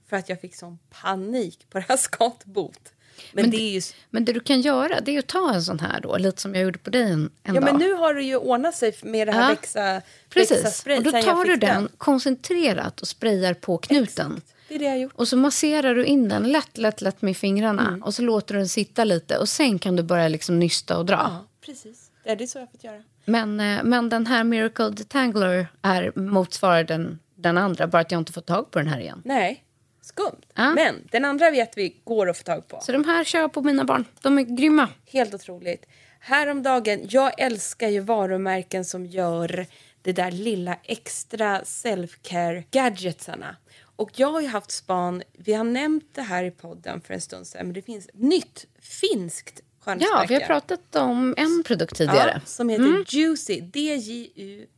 för 0.06 0.16
att 0.16 0.28
jag 0.28 0.40
fick 0.40 0.54
sån 0.54 0.78
panik 0.90 1.66
på 1.70 1.78
det 1.78 1.84
här 1.88 1.96
skatbot. 2.08 2.92
Men, 3.32 3.50
det 3.50 3.56
är 3.56 3.70
ju... 3.70 3.80
Men 4.10 4.24
det 4.24 4.32
du 4.32 4.40
kan 4.40 4.60
göra 4.60 5.00
det 5.00 5.14
är 5.14 5.18
att 5.18 5.26
ta 5.26 5.54
en 5.54 5.62
sån 5.62 5.80
här 5.80 6.00
då, 6.00 6.16
lite 6.16 6.40
som 6.42 6.54
jag 6.54 6.64
gjorde 6.64 6.78
på 6.78 6.90
dig 6.90 7.02
en, 7.02 7.30
en 7.42 7.54
Ja, 7.54 7.60
dag. 7.60 7.64
men 7.64 7.76
nu 7.76 7.92
har 7.94 8.14
det 8.14 8.22
ju 8.22 8.36
ordnat 8.36 8.74
sig 8.74 8.96
med 9.02 9.28
det 9.28 9.32
här 9.32 9.42
Ja. 9.42 9.48
växa, 9.48 10.02
Precis, 10.30 10.56
växa-spray 10.56 10.96
och 10.98 11.02
då 11.04 11.10
tar 11.10 11.44
du 11.44 11.56
den 11.56 11.88
koncentrerat 11.98 13.00
och 13.00 13.08
sprayar 13.08 13.54
på 13.54 13.78
knuten. 13.78 14.40
Det 14.68 14.74
är 14.74 14.78
det 14.78 14.84
jag 14.84 14.98
gjort. 14.98 15.12
Och 15.14 15.28
så 15.28 15.36
masserar 15.36 15.94
du 15.94 16.04
in 16.04 16.28
den 16.28 16.52
lätt, 16.52 16.78
lätt, 16.78 17.00
lätt 17.00 17.22
med 17.22 17.36
fingrarna. 17.36 17.88
Mm. 17.88 18.02
Och 18.02 18.14
så 18.14 18.22
låter 18.22 18.54
du 18.54 18.60
den 18.60 18.68
sitta 18.68 19.04
lite. 19.04 19.38
Och 19.38 19.48
sen 19.48 19.78
kan 19.78 19.96
du 19.96 20.02
börja 20.02 20.28
liksom 20.28 20.58
nysta 20.58 20.98
och 20.98 21.06
dra. 21.06 21.14
Ja, 21.14 21.46
precis. 21.66 22.10
Det 22.24 22.30
är 22.30 22.36
det 22.36 22.46
så 22.46 22.58
jag 22.58 22.62
har 22.62 22.66
fått 22.66 22.84
göra. 22.84 23.02
Men, 23.24 23.60
eh, 23.60 23.80
men 23.84 24.08
den 24.08 24.26
här 24.26 24.44
Miracle 24.44 24.90
Detangler 24.90 25.66
är, 25.82 26.12
motsvarar 26.18 26.84
den, 26.84 27.18
den 27.34 27.58
andra. 27.58 27.86
Bara 27.86 28.02
att 28.02 28.12
jag 28.12 28.18
inte 28.20 28.32
får 28.32 28.40
tag 28.40 28.70
på 28.70 28.78
den 28.78 28.88
här 28.88 29.00
igen. 29.00 29.22
Nej, 29.24 29.62
skumt. 30.06 30.40
Ja. 30.54 30.74
Men 30.74 31.08
den 31.12 31.24
andra 31.24 31.50
vet 31.50 31.78
vi 31.78 32.00
går 32.04 32.30
att 32.30 32.36
få 32.36 32.42
tag 32.42 32.68
på. 32.68 32.80
Så 32.80 32.92
de 32.92 33.04
här 33.04 33.24
kör 33.24 33.40
jag 33.40 33.52
på 33.52 33.62
mina 33.62 33.84
barn. 33.84 34.04
De 34.22 34.38
är 34.38 34.42
grymma. 34.42 34.88
Helt 35.06 35.34
otroligt. 35.34 35.86
Häromdagen, 36.20 37.06
jag 37.10 37.40
älskar 37.40 37.88
ju 37.88 38.00
varumärken 38.00 38.84
som 38.84 39.06
gör 39.06 39.66
det 40.02 40.12
där 40.12 40.30
lilla 40.30 40.78
extra 40.82 41.60
self-care 41.60 42.64
gadgetsarna. 42.70 43.56
Och 43.96 44.10
jag 44.14 44.32
har 44.32 44.40
ju 44.40 44.48
haft 44.48 44.70
span, 44.70 45.22
vi 45.32 45.52
har 45.52 45.64
nämnt 45.64 46.14
det 46.14 46.22
här 46.22 46.44
i 46.44 46.50
podden 46.50 47.00
för 47.00 47.14
en 47.14 47.20
stund 47.20 47.46
sedan, 47.46 47.66
men 47.66 47.74
det 47.74 47.82
finns 47.82 48.08
ett 48.08 48.14
nytt 48.14 48.66
finskt 48.80 49.60
skönhetsmärke. 49.80 50.22
Ja, 50.22 50.26
vi 50.28 50.34
har 50.34 50.40
pratat 50.40 50.96
om 50.96 51.34
en 51.36 51.62
produkt 51.66 51.96
tidigare. 51.96 52.32
Ja, 52.34 52.40
som 52.44 52.68
heter 52.68 53.04
Juicy. 53.08 53.60
D-J-U-S-I-E. 53.60 54.68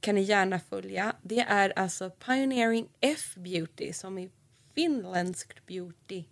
Kan 0.00 0.14
ni 0.14 0.22
gärna 0.22 0.60
följa. 0.60 1.16
Det 1.22 1.40
är 1.40 1.78
alltså 1.78 2.10
Pioneering 2.10 2.88
F-beauty 3.00 3.92
som 3.92 4.18
är 4.18 4.30
finländskt 4.74 5.66
beauty. 5.66 6.24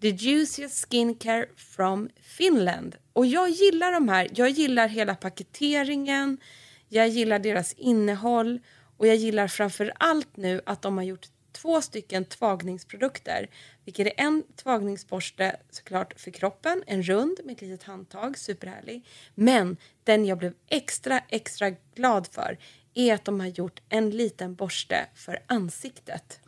The 0.00 0.08
juiciest 0.08 0.90
skincare 0.90 1.46
from 1.56 2.08
Finland. 2.20 2.96
Och 3.12 3.26
jag 3.26 3.50
gillar 3.50 3.92
de 3.92 4.08
här. 4.08 4.28
Jag 4.34 4.50
gillar 4.50 4.88
hela 4.88 5.14
paketeringen. 5.14 6.38
Jag 6.88 7.08
gillar 7.08 7.38
deras 7.38 7.72
innehåll. 7.72 8.60
Och 8.96 9.06
jag 9.06 9.16
gillar 9.16 9.48
framför 9.48 9.92
allt 9.96 10.36
nu 10.36 10.60
att 10.66 10.82
de 10.82 10.96
har 10.96 11.04
gjort 11.04 11.26
två 11.62 11.82
stycken 11.82 12.24
tvagningsprodukter. 12.24 13.50
Vilket 13.84 14.06
är 14.06 14.12
en 14.16 14.42
tvagningsborste 14.56 15.56
såklart 15.70 16.20
för 16.20 16.30
kroppen, 16.30 16.82
en 16.86 17.02
rund 17.02 17.40
med 17.44 17.52
ett 17.52 17.62
litet 17.62 17.82
handtag, 17.82 18.38
superhärlig. 18.38 19.06
Men 19.34 19.76
den 20.04 20.24
jag 20.24 20.38
blev 20.38 20.54
extra, 20.68 21.20
extra 21.28 21.70
glad 21.94 22.26
för 22.26 22.58
är 22.94 23.14
att 23.14 23.24
de 23.24 23.40
har 23.40 23.46
gjort 23.46 23.80
en 23.88 24.10
liten 24.10 24.54
borste 24.54 25.06
för 25.14 25.42
ansiktet. 25.46 26.40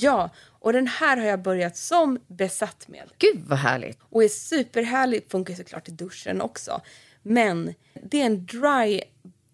Ja, 0.00 0.30
och 0.44 0.72
den 0.72 0.86
här 0.86 1.16
har 1.16 1.24
jag 1.24 1.42
börjat 1.42 1.76
som 1.76 2.18
besatt 2.26 2.88
med. 2.88 3.10
Gud 3.18 3.42
vad 3.46 3.58
härligt. 3.58 3.98
Och 4.02 4.24
är 4.24 4.28
superhärlig, 4.28 5.24
funkar 5.28 5.54
såklart 5.54 5.88
i 5.88 5.92
duschen 5.92 6.40
också. 6.40 6.80
Men 7.22 7.74
det 8.02 8.22
är 8.22 8.26
en 8.26 8.46
dry 8.46 9.02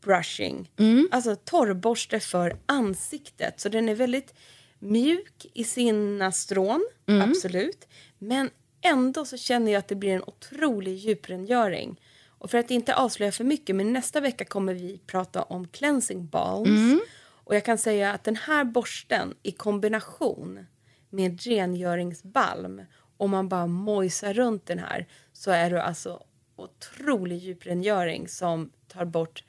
brushing, 0.01 0.71
alltså 1.11 1.37
torrborste 1.37 2.21
för 2.21 2.57
ansiktet. 2.67 3.61
Så 3.61 3.69
den 3.69 3.89
är 3.89 3.95
väldigt 3.95 4.35
mjuk 4.79 5.47
i 5.55 5.65
sina 5.65 6.33
strån, 6.33 6.89
absolut. 7.23 7.89
Men 8.19 8.51
ändå 8.81 9.25
så 9.25 9.37
känner 9.37 9.73
jag 9.73 9.79
att 9.79 9.89
det 9.89 9.95
blir 9.95 10.13
en 10.13 10.23
otrolig 10.27 10.95
djuprengöring. 10.97 12.01
Och 12.29 12.51
för 12.51 12.59
att 12.59 12.71
inte 12.71 12.95
avslöja 12.95 13.33
för 13.33 13.45
mycket, 13.45 13.77
men 13.77 13.93
nästa 13.93 14.21
vecka 14.21 14.45
kommer 14.45 14.75
vi 14.75 15.01
prata 15.07 15.43
om 15.43 15.69
cleansing 15.69 16.27
balms. 16.27 17.03
Och 17.45 17.55
jag 17.55 17.65
kan 17.65 17.79
säga 17.79 18.13
att 18.13 18.25
den 18.25 18.37
här 18.37 18.65
borsten 18.65 19.35
i 19.43 19.53
kombination 19.53 20.67
med 21.11 21.43
rengöringsbalm 21.43 22.83
om 23.17 23.31
man 23.31 23.49
bara 23.49 23.67
mojsar 23.67 24.35
runt 24.35 24.67
den 24.67 24.79
här 24.79 25.07
så 25.33 25.51
är 25.51 25.71
det 25.71 25.83
alltså 25.83 26.23
otrolig 26.57 27.39
djuprengöring 27.39 28.29
som 28.29 28.71
tar 28.89 29.05
bort 29.05 29.45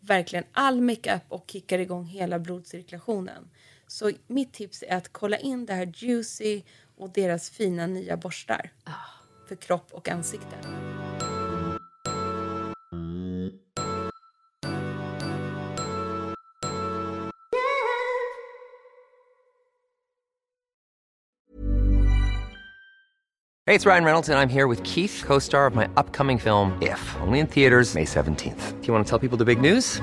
verkligen 0.00 0.44
all 0.52 0.80
makeup 0.80 1.22
och 1.28 1.50
kickar 1.50 1.78
igång 1.78 2.04
hela 2.04 2.38
blodcirkulationen. 2.38 3.50
Så 3.92 4.10
mitt 4.26 4.52
tips 4.52 4.84
är 4.88 4.96
att 4.96 5.12
kolla 5.12 5.38
in 5.38 5.66
det 5.66 5.74
här 5.74 5.92
Juicy 5.94 6.62
och 6.96 7.10
deras 7.10 7.50
fina 7.50 7.86
nya 7.86 8.16
borstar 8.16 8.70
för 9.48 9.56
kropp 9.56 9.92
och 9.92 10.08
ansikte. 10.08 10.56
Hey, 23.66 23.76
it's 23.76 23.86
Ryan 23.86 24.04
Reynolds, 24.04 24.28
and 24.28 24.38
I'm 24.38 24.48
here 24.48 24.66
with 24.66 24.82
Keith, 24.82 25.24
co 25.26 25.40
star 25.40 25.66
of 25.66 25.74
my 25.74 25.84
upcoming 25.96 26.38
film, 26.38 26.82
If, 26.82 27.16
only 27.26 27.38
in 27.38 27.46
theaters, 27.46 27.94
May 27.94 28.04
17th. 28.04 28.80
Do 28.80 28.86
you 28.86 28.94
want 28.94 29.06
to 29.06 29.10
tell 29.10 29.28
people 29.28 29.38
the 29.38 29.54
big 29.54 29.60
news? 29.60 30.02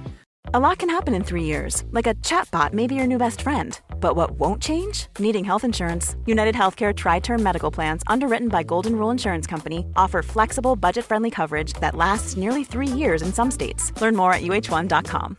A 0.45 0.59
lot 0.59 0.79
can 0.79 0.89
happen 0.89 1.13
in 1.13 1.23
three 1.23 1.43
years, 1.43 1.83
like 1.91 2.07
a 2.07 2.15
chatbot 2.15 2.73
may 2.73 2.87
be 2.87 2.95
your 2.95 3.07
new 3.07 3.17
best 3.17 3.41
friend. 3.41 3.79
But 3.99 4.15
what 4.15 4.31
won't 4.31 4.61
change? 4.61 5.07
Needing 5.19 5.45
health 5.45 5.63
insurance. 5.63 6.15
United 6.25 6.55
Healthcare 6.55 6.93
Tri 6.93 7.19
Term 7.19 7.43
Medical 7.43 7.71
Plans, 7.71 8.03
underwritten 8.07 8.49
by 8.49 8.63
Golden 8.63 8.95
Rule 8.95 9.11
Insurance 9.11 9.47
Company, 9.47 9.85
offer 9.95 10.23
flexible, 10.23 10.75
budget 10.75 11.05
friendly 11.05 11.29
coverage 11.29 11.73
that 11.79 11.95
lasts 11.95 12.37
nearly 12.37 12.63
three 12.63 12.87
years 12.87 13.21
in 13.21 13.31
some 13.31 13.51
states. 13.51 13.93
Learn 14.01 14.15
more 14.15 14.33
at 14.33 14.41
uh1.com. 14.41 15.37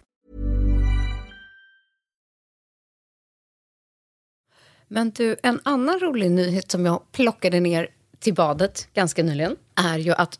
Men 4.88 5.10
du, 5.10 5.36
en 5.42 5.60
annan 5.64 6.00
rolig 6.00 6.30
nyhet 6.30 6.70
som 6.70 6.86
jag 6.86 7.12
plockade 7.12 7.60
ner 7.60 7.88
till 8.18 8.34
badet 8.34 8.88
ganska 8.94 9.22
nyligen 9.22 9.56
är 9.74 9.98
ju 9.98 10.12
att 10.12 10.38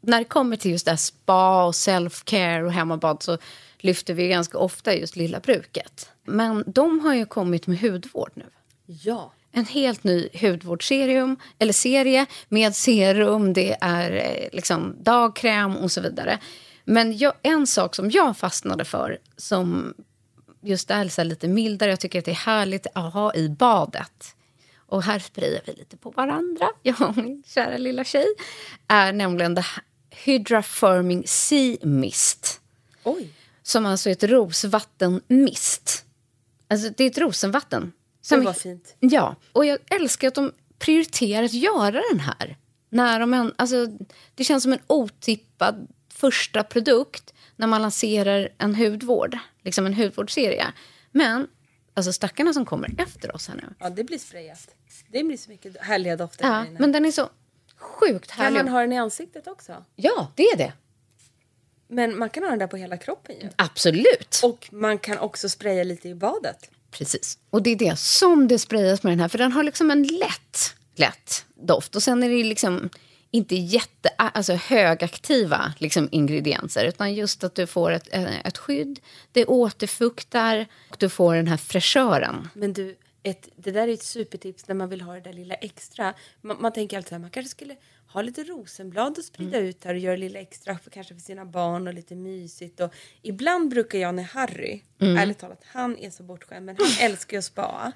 när 0.00 0.18
det 0.18 0.24
kommer 0.24 0.56
till 0.56 0.70
just 0.70 0.86
det 0.86 0.96
spa 0.96 1.66
och 1.66 1.72
self-care 1.72 2.62
och 2.62 2.72
hemmabad 2.72 3.22
så 3.22 3.38
lyfter 3.78 4.14
vi 4.14 4.28
ganska 4.28 4.58
ofta 4.58 4.94
just 4.94 5.16
Lilla 5.16 5.40
Bruket. 5.40 6.10
Men 6.24 6.64
de 6.66 7.00
har 7.00 7.14
ju 7.14 7.26
kommit 7.26 7.66
med 7.66 7.80
hudvård 7.80 8.30
nu. 8.34 8.46
Ja. 8.86 9.32
En 9.52 9.64
helt 9.64 10.04
ny 10.04 10.28
hudvårdsserum, 10.40 11.36
eller 11.58 11.72
serie 11.72 12.26
med 12.48 12.74
serum, 12.74 13.52
det 13.52 13.76
är 13.80 14.12
eh, 14.12 14.48
liksom 14.52 14.96
dagkräm 15.00 15.76
och 15.76 15.92
så 15.92 16.00
vidare. 16.00 16.38
Men 16.84 17.18
jag, 17.18 17.32
en 17.42 17.66
sak 17.66 17.94
som 17.94 18.10
jag 18.10 18.36
fastnade 18.36 18.84
för, 18.84 19.18
som 19.36 19.94
just 20.60 20.90
är 20.90 21.24
lite 21.24 21.48
mildare, 21.48 21.90
jag 21.90 22.00
tycker 22.00 22.18
att 22.18 22.24
det 22.24 22.30
är 22.30 22.34
härligt 22.34 22.86
att 22.94 23.12
ha 23.12 23.34
i 23.34 23.48
badet. 23.48 24.34
Och 24.88 25.02
här 25.02 25.18
sprayar 25.18 25.62
vi 25.66 25.72
lite 25.72 25.96
på 25.96 26.10
varandra, 26.10 26.68
jag 26.82 27.00
och 27.00 27.16
min 27.16 27.42
kära 27.46 27.76
lilla 27.76 28.04
tjej. 28.04 28.26
Är 28.88 29.12
nämligen 29.12 29.54
det 29.54 29.60
här 29.60 29.84
Hydra 30.10 30.62
Firming 30.62 31.22
Sea 31.26 31.76
Mist. 31.82 32.60
Oj. 33.04 33.30
Som 33.62 33.86
alltså 33.86 34.08
är 34.08 34.12
ett 34.12 34.24
rosvattenmist. 34.24 36.04
Alltså 36.68 36.90
det 36.96 37.04
är 37.04 37.10
ett 37.10 37.18
rosenvatten. 37.18 37.92
Det 38.20 38.26
Som 38.26 38.44
var 38.44 38.52
fint. 38.52 38.96
Ja, 39.00 39.36
och 39.52 39.66
jag 39.66 39.78
älskar 39.90 40.28
att 40.28 40.34
de 40.34 40.52
prioriterar 40.78 41.44
att 41.44 41.52
göra 41.52 42.02
den 42.10 42.20
här. 42.20 42.56
När 42.90 43.20
de 43.20 43.34
en, 43.34 43.54
alltså, 43.56 43.86
det 44.34 44.44
känns 44.44 44.62
som 44.62 44.72
en 44.72 44.82
otippad 44.86 45.88
första 46.14 46.64
produkt 46.64 47.34
när 47.56 47.66
man 47.66 47.82
lanserar 47.82 48.48
en 48.58 48.74
hudvård, 48.74 49.38
liksom 49.62 49.86
en 49.86 49.94
hudvårdsserie. 49.94 50.66
Men 51.12 51.46
alltså 51.98 52.12
stackarna 52.12 52.52
som 52.52 52.64
kommer 52.64 52.94
efter 52.98 53.34
oss 53.34 53.48
här 53.48 53.54
nu. 53.54 53.74
Ja, 53.78 53.90
det 53.90 54.04
blir 54.04 54.18
sprayat. 54.18 54.68
Det 55.08 55.22
blir 55.24 55.36
så 55.36 55.50
mycket 55.50 55.76
härliga 55.80 56.16
dofter 56.16 56.44
här 56.44 56.58
Ja, 56.60 56.66
inne. 56.66 56.80
men 56.80 56.92
den 56.92 57.04
är 57.04 57.10
så 57.12 57.28
sjukt 57.76 58.30
Kan 58.30 58.44
härlig. 58.44 58.56
man 58.56 58.68
ha 58.68 58.80
den 58.80 58.92
i 58.92 58.98
ansiktet 58.98 59.46
också? 59.46 59.84
Ja, 59.96 60.32
det 60.34 60.42
är 60.42 60.56
det. 60.56 60.72
Men 61.88 62.18
man 62.18 62.30
kan 62.30 62.42
ha 62.42 62.50
den 62.50 62.58
där 62.58 62.66
på 62.66 62.76
hela 62.76 62.96
kroppen 62.96 63.36
ju. 63.40 63.48
Absolut. 63.56 64.40
Och 64.44 64.68
man 64.72 64.98
kan 64.98 65.18
också 65.18 65.48
spraya 65.48 65.84
lite 65.84 66.08
i 66.08 66.14
badet. 66.14 66.70
Precis. 66.90 67.38
Och 67.50 67.62
det 67.62 67.70
är 67.70 67.76
det 67.76 67.98
som 67.98 68.48
det 68.48 68.58
sprayas 68.58 69.02
med 69.02 69.12
den 69.12 69.20
här. 69.20 69.28
För 69.28 69.38
den 69.38 69.52
har 69.52 69.62
liksom 69.62 69.90
en 69.90 70.02
lätt, 70.02 70.74
lätt 70.94 71.44
doft. 71.54 71.96
Och 71.96 72.02
sen 72.02 72.22
är 72.22 72.28
det 72.28 72.44
liksom 72.44 72.90
inte 73.30 73.56
jätte, 73.56 74.08
alltså 74.16 74.52
högaktiva 74.52 75.74
liksom 75.78 76.08
ingredienser. 76.12 76.84
Utan 76.84 77.14
just 77.14 77.44
att 77.44 77.54
du 77.54 77.66
får 77.66 77.90
ett, 77.90 78.08
eh, 78.14 78.46
ett 78.46 78.58
skydd, 78.58 79.00
det 79.32 79.46
återfuktar 79.46 80.66
och 80.90 80.96
du 80.98 81.08
får 81.08 81.34
den 81.34 81.46
här 81.46 81.56
fräschören. 81.56 82.48
Men 82.54 82.72
du, 82.72 82.96
ett, 83.22 83.48
det 83.56 83.70
där 83.70 83.88
är 83.88 83.92
ett 83.92 84.02
supertips 84.02 84.68
när 84.68 84.74
man 84.74 84.88
vill 84.88 85.00
ha 85.00 85.14
det 85.14 85.20
där 85.20 85.32
lilla 85.32 85.54
extra. 85.54 86.14
Man, 86.40 86.56
man 86.60 86.72
tänker 86.72 86.96
alltid 86.96 87.12
att 87.12 87.20
man 87.20 87.30
kanske 87.30 87.50
skulle 87.50 87.76
ha 88.12 88.22
lite 88.22 88.44
rosenblad 88.44 89.18
och 89.18 89.24
sprida 89.24 89.58
ut 89.58 89.84
här 89.84 89.94
och 89.94 90.00
göra 90.00 90.16
lilla 90.16 90.38
extra 90.38 90.78
för, 90.78 90.90
kanske 90.90 91.14
för 91.14 91.20
sina 91.20 91.44
barn 91.44 91.88
och 91.88 91.94
lite 91.94 92.14
mysigt. 92.14 92.80
Och 92.80 92.94
ibland 93.22 93.70
brukar 93.70 93.98
jag 93.98 94.14
när 94.14 94.22
Harry, 94.22 94.82
ärligt 94.98 95.38
talat, 95.38 95.62
han 95.66 95.98
är 95.98 96.10
så 96.10 96.22
bortskämd 96.22 96.66
men 96.66 96.76
han 96.78 96.86
älskar 97.10 97.34
ju 97.34 97.38
att 97.38 97.44
spa. 97.44 97.92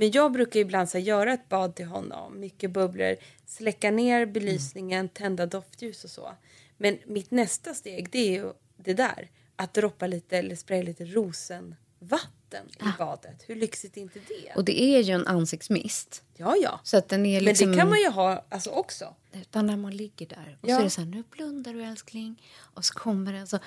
Men 0.00 0.10
jag 0.10 0.32
brukar 0.32 0.60
ibland 0.60 0.88
så 0.88 0.98
här, 0.98 1.04
göra 1.04 1.32
ett 1.32 1.48
bad 1.48 1.74
till 1.74 1.86
honom, 1.86 2.40
mycket 2.40 2.70
bubblor, 2.70 3.16
släcka 3.46 3.90
ner 3.90 4.26
belysningen, 4.26 5.08
tända 5.08 5.46
doftljus 5.46 6.04
och 6.04 6.10
så. 6.10 6.32
Men 6.76 6.98
mitt 7.06 7.30
nästa 7.30 7.74
steg 7.74 8.08
det 8.10 8.18
är 8.18 8.32
ju 8.32 8.52
det 8.76 8.94
där, 8.94 9.30
att 9.56 9.74
droppa 9.74 10.06
lite 10.06 10.38
eller 10.38 10.56
spraya 10.56 10.82
lite 10.82 11.04
rosenvatten 11.04 12.66
i 12.78 12.98
badet. 12.98 13.44
Hur 13.46 13.54
lyxigt 13.54 13.96
är 13.96 14.00
inte 14.00 14.18
det? 14.18 14.52
Och 14.56 14.64
det 14.64 14.82
är 14.82 15.00
ju 15.00 15.12
en 15.12 15.26
ansiktsmist. 15.26 16.22
Ja, 16.36 16.56
ja. 16.62 16.80
Så 16.84 16.96
att 16.96 17.08
den 17.08 17.26
är 17.26 17.40
liksom... 17.40 17.68
Men 17.68 17.76
det 17.76 17.82
kan 17.82 17.90
man 17.90 18.00
ju 18.00 18.08
ha 18.08 18.44
alltså, 18.48 18.70
också. 18.70 19.14
Utan 19.32 19.66
när 19.66 19.76
man 19.76 19.96
ligger 19.96 20.26
där 20.26 20.58
och 20.60 20.68
Ja. 20.68 20.74
så 20.76 20.80
är 20.80 20.84
det 20.84 20.90
så 20.90 21.00
här, 21.00 21.08
nu 21.08 21.24
blundar 21.30 21.72
du 21.72 21.84
älskling. 21.84 22.42
Och 22.58 22.84
så 22.84 22.94
kommer 22.94 23.32
den 23.32 23.46
så... 23.46 23.58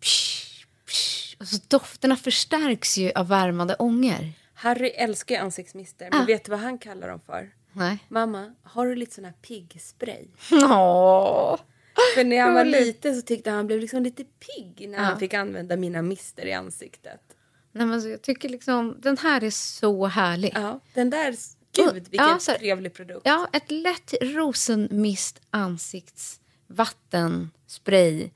Psh, 0.00 0.66
psh, 0.86 1.36
och 1.38 1.48
så 1.48 1.60
dofterna 1.68 2.16
förstärks 2.16 2.98
ju 2.98 3.12
av 3.12 3.28
värmande 3.28 3.74
ånger. 3.74 4.32
Harry 4.62 4.88
älskar 4.88 5.34
ju 5.34 5.40
ansiktsmister, 5.40 6.08
men 6.12 6.22
Ah. 6.22 6.24
vet 6.24 6.44
du 6.44 6.50
vad 6.50 6.60
han 6.60 6.78
kallar 6.78 7.08
dem 7.08 7.20
för? 7.26 7.50
Nej. 7.72 7.98
Mamma, 8.08 8.52
har 8.62 8.86
du 8.86 8.94
lite 8.94 9.14
sån 9.14 9.24
här 9.24 9.32
piggspray? 9.32 10.26
Åh. 10.52 11.56
För 12.14 12.24
när 12.24 12.40
han 12.40 12.54
var 12.54 12.64
liten 12.64 13.16
så 13.16 13.22
tyckte 13.22 13.50
han 13.50 13.56
han 13.56 13.66
blev 13.66 13.80
liksom 13.80 14.02
lite 14.02 14.24
pigg 14.24 14.88
när 14.88 14.98
han 14.98 15.18
fick 15.18 15.34
använda 15.34 15.76
mina 15.76 16.02
mister 16.02 16.46
i 16.46 16.52
ansiktet. 16.52 17.20
Nej, 17.72 17.86
men 17.86 18.02
så 18.02 18.08
jag 18.08 18.22
tycker 18.22 18.48
liksom, 18.48 18.96
den 19.00 19.16
här 19.18 19.44
är 19.44 19.50
så 19.50 20.06
härlig. 20.06 20.52
Ja, 20.54 20.80
den 20.94 21.10
där, 21.10 21.34
gud 21.76 22.08
vilken 22.08 22.28
Ja, 22.28 22.38
så- 22.38 22.52
trevlig 22.52 22.94
produkt. 22.94 23.20
Ja, 23.24 23.48
ett 23.52 23.70
lätt 23.70 24.14
rosenmist 24.22 25.40
ansiktsvattenspray. 25.50 28.30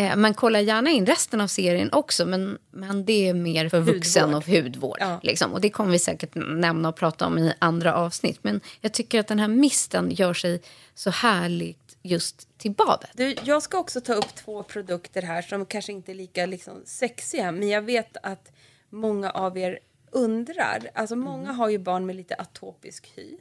Eh, 0.00 0.16
men 0.16 0.34
kolla 0.34 0.60
gärna 0.60 0.90
in 0.90 1.06
resten 1.06 1.40
av 1.40 1.46
serien 1.46 1.92
också. 1.92 2.26
Men, 2.26 2.58
men 2.70 3.04
det 3.04 3.28
är 3.28 3.34
mer 3.34 3.68
för 3.68 3.80
vuxen 3.80 4.34
Hudvård. 4.34 4.42
och 4.42 4.64
hudvård. 4.64 4.96
Ja. 5.00 5.20
Liksom. 5.22 5.52
Och 5.52 5.60
det 5.60 5.70
kommer 5.70 5.90
vi 5.90 5.98
säkert 5.98 6.34
nämna 6.34 6.88
och 6.88 6.96
prata 6.96 7.26
om 7.26 7.38
i 7.38 7.52
andra 7.58 7.94
avsnitt. 7.94 8.38
Men 8.42 8.60
jag 8.80 8.92
tycker 8.92 9.20
att 9.20 9.26
den 9.26 9.38
här 9.38 9.48
misten 9.48 10.10
gör 10.10 10.34
sig 10.34 10.62
så 10.94 11.10
härligt 11.10 11.96
just 12.02 12.58
till 12.58 12.72
badet. 12.72 13.10
Du, 13.14 13.36
jag 13.44 13.62
ska 13.62 13.78
också 13.78 14.00
ta 14.00 14.14
upp 14.14 14.34
två 14.34 14.62
produkter 14.62 15.22
här 15.22 15.42
som 15.42 15.66
kanske 15.66 15.92
inte 15.92 16.12
är 16.12 16.14
lika 16.14 16.46
liksom, 16.46 16.82
sexiga 16.84 17.52
men 17.52 17.68
jag 17.68 17.82
vet 17.82 18.16
att 18.22 18.52
många 18.90 19.30
av 19.30 19.58
er 19.58 19.78
undrar. 20.10 20.90
Alltså 20.94 21.16
många 21.16 21.52
har 21.52 21.68
ju 21.68 21.78
barn 21.78 22.06
med 22.06 22.16
lite 22.16 22.34
atopisk 22.34 23.12
hy 23.16 23.36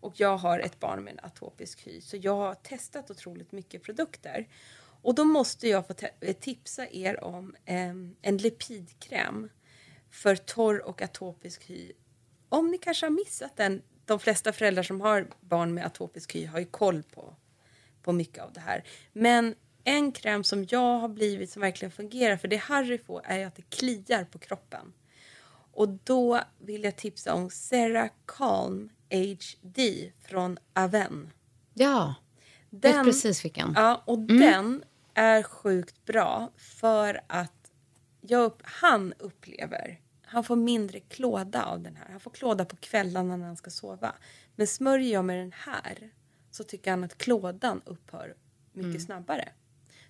och 0.00 0.12
jag 0.16 0.36
har 0.36 0.58
ett 0.58 0.80
barn 0.80 1.04
med 1.04 1.12
en 1.12 1.20
atopisk 1.22 1.86
hy 1.86 2.00
så 2.00 2.16
jag 2.16 2.36
har 2.36 2.54
testat 2.54 3.10
otroligt 3.10 3.52
mycket 3.52 3.82
produkter. 3.82 4.46
Och 5.02 5.14
då 5.14 5.24
måste 5.24 5.68
jag 5.68 5.86
få 5.86 5.94
eh, 6.20 6.36
tipsa 6.36 6.86
er 6.90 7.24
om 7.24 7.54
em, 7.64 8.16
en 8.22 8.36
lipidkräm 8.36 9.48
för 10.10 10.36
torr 10.36 10.78
och 10.88 11.02
atopisk 11.02 11.70
hy. 11.70 11.92
Om 12.48 12.70
ni 12.70 12.78
kanske 12.78 13.06
har 13.06 13.10
missat 13.10 13.56
den, 13.56 13.82
de 14.04 14.18
flesta 14.20 14.52
föräldrar 14.52 14.82
som 14.82 15.00
har 15.00 15.28
barn 15.40 15.74
med 15.74 15.86
atopisk 15.86 16.34
hy 16.34 16.46
har 16.46 16.58
ju 16.58 16.64
koll 16.66 17.02
på 17.02 17.36
på 18.02 18.12
mycket 18.12 18.44
av 18.44 18.52
det 18.52 18.60
här. 18.60 18.84
Men 19.12 19.54
en 19.84 20.12
kräm 20.12 20.44
som 20.44 20.66
jag 20.68 20.98
har 20.98 21.08
blivit 21.08 21.50
som 21.50 21.62
verkligen 21.62 21.92
fungerar 21.92 22.36
för 22.36 22.48
det 22.48 22.56
Harry 22.56 22.98
får 22.98 23.22
är 23.24 23.46
att 23.46 23.56
det 23.56 23.70
kliar 23.70 24.24
på 24.24 24.38
kroppen. 24.38 24.92
Och 25.72 25.88
då 25.88 26.40
vill 26.58 26.84
jag 26.84 26.96
tipsa 26.96 27.34
om 27.34 27.50
Sarah 27.50 28.08
Calm 28.26 28.90
HD 29.10 30.12
från 30.24 30.58
Aven. 30.72 31.30
Ja, 31.74 32.14
Den, 32.70 33.04
precis 33.04 33.44
vilken. 33.44 33.72
ja, 33.76 34.02
och 34.06 34.18
den 34.18 34.84
är 35.20 35.42
sjukt 35.42 36.04
bra 36.04 36.50
för 36.56 37.20
att 37.26 37.72
jag 38.20 38.52
han 38.62 39.12
upplever 39.18 40.00
han 40.32 40.44
får 40.44 40.56
mindre 40.56 41.00
klåda 41.00 41.64
av 41.64 41.80
den 41.80 41.96
här. 41.96 42.08
Han 42.10 42.20
får 42.20 42.30
klåda 42.30 42.64
på 42.64 42.76
kvällarna 42.76 43.36
när 43.36 43.46
han 43.46 43.56
ska 43.56 43.70
sova. 43.70 44.14
Men 44.56 44.66
smörjer 44.66 45.12
jag 45.12 45.24
med 45.24 45.38
den 45.38 45.52
här 45.56 46.10
så 46.50 46.64
tycker 46.64 46.90
han 46.90 47.04
att 47.04 47.18
klådan 47.18 47.80
upphör 47.84 48.34
mycket 48.72 49.02
snabbare. 49.02 49.48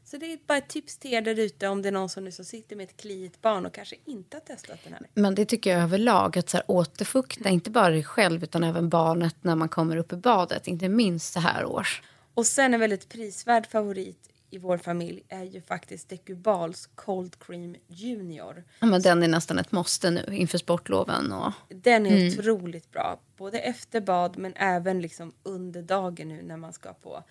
Så 0.05 0.17
det 0.17 0.33
är 0.33 0.39
bara 0.47 0.59
ett 0.59 0.69
tips 0.69 0.99
till 0.99 1.15
er 1.15 1.23
där 1.23 1.39
ute 1.39 1.69
om 1.69 1.83
det 1.83 1.89
är 1.89 1.93
någon 1.93 2.09
som 2.09 2.25
nu 2.25 2.33
så 2.33 2.45
sitter 2.45 2.77
med 2.77 2.85
ett 2.85 2.97
kliigt 2.97 3.43
barn 3.43 3.67
och 3.67 3.75
kanske 3.75 3.97
inte 4.05 4.37
har 4.37 4.41
testat 4.41 4.79
den 4.85 4.93
här. 4.93 5.07
Men 5.15 5.35
det 5.35 5.45
tycker 5.45 5.71
jag 5.71 5.83
överlag, 5.83 6.39
att 6.39 6.49
så 6.49 6.57
här, 6.57 6.65
återfukta 6.69 7.49
inte 7.49 7.71
bara 7.71 7.91
dig 7.91 8.05
själv 8.05 8.45
utan 8.45 8.65
även 8.65 8.89
barnet 8.89 9.37
när 9.41 9.57
man 9.57 9.69
kommer 9.69 9.97
upp 9.97 10.13
i 10.13 10.17
badet. 10.17 10.69
Inte 10.69 10.89
minst 10.89 11.33
så 11.33 11.41
här 11.41 11.65
års. 11.65 12.03
Och 12.35 12.47
sen 12.47 12.75
en 12.75 12.81
väldigt 12.81 13.09
prisvärd 13.09 13.67
favorit 13.67 14.30
i 14.51 14.59
vår 14.59 14.79
familj 14.79 15.23
är 15.29 15.45
ju 15.45 15.63
faktiskt 15.63 16.09
Decubals 16.09 16.89
Cold 16.95 17.37
Cream 17.39 17.77
Junior. 17.89 18.65
Ja, 18.81 18.87
men 18.87 19.03
den 19.03 19.23
är 19.23 19.29
nästan 19.29 19.59
ett 19.59 19.73
måste 19.73 20.11
nu 20.11 20.25
inför 20.31 20.59
sportloven. 20.59 21.33
Och... 21.33 21.53
Den 21.69 22.07
är 22.07 22.29
otroligt 22.29 22.91
bra, 22.93 23.21
både 23.37 23.59
efter 23.59 24.01
bad 24.01 24.39
men 24.39 24.55
även 24.57 25.01
liksom 25.01 25.33
under 25.43 25.83
dagen 25.83 26.29
nu 26.29 26.43
när 26.43 26.57
man 26.57 26.73
ska 26.73 26.93
på 26.93 27.25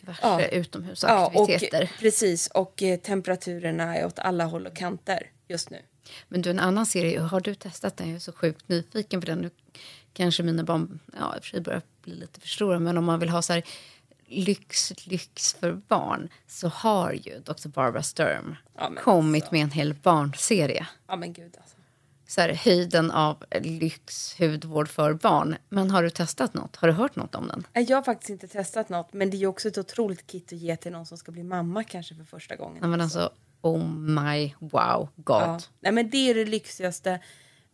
diverse 0.00 0.20
Ja. 0.22 0.48
utomhusaktiviteter. 0.48 1.82
och, 1.82 2.00
precis, 2.00 2.46
och 2.46 2.82
eh, 2.82 2.98
temperaturerna 2.98 3.96
är 3.96 4.06
åt 4.06 4.18
alla 4.18 4.44
håll 4.44 4.66
och 4.66 4.76
kanter 4.76 5.30
just 5.48 5.70
nu. 5.70 5.78
Men 6.28 6.42
du, 6.42 6.50
en 6.50 6.58
annan 6.58 6.86
serie, 6.86 7.20
har 7.20 7.40
du 7.40 7.54
testat 7.54 7.96
den? 7.96 8.08
Jag 8.08 8.16
är 8.16 8.20
så 8.20 8.32
sjukt 8.32 8.68
nyfiken 8.68 9.20
på 9.20 9.26
den. 9.26 9.38
Nu 9.38 9.50
kanske 10.12 10.42
mina 10.42 10.64
barn 10.64 11.00
ja, 11.18 11.60
börjar 11.60 11.82
bli 12.02 12.14
lite 12.14 12.40
för 12.40 12.48
stora, 12.48 12.78
men 12.78 12.98
om 12.98 13.04
man 13.04 13.20
vill 13.20 13.28
ha 13.28 13.42
så 13.42 13.52
här 13.52 13.62
lyx, 14.28 14.92
lyx 15.04 15.54
för 15.54 15.72
barn 15.72 16.28
så 16.46 16.68
har 16.68 17.12
ju 17.12 17.38
Dr. 17.38 17.68
Barbara 17.68 18.02
Sturm 18.02 18.56
Ja, 18.78 18.88
men 18.88 19.02
kommit 19.02 19.42
alltså. 19.42 19.54
med 19.54 19.62
en 19.62 19.70
hel 19.70 19.94
barnserie. 19.94 20.86
Ja 21.06 21.16
men 21.16 21.32
gud 21.32 21.56
alltså. 21.60 21.76
Så 22.26 22.40
här, 22.40 22.54
höjden 22.54 23.10
av 23.10 23.44
lyx, 23.60 24.34
hudvård 24.38 24.88
för 24.88 25.12
barn. 25.12 25.56
Men 25.68 25.90
har 25.90 26.02
du 26.02 26.10
testat 26.10 26.54
något? 26.54 26.76
Har 26.76 26.88
du 26.88 26.94
hört 26.94 27.16
något 27.16 27.34
om 27.34 27.48
den? 27.48 27.86
Jag 27.86 27.96
har 27.96 28.02
faktiskt 28.02 28.30
inte 28.30 28.48
testat 28.48 28.88
något 28.88 29.12
men 29.12 29.30
det 29.30 29.42
är 29.42 29.46
också 29.46 29.68
ett 29.68 29.78
otroligt 29.78 30.26
kit 30.26 30.52
att 30.52 30.58
ge 30.58 30.76
till 30.76 30.92
någon 30.92 31.06
som 31.06 31.18
ska 31.18 31.32
bli 31.32 31.42
mamma 31.42 31.84
kanske 31.84 32.14
för 32.14 32.24
första 32.24 32.56
gången. 32.56 32.78
Nej, 32.80 32.90
men 32.90 33.00
alltså, 33.00 33.32
oh 33.60 33.84
my 33.88 34.54
wow, 34.58 35.08
god. 35.16 35.42
Ja. 35.42 35.60
Nej, 35.80 35.92
men 35.92 36.10
det 36.10 36.30
är 36.30 36.34
det 36.34 36.44
lyxigaste 36.44 37.20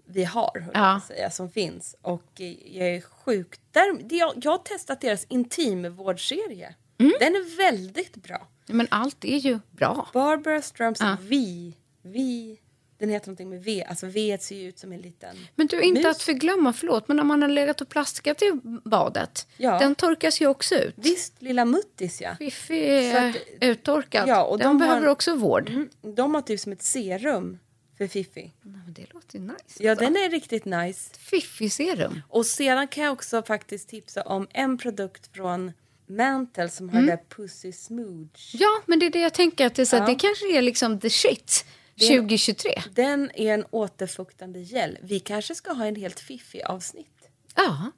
vi 0.06 0.24
har, 0.24 0.64
Ja. 0.74 1.00
säga, 1.08 1.30
som 1.30 1.50
finns. 1.50 1.96
Och 2.02 2.22
jag 2.64 2.88
är 2.88 3.00
sjukt... 3.00 3.60
Där, 3.72 3.98
jag, 4.10 4.32
jag 4.42 4.50
har 4.50 4.58
testat 4.58 5.00
deras 5.00 5.24
intimvårdsserie. 5.28 6.74
Den 6.96 7.34
är 7.34 7.56
väldigt 7.56 8.16
bra. 8.16 8.48
Men 8.66 8.86
allt 8.90 9.24
är 9.24 9.36
ju 9.36 9.58
bra. 9.70 10.08
Barbara 10.12 10.62
Streisand 10.62 11.10
Ja. 11.10 11.16
V. 11.28 11.72
V. 12.02 12.56
Den 12.98 13.08
heter 13.10 13.26
någonting 13.28 13.50
med 13.50 13.64
V. 13.64 13.84
Alltså 13.88 14.06
V 14.06 14.38
ser 14.40 14.56
ju 14.56 14.68
ut 14.68 14.78
som 14.78 14.92
en 14.92 15.00
liten 15.00 15.36
Men 15.54 15.66
du, 15.66 15.80
inte 15.82 16.00
mus. 16.00 16.06
att 16.16 16.22
förglömma, 16.22 16.72
förlåt, 16.72 17.08
men 17.08 17.20
om 17.20 17.26
man 17.26 17.42
har 17.42 17.48
legat 17.48 17.80
och 17.80 17.88
plaskat 17.88 18.42
i 18.42 18.52
badet, 18.84 19.46
Ja. 19.56 19.78
den 19.78 19.94
torkas 19.94 20.40
ju 20.40 20.46
också 20.46 20.74
ut. 20.74 20.94
Visst, 20.96 21.42
lilla 21.42 21.64
Muttis 21.64 22.20
ja. 22.20 22.36
Fiffi 22.38 22.86
är 22.86 23.28
att- 23.30 23.36
uttorkad. 23.60 24.28
Ja, 24.28 24.44
och 24.44 24.58
den 24.58 24.66
de 24.68 24.78
behöver 24.78 25.00
har- 25.00 25.08
också 25.08 25.34
vård. 25.34 25.68
Mm, 25.68 25.88
De 26.14 26.34
har 26.34 26.42
typ 26.42 26.60
som 26.60 26.72
ett 26.72 26.82
serum 26.82 27.58
för 27.98 28.06
Fiffi. 28.06 28.52
Nej, 28.62 28.80
men 28.84 28.92
det 28.94 29.12
låter 29.14 29.38
ju 29.38 29.44
nice. 29.44 29.54
Ja, 29.78 29.90
alltså. 29.90 30.04
den 30.04 30.16
är 30.16 30.30
riktigt 30.30 30.64
nice. 30.64 31.10
Fiffi-serum. 31.18 32.22
Och 32.28 32.46
sedan 32.46 32.88
kan 32.88 33.04
jag 33.04 33.12
också 33.12 33.42
faktiskt 33.42 33.88
tipsa 33.88 34.22
om 34.22 34.46
en 34.50 34.78
produkt 34.78 35.30
från 35.36 35.72
Mantle 36.06 36.68
som 36.68 36.88
Mm. 36.88 36.94
har 36.96 37.02
det 37.10 37.16
där 37.16 37.36
Pussy 37.36 37.72
Smooch. 37.72 38.50
Ja, 38.52 38.82
men 38.86 38.98
det 38.98 39.06
är 39.06 39.10
det 39.10 39.20
jag 39.20 39.34
tänker. 39.34 39.66
Att 39.66 39.74
det, 39.74 39.82
är 39.82 39.86
så, 39.86 39.96
Ja. 39.96 40.06
det 40.06 40.14
kanske 40.14 40.58
är 40.58 40.62
liksom 40.62 41.00
the 41.00 41.10
shit 41.10 41.64
Det 41.94 42.04
är- 42.04 42.08
2023. 42.18 42.82
Den 42.94 43.30
är 43.34 43.54
en 43.54 43.64
återfuktande 43.70 44.60
gel. 44.60 44.98
Vi 45.02 45.20
kanske 45.20 45.54
ska 45.54 45.72
ha 45.72 45.86
en 45.86 45.96
helt 45.96 46.20
Fiffi-avsnitt. 46.20 47.06
Ja. 47.54 47.90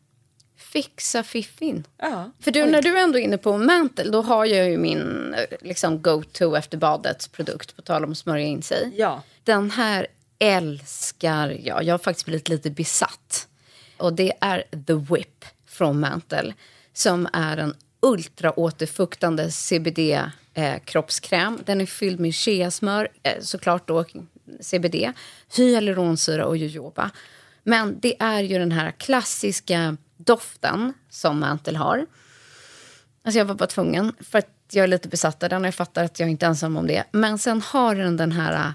Fixa 0.57 1.23
fiffin. 1.23 1.87
Ja. 1.99 2.31
För 2.41 2.51
du, 2.51 2.67
när 2.67 2.83
du 2.83 2.99
ändå 2.99 3.19
är 3.19 3.23
inne 3.23 3.39
på 3.39 3.59
Mantle, 3.59 4.11
då 4.11 4.23
har 4.23 4.45
jag 4.45 4.71
ju 4.71 4.79
min 4.79 5.35
eh, 5.35 5.45
liksom, 5.61 6.03
go-to 6.03 6.55
efter 6.57 6.79
badets 6.79 7.29
produkt, 7.29 7.77
på 7.77 7.83
tal 7.83 8.05
om 8.05 8.11
att 8.13 8.19
smörja 8.19 8.47
in 8.47 8.63
sig. 8.63 8.93
Ja. 8.97 9.23
Den 9.47 9.71
här 9.71 10.07
älskar 10.39 11.59
jag. 11.63 11.85
Jag 11.85 11.95
har 11.95 11.99
faktiskt 11.99 12.27
blivit 12.27 12.49
lite 12.49 12.71
besatt. 12.71 13.49
Och 13.97 14.13
det 14.13 14.33
är 14.41 14.65
The 14.87 14.93
Whip 14.93 15.45
från 15.67 16.01
Mantle. 16.01 16.55
Som 16.93 17.29
är 17.33 17.57
en 17.57 17.75
ultraåterfuktande 18.01 19.51
CBD-kroppskräm. 19.51 21.55
Eh, 21.55 21.61
den 21.65 21.81
är 21.81 21.87
fylld 21.87 22.21
med 22.21 22.35
cheasmör, 22.35 23.09
eh, 23.23 23.41
såklart 23.41 23.89
då 23.89 24.05
CBD, 24.61 25.13
hyaluronsyra 25.57 26.47
och 26.47 26.57
jojoba. 26.57 27.11
Men 27.63 28.01
det 28.01 28.23
är 28.23 28.43
ju 28.43 28.59
den 28.59 28.73
här 28.73 28.91
klassiska 28.91 29.97
doften 30.17 30.93
som 31.11 31.41
Mantle 31.41 31.79
har. 31.79 32.07
Alltså 33.25 33.39
jag 33.39 33.45
var 33.45 33.55
bara 33.55 33.67
tvungen, 33.67 34.13
för 34.21 34.39
att 34.39 34.51
jag 34.71 34.85
är 34.85 34.89
lite 34.89 35.09
besatt 35.09 35.43
av 35.43 35.49
den 35.49 35.63
och 35.63 35.67
jag 35.67 35.75
fattar 35.75 36.05
att 36.05 36.21
jag 36.21 36.29
inte 36.29 36.47
är 36.47 36.51
ensam 36.51 36.77
om 36.77 36.87
det. 36.87 37.05
Men 37.13 37.39
sen 37.39 37.61
har 37.61 37.95
den 37.95 38.17
den 38.17 38.33
här 38.33 38.75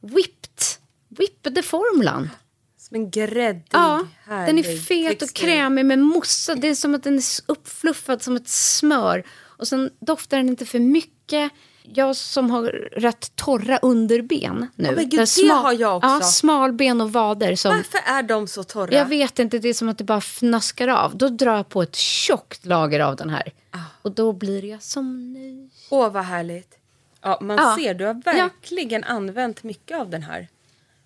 whipped, 0.00 0.64
whippade 1.08 1.62
formlan. 1.62 2.30
Som 2.78 2.94
en 2.94 3.10
gräddig, 3.10 3.64
Ja, 3.72 4.06
den 4.26 4.58
är 4.58 4.76
fet 4.78 5.12
och 5.12 5.18
textur. 5.18 5.46
krämig 5.46 5.86
med 5.86 5.98
mossa. 5.98 6.54
Det 6.54 6.68
är 6.68 6.74
som 6.74 6.94
att 6.94 7.02
den 7.02 7.14
är 7.16 7.22
uppfluffad 7.46 8.22
som 8.22 8.36
ett 8.36 8.48
smör. 8.48 9.24
Och 9.42 9.68
sen 9.68 9.90
doftar 10.00 10.36
den 10.36 10.48
inte 10.48 10.66
för 10.66 10.78
mycket. 10.78 11.52
Jag 11.82 12.16
som 12.16 12.50
har 12.50 12.64
rätt 12.92 13.36
torra 13.36 13.78
underben 13.78 14.66
nu. 14.74 14.84
Ja, 14.88 14.92
men 14.92 15.08
gud, 15.08 15.28
det 15.36 15.48
har 15.52 15.72
jag 15.72 15.96
också. 15.96 16.08
Ja, 16.08 16.20
smalben 16.20 17.00
och 17.00 17.12
vader. 17.12 17.54
Som, 17.56 17.76
Varför 17.76 18.00
är 18.06 18.22
de 18.22 18.46
så 18.46 18.64
torra? 18.64 18.94
jag 18.94 19.06
vet 19.06 19.38
inte, 19.38 19.58
det 19.58 19.68
är 19.68 19.74
som 19.74 19.88
att 19.88 19.98
det 19.98 20.04
bara 20.04 20.20
fnaskar 20.20 20.88
av. 20.88 21.16
Då 21.16 21.28
drar 21.28 21.56
jag 21.56 21.68
på 21.68 21.82
ett 21.82 21.96
tjockt 21.96 22.66
lager 22.66 23.00
av 23.00 23.16
den 23.16 23.30
här. 23.30 23.52
Ah. 23.70 23.78
Och 24.02 24.12
då 24.12 24.32
blir 24.32 24.64
jag 24.64 24.82
som 24.82 25.32
ny. 25.32 25.70
Åh, 25.90 26.10
vad 26.12 26.24
härligt. 26.24 26.76
Ja, 27.22 27.38
man 27.40 27.56
Ja. 27.56 27.76
ser, 27.78 27.94
du 27.94 28.04
har 28.04 28.14
verkligen 28.14 29.04
använt 29.04 29.62
mycket 29.62 29.98
av 29.98 30.10
den 30.10 30.22
här. 30.22 30.48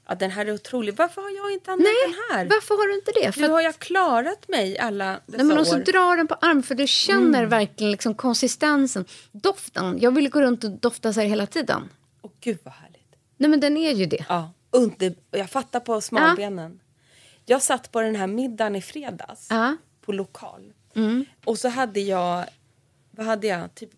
Ja, 0.08 0.14
den 0.14 0.30
här 0.30 0.46
är 0.46 0.52
otrolig. 0.54 0.96
Varför 0.96 1.22
har 1.22 1.30
jag 1.30 1.52
inte 1.52 1.72
använt 1.72 1.88
Nej, 1.88 2.14
den 2.30 2.36
här? 2.38 2.44
varför 2.46 2.74
har 2.74 2.88
du 2.88 2.94
inte 2.94 3.12
det? 3.14 3.32
För 3.32 3.40
Nu 3.40 3.48
har 3.48 3.60
jag 3.60 3.78
klarat 3.78 4.48
mig 4.48 4.78
alla 4.78 5.20
dessa 5.26 5.36
Nej, 5.36 5.46
men 5.46 5.58
och 5.58 5.66
så 5.66 5.76
år. 5.76 5.80
drar 5.80 6.16
den 6.16 6.26
på 6.28 6.34
arm 6.34 6.62
för 6.62 6.74
du 6.74 6.86
känner 6.86 7.38
Mm. 7.38 7.48
verkligen 7.50 7.90
liksom 7.90 8.14
konsistensen, 8.14 9.04
doften. 9.32 9.98
Jag 10.00 10.10
vill 10.14 10.30
gå 10.30 10.40
runt 10.42 10.64
och 10.64 10.70
dofta 10.70 11.12
så 11.12 11.20
här 11.20 11.26
hela 11.28 11.46
tiden. 11.46 11.88
Åh, 12.22 12.30
gud 12.40 12.58
vad 12.62 12.74
härligt. 12.74 13.14
Nej 13.36 13.50
men 13.50 13.60
den 13.60 13.76
är 13.76 13.92
ju 13.92 14.06
det. 14.06 14.24
Ja, 14.28 14.50
under, 14.70 15.14
jag 15.30 15.50
fattar 15.50 15.80
på 15.80 16.00
smalbenen. 16.00 16.80
Jag 17.46 17.62
satt 17.62 17.92
på 17.92 18.00
den 18.00 18.16
här 18.16 18.26
middagen 18.26 18.76
i 18.76 18.82
fredags 18.82 19.46
Ja. 19.50 19.76
på 20.00 20.12
lokal. 20.12 20.72
Mm. 20.94 21.24
Och 21.44 21.58
så 21.58 21.68
hade 21.68 22.00
jag, 22.00 22.44
vad 23.10 23.26
hade 23.26 23.46
jag? 23.46 23.74
Typ 23.74 23.90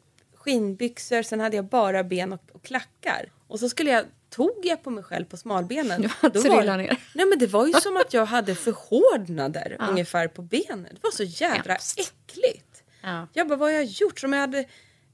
skinnbyxor, 0.46 1.22
sen 1.22 1.40
hade 1.40 1.56
jag 1.56 1.64
bara 1.64 2.04
ben 2.04 2.32
och, 2.32 2.40
och 2.52 2.62
klackar. 2.62 3.32
Och 3.46 3.60
så 3.60 3.68
skulle 3.68 3.90
jag, 3.90 4.04
tog 4.30 4.60
jag 4.62 4.82
på 4.82 4.90
mig 4.90 5.04
själv 5.04 5.24
på 5.24 5.36
smalbenen. 5.36 6.02
Då 6.32 6.40
var, 6.40 6.76
ner. 6.76 7.00
Nej 7.14 7.26
men 7.26 7.38
det 7.38 7.46
var 7.46 7.66
ju 7.66 7.72
som 7.72 7.96
att 7.96 8.14
jag 8.14 8.26
hade 8.26 8.54
förhårdnader 8.54 9.76
ungefär 9.90 10.28
på 10.28 10.42
benen. 10.42 10.88
Det 10.92 11.02
var 11.02 11.10
så 11.10 11.22
jävla 11.22 11.72
Hemskt. 11.72 12.00
äckligt. 12.00 12.82
Ja. 13.02 13.28
Jag 13.32 13.48
bara, 13.48 13.56
vad 13.56 13.68
har 13.68 13.74
jag 13.74 13.84
gjort? 13.84 14.20
Som 14.20 14.32
jag 14.32 14.40
hade 14.40 14.64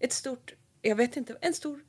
ett 0.01 0.13
stort, 0.13 0.55
jag 0.83 0.97
vet 0.97 1.17
inte, 1.17 1.37
en 1.41 1.55
stor 1.55 1.81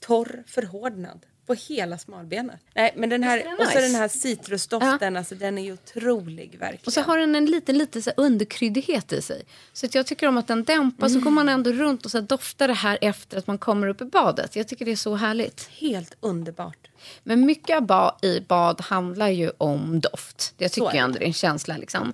torr 0.00 0.44
förhårdnad 0.46 1.26
på 1.46 1.54
hela 1.54 1.98
smalbenet. 1.98 2.60
Nej, 2.74 2.92
men 2.96 3.08
den 3.08 3.22
här, 3.22 3.38
den 3.38 3.52
och 3.52 3.66
så 3.66 3.68
nice? 3.68 3.80
den 3.80 3.94
här 3.94 4.08
citrusdoften, 4.08 5.16
alltså 5.16 5.34
den 5.34 5.58
är 5.58 5.62
ju 5.62 5.72
otrolig 5.72 6.58
verkligen. 6.58 6.82
Och 6.86 6.92
så 6.92 7.00
har 7.00 7.18
den 7.18 7.34
en 7.34 7.46
liten, 7.46 7.78
liten 7.78 8.02
så 8.02 8.10
här 8.10 8.24
underkryddighet 8.24 9.12
i 9.12 9.22
sig. 9.22 9.42
Så 9.72 9.86
att 9.86 9.94
jag 9.94 10.06
tycker 10.06 10.28
om 10.28 10.36
att 10.36 10.48
den 10.48 10.64
dämpar 10.64 11.08
så 11.08 11.20
går 11.20 11.30
man 11.30 11.48
ändå 11.48 11.72
runt 11.72 12.04
och 12.04 12.10
så 12.10 12.20
doftar 12.20 12.68
det 12.68 12.74
här 12.74 12.98
efter 13.00 13.38
att 13.38 13.46
man 13.46 13.58
kommer 13.58 13.86
upp 13.86 14.00
i 14.00 14.04
badet. 14.04 14.56
Jag 14.56 14.68
tycker 14.68 14.84
det 14.84 14.92
är 14.92 14.96
så 14.96 15.14
härligt. 15.14 15.68
Helt 15.72 16.16
underbart. 16.20 16.88
Men 17.22 17.46
mycket 17.46 17.76
av 17.76 17.82
ba 17.86 18.16
i 18.22 18.40
bad 18.40 18.80
handlar 18.80 19.28
ju 19.28 19.50
om 19.58 20.00
doft. 20.00 20.54
Jag 20.58 20.70
Så 20.70 20.74
tycker 20.74 20.92
det. 20.92 20.98
ändå 20.98 21.18
det 21.18 21.24
är 21.24 21.26
en 21.26 21.32
känsla. 21.32 21.76
Liksom. 21.76 22.12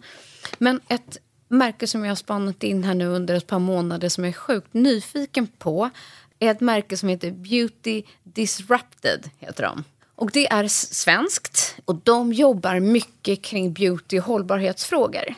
Men 0.58 0.80
ett 0.88 1.18
märke 1.48 1.86
som 1.86 2.04
jag 2.04 2.10
har 2.10 2.16
spanat 2.16 2.62
in 2.62 2.84
här 2.84 2.94
nu 2.94 3.06
under 3.06 3.34
ett 3.34 3.46
par 3.46 3.58
månader 3.58 4.08
som 4.08 4.24
jag 4.24 4.28
är 4.28 4.38
sjukt 4.38 4.74
nyfiken 4.74 5.46
på 5.46 5.90
är 6.38 6.50
ett 6.50 6.60
märke 6.60 6.96
som 6.96 7.08
heter 7.08 7.30
Beauty 7.30 8.02
Disrupted. 8.22 9.30
heter 9.38 9.62
de. 9.62 9.84
Och 10.14 10.30
Det 10.32 10.46
är 10.46 10.68
svenskt 10.68 11.76
och 11.84 11.94
de 11.94 12.32
jobbar 12.32 12.80
mycket 12.80 13.42
kring 13.42 13.72
beauty 13.72 14.18
och 14.18 14.24
hållbarhetsfrågor. 14.24 15.34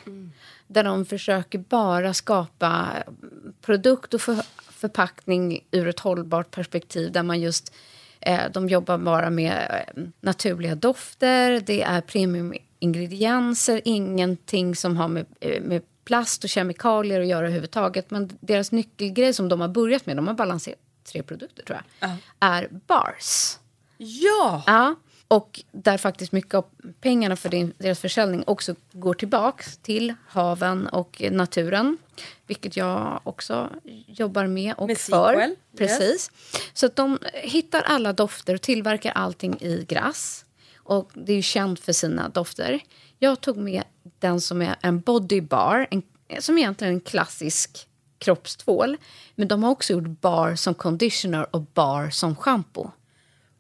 Där 0.66 0.84
de 0.84 1.06
försöker 1.06 1.58
bara 1.58 2.14
skapa 2.14 2.88
produkt 3.60 4.14
och 4.14 4.20
för, 4.20 4.36
förpackning 4.70 5.64
ur 5.70 5.88
ett 5.88 6.00
hållbart 6.00 6.50
perspektiv 6.50 7.12
där 7.12 7.22
man 7.22 7.40
just 7.40 7.72
Eh, 8.20 8.50
de 8.52 8.68
jobbar 8.68 8.98
bara 8.98 9.30
med 9.30 9.84
eh, 9.96 10.02
naturliga 10.20 10.74
dofter, 10.74 11.62
det 11.66 11.82
är 11.82 12.00
premiumingredienser, 12.00 13.80
ingenting 13.84 14.76
som 14.76 14.96
har 14.96 15.08
med, 15.08 15.26
eh, 15.40 15.62
med 15.62 15.82
plast 16.04 16.44
och 16.44 16.50
kemikalier 16.50 17.20
att 17.20 17.26
göra 17.26 17.46
överhuvudtaget. 17.46 18.10
Men 18.10 18.30
deras 18.40 18.72
nyckelgrej 18.72 19.34
som 19.34 19.48
de 19.48 19.60
har 19.60 19.68
börjat 19.68 20.06
med, 20.06 20.16
de 20.16 20.26
har 20.26 20.34
balanserat 20.34 20.78
tre 21.12 21.22
produkter 21.22 21.62
tror 21.62 21.80
jag, 22.00 22.10
är 22.40 22.68
bars. 22.86 23.58
Ja! 23.96 24.62
Ja, 24.66 24.94
och 25.28 25.60
där 25.72 25.98
faktiskt 25.98 26.32
mycket 26.32 26.54
av 26.54 26.64
pengarna 27.00 27.36
för 27.36 27.48
din, 27.48 27.72
deras 27.78 28.00
försäljning 28.00 28.44
också 28.46 28.74
går 28.92 29.14
tillbaka 29.14 29.64
till 29.82 30.14
haven 30.28 30.86
och 30.86 31.22
naturen. 31.30 31.98
Vilket 32.46 32.76
jag 32.76 33.20
också 33.24 33.70
jobbar 34.06 34.46
med 34.46 34.74
och 34.74 34.86
Med 34.86 34.98
för. 34.98 35.32
Sequel, 35.32 35.56
Precis. 35.78 36.30
Så 36.72 36.86
att 36.86 36.96
de 36.96 37.18
hittar 37.34 37.82
alla 37.82 38.12
dofter 38.12 38.54
och 38.54 38.62
tillverkar 38.62 39.12
allting 39.12 39.60
i 39.60 39.84
grass. 39.88 40.44
Och 40.76 41.10
det 41.14 41.32
är 41.32 41.36
ju 41.36 41.42
känt 41.42 41.80
för 41.80 41.92
sina 41.92 42.28
dofter. 42.28 42.80
Jag 43.18 43.40
tog 43.40 43.56
med 43.56 43.82
den 44.18 44.40
som 44.40 44.62
är 44.62 44.76
en 44.80 45.00
body 45.00 45.40
bar, 45.40 45.86
en, 45.90 46.02
som 46.38 46.58
egentligen 46.58 46.92
är 46.92 46.94
en 46.94 47.00
klassisk 47.00 47.88
kroppstvål. 48.20 48.96
Men 49.34 49.48
de 49.48 49.62
har 49.62 49.70
också 49.70 49.92
gjort 49.92 50.20
bar 50.20 50.54
som 50.54 50.74
conditioner 50.74 51.56
och 51.56 51.62
bar 51.62 52.10
som 52.10 52.36
shampoo. 52.36 52.90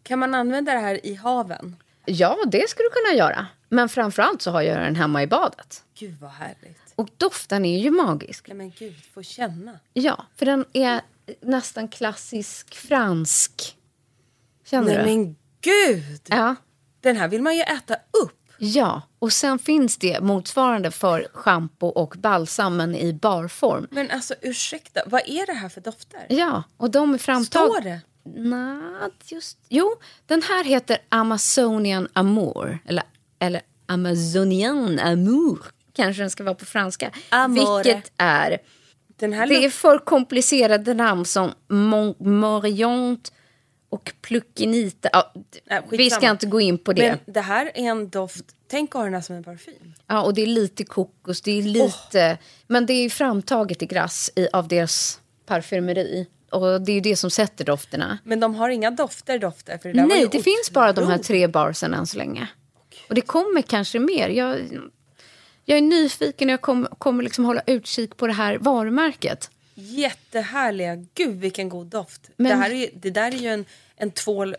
Kan 0.02 0.18
man 0.18 0.34
använda 0.34 0.72
det 0.72 0.78
här 0.78 1.06
i 1.06 1.14
haven? 1.14 1.76
Ja, 2.04 2.38
det 2.46 2.68
skulle 2.70 2.88
du 2.88 2.92
kunna 2.92 3.18
göra. 3.18 3.46
Men 3.68 3.88
framförallt 3.88 4.42
så 4.42 4.50
har 4.50 4.62
jag 4.62 4.78
den 4.78 4.96
hemma 4.96 5.22
i 5.22 5.26
badet. 5.26 5.84
Gud 5.98 6.16
vad 6.20 6.30
härligt. 6.30 6.92
Och 6.94 7.08
doften 7.16 7.64
är 7.64 7.78
ju 7.78 7.90
magisk. 7.90 8.48
Nej 8.48 8.56
men 8.56 8.70
gud, 8.70 9.04
få 9.14 9.22
känna. 9.22 9.78
Ja, 9.92 10.26
för 10.36 10.46
den 10.46 10.64
är 10.72 11.00
nästan 11.40 11.88
klassisk 11.88 12.74
fransk. 12.74 13.76
Känner 14.64 14.86
Nej 14.86 14.96
du? 14.96 15.02
men 15.04 15.36
gud! 15.60 16.20
Ja. 16.26 16.54
Den 17.00 17.16
här 17.16 17.28
vill 17.28 17.42
man 17.42 17.56
ju 17.56 17.62
äta 17.62 17.94
upp. 17.94 18.39
Ja, 18.62 19.02
och 19.18 19.32
sen 19.32 19.58
finns 19.58 19.96
det 19.96 20.20
motsvarande 20.20 20.90
för 20.90 21.26
shampoo 21.32 21.88
och 21.88 22.14
balsamen 22.18 22.94
i 22.94 23.12
barform. 23.12 23.86
Men 23.90 24.10
alltså 24.10 24.34
ursäkta, 24.42 25.00
vad 25.06 25.22
är 25.26 25.46
det 25.46 25.52
här 25.52 25.68
för 25.68 25.80
dofter? 25.80 26.26
Ja, 26.28 26.62
och 26.76 26.90
de 26.90 27.14
är 27.14 27.18
framtagna... 27.18 27.66
Står 27.66 27.80
det? 27.80 28.00
Nej, 28.24 29.10
just... 29.24 29.58
Jo, 29.68 29.94
den 30.26 30.42
här 30.42 30.64
heter 30.64 30.98
Amazonian 31.08 32.08
Amour. 32.12 32.78
Eller, 32.86 33.04
eller 33.38 33.62
Amazonian 33.86 34.98
Amour, 34.98 35.58
kanske 35.92 36.22
den 36.22 36.30
ska 36.30 36.44
vara 36.44 36.54
på 36.54 36.64
franska. 36.64 37.10
Amore. 37.28 37.82
Vilket 37.82 38.12
är... 38.16 38.58
Det 39.16 39.64
är 39.64 39.70
för 39.70 39.98
komplicerade 39.98 40.94
namn 40.94 41.24
som 41.24 41.52
Mon- 41.68 42.22
Moriont 42.28 43.32
och 43.90 44.12
Pluckinita. 44.22 45.08
Ja, 45.12 45.32
Nej, 45.64 45.82
vi 45.90 45.98
skitsamma. 45.98 46.20
ska 46.20 46.30
inte 46.30 46.46
gå 46.46 46.60
in 46.60 46.78
på 46.78 46.92
det. 46.92 47.08
Men 47.08 47.34
det 47.34 47.40
här 47.40 47.66
är 47.66 47.82
en 47.82 48.08
doft, 48.08 48.44
tänk 48.68 48.90
att 48.90 48.98
ha 48.98 49.04
den 49.04 49.14
här 49.14 49.20
som 49.20 49.36
en 49.36 49.44
parfym. 49.44 49.94
Ja, 50.06 50.22
och 50.22 50.34
det 50.34 50.42
är 50.42 50.46
lite 50.46 50.84
kokos, 50.84 51.40
det 51.40 51.58
är 51.58 51.62
lite... 51.62 52.38
Men 52.66 52.86
det 52.86 52.92
är 52.92 53.10
framtaget 53.10 53.82
i 53.82 53.86
grass 53.86 54.30
i, 54.36 54.48
av 54.52 54.68
deras 54.68 55.20
parfymeri. 55.46 56.26
Och 56.50 56.80
det 56.80 56.92
är 56.92 56.94
ju 56.94 57.00
det 57.00 57.16
som 57.16 57.30
sätter 57.30 57.64
dofterna. 57.64 58.18
Men 58.24 58.40
de 58.40 58.54
har 58.54 58.68
inga 58.68 58.90
dofter 58.90 59.38
dofter? 59.38 59.78
För 59.78 59.88
det 59.88 59.94
där 60.00 60.06
Nej, 60.06 60.28
det 60.32 60.42
finns 60.42 60.70
bara 60.72 60.92
de 60.92 61.08
här 61.08 61.18
tre 61.18 61.46
barsen 61.46 61.94
än 61.94 62.06
så 62.06 62.18
länge. 62.18 62.48
Och 63.08 63.14
det 63.14 63.20
kommer 63.20 63.62
kanske 63.62 63.98
mer. 63.98 64.28
Jag, 64.28 64.58
jag 65.64 65.78
är 65.78 65.82
nyfiken 65.82 66.48
och 66.48 66.52
jag 66.52 66.60
kommer, 66.60 66.88
kommer 66.88 67.22
liksom 67.22 67.44
hålla 67.44 67.62
utkik 67.66 68.16
på 68.16 68.26
det 68.26 68.32
här 68.32 68.58
varumärket. 68.58 69.50
Jättehärliga. 69.80 70.96
Gud 71.14 71.40
vilken 71.40 71.68
god 71.68 71.86
doft. 71.86 72.30
Men- 72.36 72.50
Det, 72.50 72.56
här 72.56 72.70
är, 72.70 72.74
ju- 72.74 72.90
det 72.94 73.10
där 73.10 73.32
är 73.34 73.36
ju 73.36 73.48
en, 73.48 73.64
en 73.96 74.10
tvål 74.10 74.56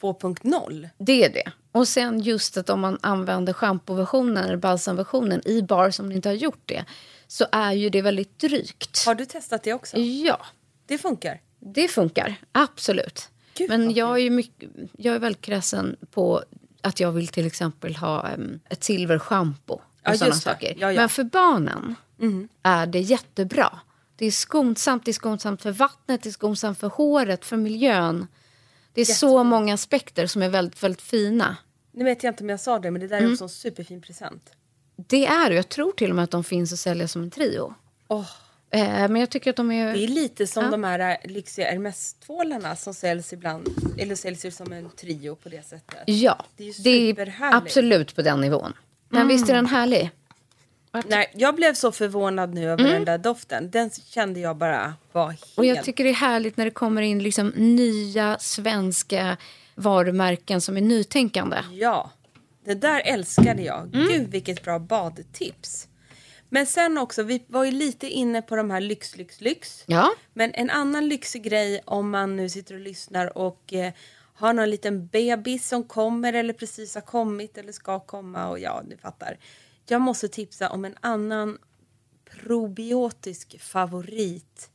2.0. 0.00 0.88
Det 0.98 1.24
är 1.24 1.32
det. 1.32 1.52
Och 1.72 1.88
sen 1.88 2.20
just 2.20 2.56
att 2.56 2.70
om 2.70 2.80
man 2.80 2.98
använder 3.00 3.52
schampoversionen 3.52 4.44
eller 4.44 4.56
balsamversionen 4.56 5.48
i 5.48 5.62
bar 5.62 5.90
som 5.90 6.12
inte 6.12 6.28
har 6.28 6.34
gjort 6.34 6.62
det 6.66 6.84
så 7.26 7.46
är 7.52 7.72
ju 7.72 7.90
det 7.90 8.02
väldigt 8.02 8.38
drygt. 8.38 9.06
Har 9.06 9.14
du 9.14 9.24
testat 9.24 9.62
det 9.62 9.72
också? 9.72 9.96
Ja, 9.98 10.46
Det 10.86 10.98
funkar. 10.98 11.40
det 11.58 11.88
funkar. 11.88 12.34
Absolut. 12.52 13.28
Gud, 13.54 13.68
Men 13.68 13.94
jag 13.94 14.10
är, 14.14 14.16
ju 14.18 14.30
mycket, 14.30 14.70
jag 14.98 15.14
är 15.14 15.18
väldigt 15.18 15.42
kräsen 15.42 15.96
på 16.10 16.42
att 16.80 17.00
jag 17.00 17.12
vill 17.12 17.28
till 17.28 17.46
exempel 17.46 17.96
ha 17.96 18.28
em, 18.28 18.60
ett 18.68 18.84
silverschampo 18.84 19.74
och 19.74 19.82
Ja, 20.02 20.18
sådana 20.18 20.34
saker. 20.34 20.74
Ja, 20.78 20.92
ja. 20.92 21.00
Men 21.00 21.08
för 21.08 21.24
barnen 21.24 21.94
är 22.62 22.86
det 22.86 23.00
jättebra. 23.00 23.78
Det 24.16 24.26
är 24.26 24.30
skonsamt, 24.30 25.04
det 25.04 25.10
är 25.10 25.12
skonsamt 25.12 25.62
för 25.62 25.70
vattnet, 25.72 26.22
det 26.22 26.28
är 26.28 26.32
skonsamt 26.32 26.78
för 26.78 26.88
håret, 26.88 27.44
för 27.44 27.56
miljön. 27.56 28.26
Det 28.92 29.00
är 29.00 29.04
så 29.04 29.44
många 29.44 29.74
aspekter 29.74 30.26
som 30.26 30.42
är 30.42 30.48
väldigt, 30.48 30.82
väldigt 30.82 31.02
fina. 31.02 31.56
Nu 31.92 32.04
vet 32.04 32.22
jag 32.22 32.30
inte 32.32 32.44
om 32.44 32.48
jag 32.50 32.60
sa 32.60 32.78
det, 32.78 32.90
men 32.90 33.00
det 33.00 33.08
där 33.08 33.18
Mm. 33.18 33.30
är 33.30 33.34
också 33.34 33.44
en 33.44 33.48
superfin 33.48 34.00
present. 34.02 34.50
Det 34.96 35.26
är 35.26 35.50
det. 35.50 35.56
Jag 35.56 35.68
tror 35.68 35.92
till 35.92 36.10
och 36.10 36.16
med 36.16 36.22
att 36.24 36.30
de 36.30 36.44
finns 36.44 36.72
att 36.72 36.78
sälja 36.78 37.08
som 37.08 37.22
en 37.22 37.30
trio. 37.30 37.74
Åh, 38.08 38.26
Eh, 38.70 39.08
men 39.08 39.16
jag 39.16 39.30
tycker 39.30 39.50
att 39.50 39.56
de 39.56 39.72
är... 39.72 39.92
det 39.94 40.04
är 40.04 40.08
lite 40.08 40.46
som 40.46 40.64
Ja. 40.64 40.70
de 40.70 40.84
här 40.84 40.98
äh, 41.24 41.30
lyxiga 41.30 41.70
Hermes-tvålarna 41.70 42.76
som 42.76 42.94
säljs 42.94 43.32
ibland, 43.32 43.68
eller 43.98 44.14
säljs 44.14 44.56
som 44.56 44.72
en 44.72 44.90
trio 44.90 45.34
på 45.34 45.48
det 45.48 45.66
sättet. 45.66 46.02
Ja, 46.06 46.44
Det 46.56 46.64
är 46.64 46.82
det 46.82 47.22
är 47.22 47.54
absolut 47.54 48.14
på 48.16 48.22
den 48.22 48.40
nivån. 48.40 48.72
Men 49.08 49.28
visst 49.28 49.48
är 49.48 49.54
den 49.54 49.66
härlig? 49.66 50.10
Nej, 51.06 51.32
jag 51.34 51.54
blev 51.54 51.74
så 51.74 51.92
förvånad 51.92 52.54
nu 52.54 52.70
över 52.70 52.84
den 52.84 53.04
där 53.04 53.18
doften. 53.18 53.70
Den 53.70 53.90
kände 53.90 54.40
jag 54.40 54.56
bara 54.56 54.94
var 55.12 55.28
helt... 55.28 55.42
Mm. 55.42 55.52
Och 55.56 55.64
jag 55.64 55.84
tycker 55.84 56.04
det 56.04 56.10
är 56.10 56.14
härligt 56.14 56.56
när 56.56 56.64
det 56.64 56.70
kommer 56.70 57.02
in 57.02 57.22
liksom 57.22 57.48
nya 57.56 58.38
svenska 58.38 59.36
varumärken 59.74 60.60
som 60.60 60.76
är 60.76 60.80
nytänkande. 60.80 61.56
Ja, 61.72 62.10
det 62.64 62.74
där 62.74 63.02
älskade 63.04 63.62
jag. 63.62 63.94
Mm. 63.94 64.08
Gud 64.08 64.28
vilket 64.28 64.64
bra 64.64 64.78
badtips. 64.78 65.88
Men 66.48 66.66
sen 66.66 66.98
också, 66.98 67.22
vi 67.22 67.44
var 67.46 67.64
ju 67.64 67.70
lite 67.70 68.08
inne 68.08 68.42
på 68.42 68.56
de 68.56 68.70
här 68.70 68.80
lyx, 68.80 69.16
lyx, 69.16 69.40
lyx. 69.40 69.84
Ja. 69.86 70.10
Men 70.32 70.54
en 70.54 70.70
annan 70.70 71.08
lyxig 71.08 71.42
grej 71.42 71.80
om 71.84 72.10
man 72.10 72.36
nu 72.36 72.48
sitter 72.48 72.74
och 72.74 72.80
lyssnar 72.80 73.38
och 73.38 73.72
eh, 73.72 73.92
har 74.34 74.52
någon 74.52 74.70
liten 74.70 75.06
bebis 75.06 75.68
som 75.68 75.84
kommer 75.84 76.32
eller 76.32 76.52
precis 76.52 76.94
har 76.94 77.02
kommit 77.02 77.58
eller 77.58 77.72
ska 77.72 78.00
komma 78.00 78.48
och 78.48 78.58
ja, 78.58 78.82
ni 78.88 78.96
fattar. 78.96 79.38
Jag 79.88 80.00
måste 80.00 80.28
tipsa 80.28 80.70
om 80.70 80.84
en 80.84 80.96
annan 81.00 81.58
probiotisk 82.24 83.60
favorit. 83.60 84.70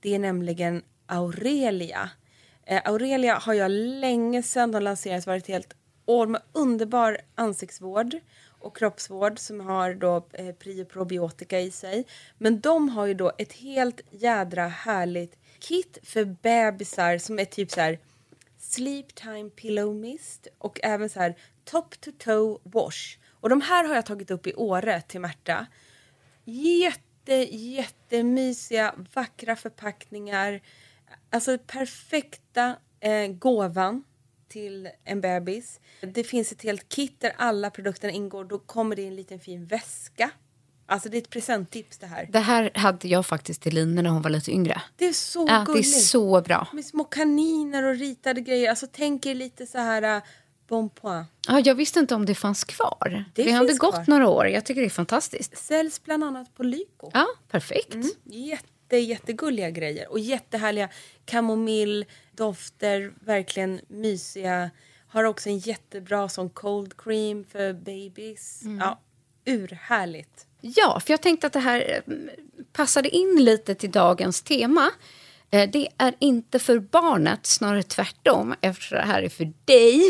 Det 0.00 0.14
är 0.14 0.18
nämligen 0.18 0.82
Aurelia. 1.06 2.10
Eh, 2.66 2.82
Aurelia 2.84 3.34
har 3.34 3.54
jag 3.54 3.70
länge 3.70 4.42
sedan 4.42 4.72
de 4.72 4.82
lanserades 4.82 5.26
varit 5.26 5.48
helt 5.48 5.74
år 6.06 6.26
med 6.26 6.42
underbar 6.52 7.18
ansiktsvård 7.34 8.18
och 8.46 8.76
kroppsvård 8.76 9.38
som 9.38 9.60
har 9.60 9.94
då 9.94 10.26
eh, 10.32 10.54
prioprobiotika 10.54 11.60
i 11.60 11.70
sig. 11.70 12.06
Men 12.38 12.60
de 12.60 12.88
har 12.88 13.06
ju 13.06 13.14
då 13.14 13.32
ett 13.38 13.52
helt 13.52 14.00
jädra 14.10 14.68
härligt 14.68 15.36
kit 15.58 15.98
för 16.02 16.24
bebisar 16.24 17.18
som 17.18 17.38
är 17.38 17.44
typ 17.44 17.70
så 17.70 17.80
här 17.80 17.98
Sleep 18.58 19.14
Time 19.14 19.50
Pillow 19.50 19.94
Mist 19.94 20.46
och 20.58 20.80
även 20.82 21.08
så 21.08 21.20
här 21.20 21.36
Top 21.64 22.00
to 22.00 22.10
Toe 22.18 22.58
Wash. 22.62 23.18
Och 23.42 23.48
de 23.48 23.60
här 23.60 23.84
har 23.84 23.94
jag 23.94 24.06
tagit 24.06 24.30
upp 24.30 24.46
i 24.46 24.54
Åre 24.54 25.00
till 25.00 25.20
Märta. 25.20 25.66
Jätte, 26.44 27.34
jättemysiga, 27.56 28.94
vackra 29.14 29.56
förpackningar. 29.56 30.60
Alltså 31.30 31.58
perfekta 31.58 32.76
eh, 33.00 33.26
gåvan 33.26 34.04
till 34.48 34.88
en 35.04 35.20
bebis. 35.20 35.80
Det 36.00 36.24
finns 36.24 36.52
ett 36.52 36.62
helt 36.62 36.88
kit 36.88 37.20
där 37.20 37.32
alla 37.36 37.70
produkterna 37.70 38.12
ingår. 38.12 38.44
Då 38.44 38.58
kommer 38.58 38.96
det 38.96 39.02
i 39.02 39.06
en 39.06 39.16
liten 39.16 39.40
fin 39.40 39.66
väska. 39.66 40.30
Alltså 40.86 41.08
det 41.08 41.16
är 41.16 41.22
ett 41.22 41.30
presenttips 41.30 41.98
det 41.98 42.06
här. 42.06 42.28
Det 42.32 42.38
här 42.38 42.70
hade 42.74 43.08
jag 43.08 43.26
faktiskt 43.26 43.62
till 43.62 43.74
Line 43.74 43.94
när 43.94 44.10
hon 44.10 44.22
var 44.22 44.30
lite 44.30 44.50
yngre. 44.50 44.82
Det 44.96 45.06
är 45.06 45.12
så 45.12 45.46
Ja, 45.48 45.54
det 45.54 45.60
är 45.62 45.64
gulligt. 45.66 46.00
så 46.00 46.40
bra. 46.40 46.68
Med 46.72 46.84
små 46.84 47.04
kaniner 47.04 47.82
och 47.82 47.94
ritade 47.94 48.40
grejer. 48.40 48.70
Alltså 48.70 48.86
tänk 48.92 49.26
er 49.26 49.34
lite 49.34 49.66
så 49.66 49.78
här 49.78 50.22
uh, 50.62 50.68
bon 50.68 50.90
point. 50.90 51.26
Ja, 51.48 51.60
jag 51.64 51.74
visste 51.74 51.98
inte 52.00 52.14
om 52.14 52.26
det 52.26 52.34
fanns 52.34 52.64
kvar. 52.64 53.24
Det 53.34 53.42
Det, 53.42 53.44
finns 53.58 53.78
gått 53.78 53.94
kvar. 53.94 54.04
några 54.08 54.28
år. 54.28 54.46
Jag 54.48 54.66
tycker 54.66 54.80
det 54.80 54.86
är 54.86 54.90
fantastiskt. 54.90 55.58
Säljs 55.58 56.02
bland 56.04 56.24
annat 56.24 56.54
på 56.54 56.62
Lyko. 56.62 57.10
Ja, 57.14 57.26
perfekt. 57.50 57.94
Mm. 57.94 58.08
Jätte, 58.24 58.96
jättegulliga 58.96 59.70
grejer 59.70 60.10
och 60.10 60.18
jättehärliga 60.18 60.88
kamomilldofter, 61.24 63.12
verkligen 63.24 63.80
mysiga. 63.88 64.70
Har 65.08 65.24
också 65.24 65.48
en 65.48 65.58
jättebra 65.58 66.28
sån 66.28 66.50
cold 66.50 66.96
cream 66.96 67.44
för 67.44 67.72
babies. 67.72 68.62
Ja, 68.80 69.00
urhärligt. 69.44 70.46
Ja, 70.60 71.00
för 71.00 71.12
jag 71.12 71.20
tänkte 71.22 71.46
att 71.46 71.52
det 71.52 71.58
här 71.60 72.02
eh, 72.06 72.12
passade 72.72 73.08
in 73.08 73.36
lite 73.44 73.74
till 73.74 73.90
dagens 73.90 74.42
tema. 74.42 74.90
Eh, 75.52 75.70
det 75.70 75.88
är 75.98 76.14
inte 76.18 76.58
för 76.58 76.78
barnet, 76.78 77.46
snarare 77.46 77.82
tvärtom, 77.82 78.54
eftersom 78.60 78.98
det 78.98 79.04
här 79.04 79.22
är 79.22 79.28
för 79.28 79.52
dig 79.64 80.02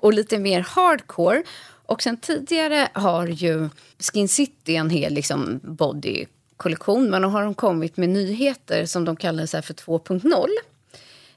och 0.00 0.12
lite 0.12 0.38
mer 0.38 0.60
hardcore. 0.60 1.42
Och 1.86 2.02
sen 2.02 2.16
tidigare 2.16 2.88
har 2.92 3.26
ju 3.26 3.68
Skin 3.98 4.28
City 4.28 4.76
en 4.76 4.90
hel 4.90 5.14
liksom, 5.14 5.60
bodykollektion 5.62 7.10
men 7.10 7.22
då 7.22 7.28
har 7.28 7.42
de 7.42 7.54
kommit 7.54 7.96
med 7.96 8.08
nyheter 8.08 8.86
som 8.86 9.04
de 9.04 9.16
kallar 9.16 9.46
så 9.46 9.56
här 9.56 9.62
för 9.62 9.74
2.0. 9.74 10.48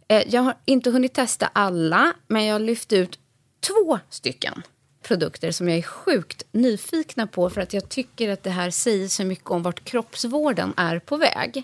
Eh, 0.07 0.23
jag 0.27 0.41
har 0.41 0.55
inte 0.65 0.89
hunnit 0.89 1.13
testa 1.13 1.49
alla, 1.53 2.13
men 2.27 2.45
jag 2.45 2.55
har 2.55 2.59
lyft 2.59 2.93
ut 2.93 3.19
två 3.59 3.99
stycken 4.09 4.63
produkter 5.03 5.51
som 5.51 5.69
jag 5.69 5.77
är 5.77 5.81
sjukt 5.81 6.43
nyfikna 6.51 7.27
på 7.27 7.49
för 7.49 7.61
att 7.61 7.73
jag 7.73 7.89
tycker 7.89 8.29
att 8.29 8.43
det 8.43 8.49
här 8.49 8.71
säger 8.71 9.07
så 9.07 9.23
mycket 9.23 9.49
om 9.49 9.63
vart 9.63 9.83
kroppsvården 9.83 10.73
är 10.77 10.99
på 10.99 11.17
väg. 11.17 11.63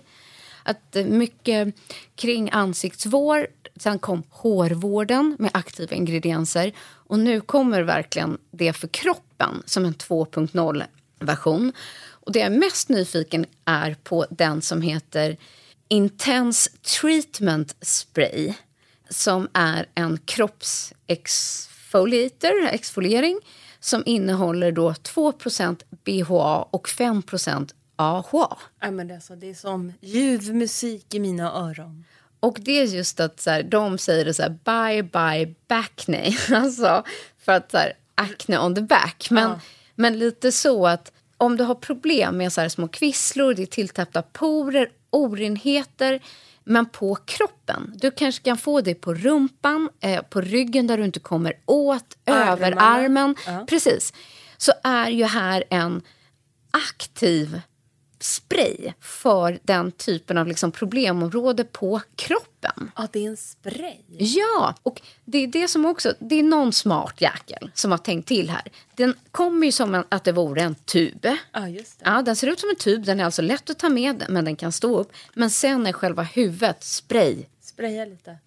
Att 0.63 0.95
eh, 0.95 1.05
mycket 1.05 1.75
kring 2.15 2.49
ansiktsvård, 2.51 3.47
sen 3.75 3.99
kom 3.99 4.23
hårvården 4.29 5.35
med 5.39 5.51
aktiva 5.53 5.95
ingredienser 5.95 6.71
och 6.81 7.19
nu 7.19 7.41
kommer 7.41 7.81
verkligen 7.81 8.37
det 8.51 8.73
för 8.73 8.87
kroppen 8.87 9.63
som 9.65 9.85
en 9.85 9.93
2.0-version. 9.93 11.71
Och 12.09 12.31
det 12.31 12.39
jag 12.39 12.53
är 12.53 12.59
mest 12.59 12.89
nyfiken 12.89 13.45
är 13.65 13.95
på 14.03 14.25
den 14.29 14.61
som 14.61 14.81
heter 14.81 15.37
Intense 15.87 16.71
Treatment 16.81 17.75
Spray 17.81 18.53
som 19.09 19.47
är 19.53 19.85
en 19.95 20.17
kroppsexfoliator, 20.17 22.65
exfoliering 22.65 23.39
som 23.79 24.03
innehåller 24.05 24.71
då 24.71 24.91
2% 24.91 25.81
BHA 26.05 26.67
och 26.71 26.89
5 26.89 27.21
AHA. 27.95 28.57
Ja, 28.79 28.91
men 28.91 29.07
det, 29.07 29.13
är 29.13 29.19
så, 29.19 29.35
det 29.35 29.49
är 29.49 29.53
som 29.53 29.93
ljuv 30.01 30.55
musik 30.55 31.13
i 31.13 31.19
mina 31.19 31.51
öron. 31.51 32.05
Och 32.39 32.57
det 32.61 32.79
är 32.79 32.85
just 32.85 33.19
att 33.19 33.39
så 33.39 33.49
här, 33.49 33.63
de 33.63 33.97
säger 33.97 34.25
det 34.25 34.33
så 34.33 34.43
här, 34.43 34.49
bye 34.49 35.03
bye 35.03 35.55
backne. 35.67 36.33
Alltså 36.51 37.03
för 37.37 37.51
att 37.51 37.71
så 37.71 37.77
här, 37.77 37.93
acne 38.15 38.59
on 38.59 38.75
the 38.75 38.81
back. 38.81 39.27
Men, 39.31 39.59
men 39.95 40.19
lite 40.19 40.51
så 40.51 40.87
att 40.87 41.11
om 41.37 41.57
du 41.57 41.63
har 41.63 41.75
problem 41.75 42.37
med 42.37 42.53
så 42.53 42.61
här 42.61 42.69
små 42.69 42.87
kvisslor, 42.87 43.53
det 43.53 43.61
är 43.61 43.65
tilltäppta 43.65 44.21
porer, 44.21 44.89
orenheter 45.09 46.21
men 46.63 46.85
på 46.85 47.15
kroppen. 47.15 47.93
Du 47.95 48.11
kanske 48.11 48.43
kan 48.43 48.57
få 48.57 48.81
det 48.81 48.95
på 48.95 49.13
rumpan, 49.13 49.89
eh, 49.99 50.21
på 50.21 50.41
ryggen 50.41 50.87
där 50.87 50.97
du 50.97 51.03
inte 51.03 51.19
kommer 51.19 51.53
åt, 51.65 52.17
över 52.25 52.71
Armarna. 52.71 52.81
armen. 52.81 53.35
Ja. 53.45 53.65
Precis. 53.69 54.13
Så 54.57 54.71
är 54.83 55.09
ju 55.09 55.23
här 55.23 55.63
en 55.69 56.01
aktiv 56.71 57.61
spray 58.23 58.93
för 58.99 59.59
den 59.63 59.91
typen 59.91 60.37
av 60.37 60.47
liksom 60.47 60.71
problemområde 60.71 61.63
på 61.63 62.01
kroppen. 62.15 62.91
Ja, 62.95 63.07
det 63.11 63.25
är 63.25 63.29
en 63.29 63.37
spray. 63.37 63.97
Ja, 64.17 64.75
och 64.83 65.01
det 65.25 65.37
är 65.37 65.47
det 65.47 65.67
som 65.67 65.85
också, 65.85 66.13
det 66.19 66.39
är 66.39 66.43
någon 66.43 66.73
smart 66.73 67.21
jäkel 67.21 67.71
som 67.73 67.91
har 67.91 67.97
tänkt 67.97 68.27
till 68.27 68.49
här. 68.49 68.71
Den 68.95 69.13
kommer 69.31 69.65
ju 69.65 69.71
som 69.71 69.95
en, 69.95 70.03
att 70.09 70.23
det 70.23 70.31
vore 70.31 70.61
en 70.61 70.75
tub. 70.75 71.27
Ja, 71.51 71.67
just 71.67 71.99
det. 71.99 72.05
Ja, 72.05 72.21
den 72.21 72.35
ser 72.35 72.47
ut 72.47 72.59
som 72.59 72.69
en 72.69 72.75
tub, 72.75 73.05
den 73.05 73.19
är 73.19 73.25
alltså 73.25 73.41
lätt 73.41 73.69
att 73.69 73.79
ta 73.79 73.89
med 73.89 74.25
men 74.29 74.45
den 74.45 74.55
kan 74.55 74.71
stå 74.71 74.99
upp. 74.99 75.11
Men 75.33 75.49
sen 75.49 75.87
är 75.87 75.93
själva 75.93 76.23
huvudet 76.23 76.83
spray. 76.83 77.45
Spraya 77.61 78.05
lite. 78.05 78.37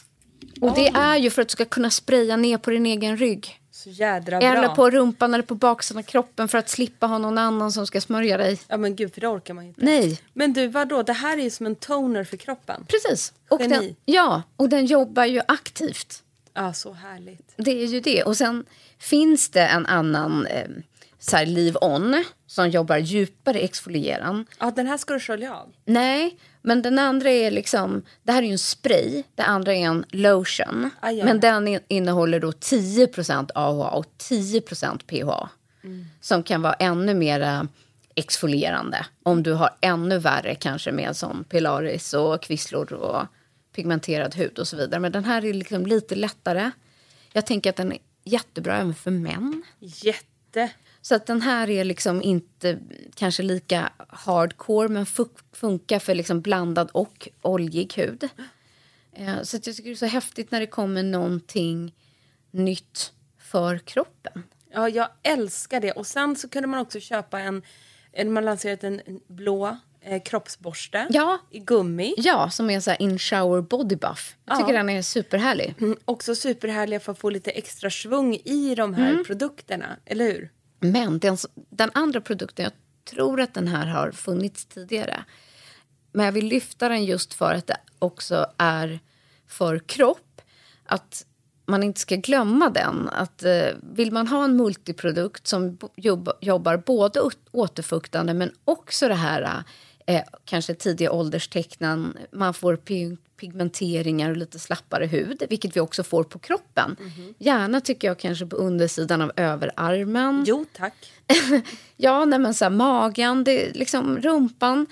Och 0.61 0.75
det 0.75 0.89
är 0.89 1.17
ju 1.17 1.31
för 1.31 1.43
att 1.43 1.49
du 1.49 1.53
ska 1.53 1.65
kunna 1.65 1.91
spraya 1.91 2.37
ner 2.37 2.59
på 2.59 2.71
din 2.71 2.87
egen 2.87 3.17
rygg. 3.17 3.61
Så 3.77 3.91
jädra 3.91 4.39
bra. 4.39 4.49
Eller 4.49 4.69
på 4.69 4.91
rumpan 4.91 5.35
eller 5.35 5.45
på 5.45 5.55
baksidan 5.55 5.99
av 5.99 6.03
kroppen 6.03 6.49
för 6.49 6.59
att 6.59 6.69
slippa 6.69 7.07
ha 7.07 7.19
någon 7.19 7.39
annan 7.39 7.73
som 7.73 7.87
ska 7.87 8.01
smörja 8.01 8.37
dig. 8.37 8.61
Ja 8.69 8.77
men 8.77 8.97
gud, 8.97 9.15
för 9.15 9.21
det 9.21 9.29
orkar 9.29 9.55
man 9.55 9.65
ju 9.65 9.69
inte. 9.69 9.85
Nej. 9.85 10.21
Men 10.33 10.53
du, 10.53 10.67
vadå? 10.67 11.03
Det 11.03 11.13
här 11.13 11.39
är 11.39 11.43
ju 11.43 11.51
som 11.51 11.67
en 11.67 11.75
toner 11.75 12.25
för 12.25 12.37
kroppen. 12.37 12.87
Precis. 12.89 13.33
Och 13.49 13.61
Geni. 13.61 13.75
den, 13.75 13.97
ja, 14.05 14.43
och 14.57 14.69
den 14.69 14.87
jobbar 14.87 15.25
ju 15.25 15.41
aktivt. 15.49 16.23
Ja, 16.55 16.73
så 16.73 16.93
härligt. 16.93 17.53
Det 17.57 17.83
är 17.83 17.87
ju 17.87 18.01
det. 18.01 18.23
Och 18.23 18.37
sen 18.37 18.65
finns 18.99 19.49
det 19.49 19.67
en 19.67 19.87
annan 19.87 20.47
eh, 20.47 20.69
så 21.19 21.37
här 21.37 21.47
Live 21.47 21.79
On 21.81 22.25
som 22.47 22.71
jobbar 22.71 22.97
djupare 22.97 23.59
exfolieran. 23.59 24.47
Ja, 24.61 24.71
den 24.71 24.87
här 24.87 24.97
ska 24.97 25.15
du 25.15 25.21
skölja 25.21 25.55
av. 25.55 25.73
Nej, 25.85 26.39
men 26.63 26.83
den 26.83 26.99
andra 26.99 27.31
är 27.31 27.51
liksom... 27.51 28.03
Det 28.23 28.33
här 28.33 28.43
är 28.43 28.47
ju 28.47 28.53
en 28.53 28.59
spray, 28.59 29.23
det 29.35 29.43
andra 29.43 29.75
är 29.75 29.81
en 29.87 30.05
lotion. 30.11 30.91
Ah, 31.01 31.11
ja. 31.11 31.25
Men 31.25 31.41
den 31.41 31.69
in- 31.69 31.81
innehåller 31.89 32.41
då 32.41 32.51
10% 32.51 33.51
AHA 33.55 33.89
och 33.91 34.07
10% 34.19 35.01
PHA. 35.07 35.49
Som 36.21 36.43
kan 36.43 36.63
vara 36.63 36.75
ännu 36.75 37.15
mer 37.15 37.69
exfolierande. 38.15 39.07
Om 39.23 39.43
du 39.43 39.53
har 39.53 39.71
ännu 39.81 40.19
värre 40.19 40.55
kanske 40.55 40.93
med 40.93 41.17
som 41.17 41.45
pilaris 41.45 42.15
och 42.15 42.43
kvisslor 42.43 42.93
och 42.93 43.27
pigmenterad 43.75 44.35
hud 44.35 44.59
och 44.59 44.69
så 44.69 44.77
vidare. 44.77 45.01
Men 45.01 45.13
den 45.13 45.25
här 45.25 45.45
är 45.45 45.53
liksom 45.55 45.87
lite 45.87 46.15
lättare. 46.15 46.71
Jag 47.33 47.47
tänker 47.47 47.71
att 47.71 47.77
den 47.77 47.93
är 47.93 47.99
jättebra 48.25 48.77
även 48.77 48.95
för 48.95 49.11
män. 49.11 49.63
Jätte. 49.81 50.71
Så 51.07 51.15
att 51.15 51.27
den 51.27 51.43
här 51.43 51.71
är 51.71 51.85
liksom 51.85 52.23
inte 52.23 52.79
kanske 53.15 53.43
lika 53.43 53.93
hardcore 54.09 54.89
men 54.89 55.05
fu- 55.07 55.39
funkar 55.53 55.99
för 55.99 56.15
liksom 56.15 56.41
blandad 56.41 56.91
och 56.93 57.29
oljig 57.43 57.93
hud. 57.97 58.29
Eh, 59.13 59.43
Så 59.43 59.57
jag 59.57 59.63
tycker 59.63 59.83
det 59.85 59.91
är 59.91 59.95
så 59.95 60.07
häftigt 60.07 60.51
när 60.51 60.61
det 60.61 60.67
kommer 60.67 61.03
någonting 61.03 61.95
nytt 62.51 63.13
för 63.39 63.79
kroppen. 63.79 64.43
Ja, 64.73 64.89
jag 64.89 65.09
älskar 65.23 65.81
det. 65.81 65.93
Och 65.93 66.07
sen 66.07 66.37
så 66.37 66.49
kunde 66.49 66.69
man 66.69 66.81
också 66.81 67.01
köpa 67.01 67.41
en, 67.41 67.63
en 68.13 68.33
man 68.33 68.45
lanserat 68.45 68.85
en 68.85 69.01
blå 69.29 69.77
eh, 70.01 70.23
kroppsborste 70.23 71.07
Ja. 71.11 71.39
i 71.51 71.59
gummi. 71.59 72.15
Ja, 72.17 72.51
som 72.51 72.71
är 72.71 72.81
så 72.81 72.91
här 72.91 73.03
in 73.03 73.19
shower 73.19 73.61
body 73.61 73.97
buff. 73.97 74.37
Jag 74.45 74.57
tycker 74.59 74.73
Ja. 74.73 74.77
den 74.79 74.89
är 74.91 75.03
superhärlig. 75.03 75.75
Mm, 75.81 75.97
också 76.05 76.35
superhärliga 76.35 77.01
för 77.01 77.13
att 77.13 77.19
få 77.19 77.31
lite 77.31 77.51
extra 77.51 77.91
svung 77.91 78.35
i 78.45 78.75
de 78.75 78.95
här 78.95 79.25
produkterna, 79.25 79.97
eller 80.05 80.25
hur? 80.25 80.51
Men 80.81 81.19
den, 81.19 81.37
den 81.55 81.91
andra 81.95 82.21
produkten, 82.21 82.63
jag 82.65 82.73
tror 83.05 83.41
att 83.41 83.55
den 83.55 83.69
här 83.69 83.87
har 83.87 84.11
funnits 84.11 84.65
tidigare. 84.67 85.25
Men 86.13 86.25
jag 86.25 86.33
vill 86.33 86.47
lyfta 86.47 86.89
den 86.89 87.05
just 87.05 87.35
för 87.35 87.55
att 87.55 87.67
det 87.67 87.77
också 87.99 88.47
är 88.59 89.01
för 89.47 89.79
kropp. 89.79 90.41
Att 90.85 91.27
man 91.67 91.83
inte 91.83 92.01
ska 92.01 92.17
glömma 92.17 92.71
den. 92.71 93.09
Att 93.09 93.43
eh, 93.43 93.69
Vill 93.83 94.13
man 94.13 94.29
ha 94.29 94.45
en 94.45 94.57
multiprodukt 94.57 95.47
som 95.47 95.79
jobb, 95.97 96.31
jobbar 96.41 96.77
både 96.77 97.21
återfuktande 97.53 98.35
men 98.35 98.53
också 98.65 99.09
det 99.09 99.15
här 99.15 99.65
eh, 100.07 100.23
kanske 100.45 100.75
tidiga 100.75 101.13
ålderstecknen. 101.13 102.19
Man 102.33 102.55
får 102.55 102.77
pi- 102.77 103.17
pigmenteringar 103.37 104.31
och 104.31 104.37
lite 104.37 104.59
slappare 104.59 105.07
hud, 105.07 105.43
vilket 105.51 105.77
vi 105.77 105.81
också 105.81 106.03
får 106.03 106.25
på 106.25 106.39
kroppen. 106.39 106.97
Gärna 107.39 107.81
tycker 107.81 108.09
jag 108.09 108.19
kanske 108.19 108.47
på 108.47 108.57
undersidan 108.57 109.23
av 109.23 109.33
överarmen. 109.37 110.45
Jo, 110.47 110.65
tack. 110.77 111.13
Ja, 111.97 112.25
nej, 112.25 112.39
men 112.39 112.55
så 112.55 112.65
här, 112.65 112.71
magen, 112.71 113.45
det, 113.45 113.75
liksom 113.77 114.19
rumpan. 114.19 114.87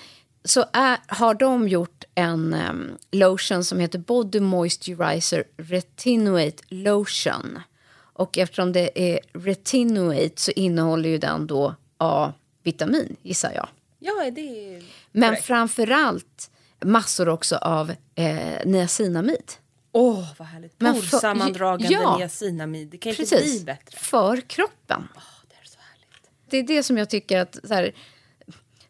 Så 0.45 0.65
är, 0.73 0.99
har 1.07 1.35
de 1.35 1.69
gjort 1.69 2.05
en 2.15 2.55
em, 2.55 2.91
lotion 3.13 3.65
som 3.65 3.79
heter 3.81 3.99
Body 3.99 4.41
Moisturizer 4.41 5.45
Retinoate 5.57 6.63
Lotion. 6.69 7.59
Och 7.97 8.39
eftersom 8.39 8.73
det 8.73 9.13
är 9.13 9.21
retinoate 9.33 10.41
så 10.41 10.51
innehåller 10.51 11.09
ju 11.09 11.19
den 11.19 11.47
då 11.47 11.75
A-vitamin, 11.99 13.17
gissar 13.23 13.53
jag. 13.55 13.69
Ja, 13.99 14.31
det 14.31 14.75
är 14.77 14.83
Men 15.13 15.29
korrekt. 15.31 15.47
framför 15.47 15.91
allt 15.91 16.51
massor 16.85 17.29
också 17.29 17.57
av 17.57 17.91
eh, 18.15 18.67
niacinamid. 18.67 19.53
Åh, 19.93 20.25
vad 20.39 20.49
härligt. 20.49 20.79
Porsammandragande 20.79 21.95
ja. 21.95 22.17
niacinamid. 22.17 22.89
Det 22.89 22.99
kan 22.99 23.11
inte 23.11 23.23
Precis, 23.23 23.57
bli 23.57 23.65
bättre. 23.65 23.99
för 23.99 24.41
kroppen. 24.41 25.09
Det 25.49 25.55
är 25.63 25.67
så 25.69 25.79
härligt. 25.79 26.31
Det 26.51 26.59
är 26.59 26.63
det 26.63 26.83
som 26.83 26.99
jag 26.99 27.11
tycker 27.11 27.39
att 27.39 27.59
så 27.65 27.75
här, 27.75 27.95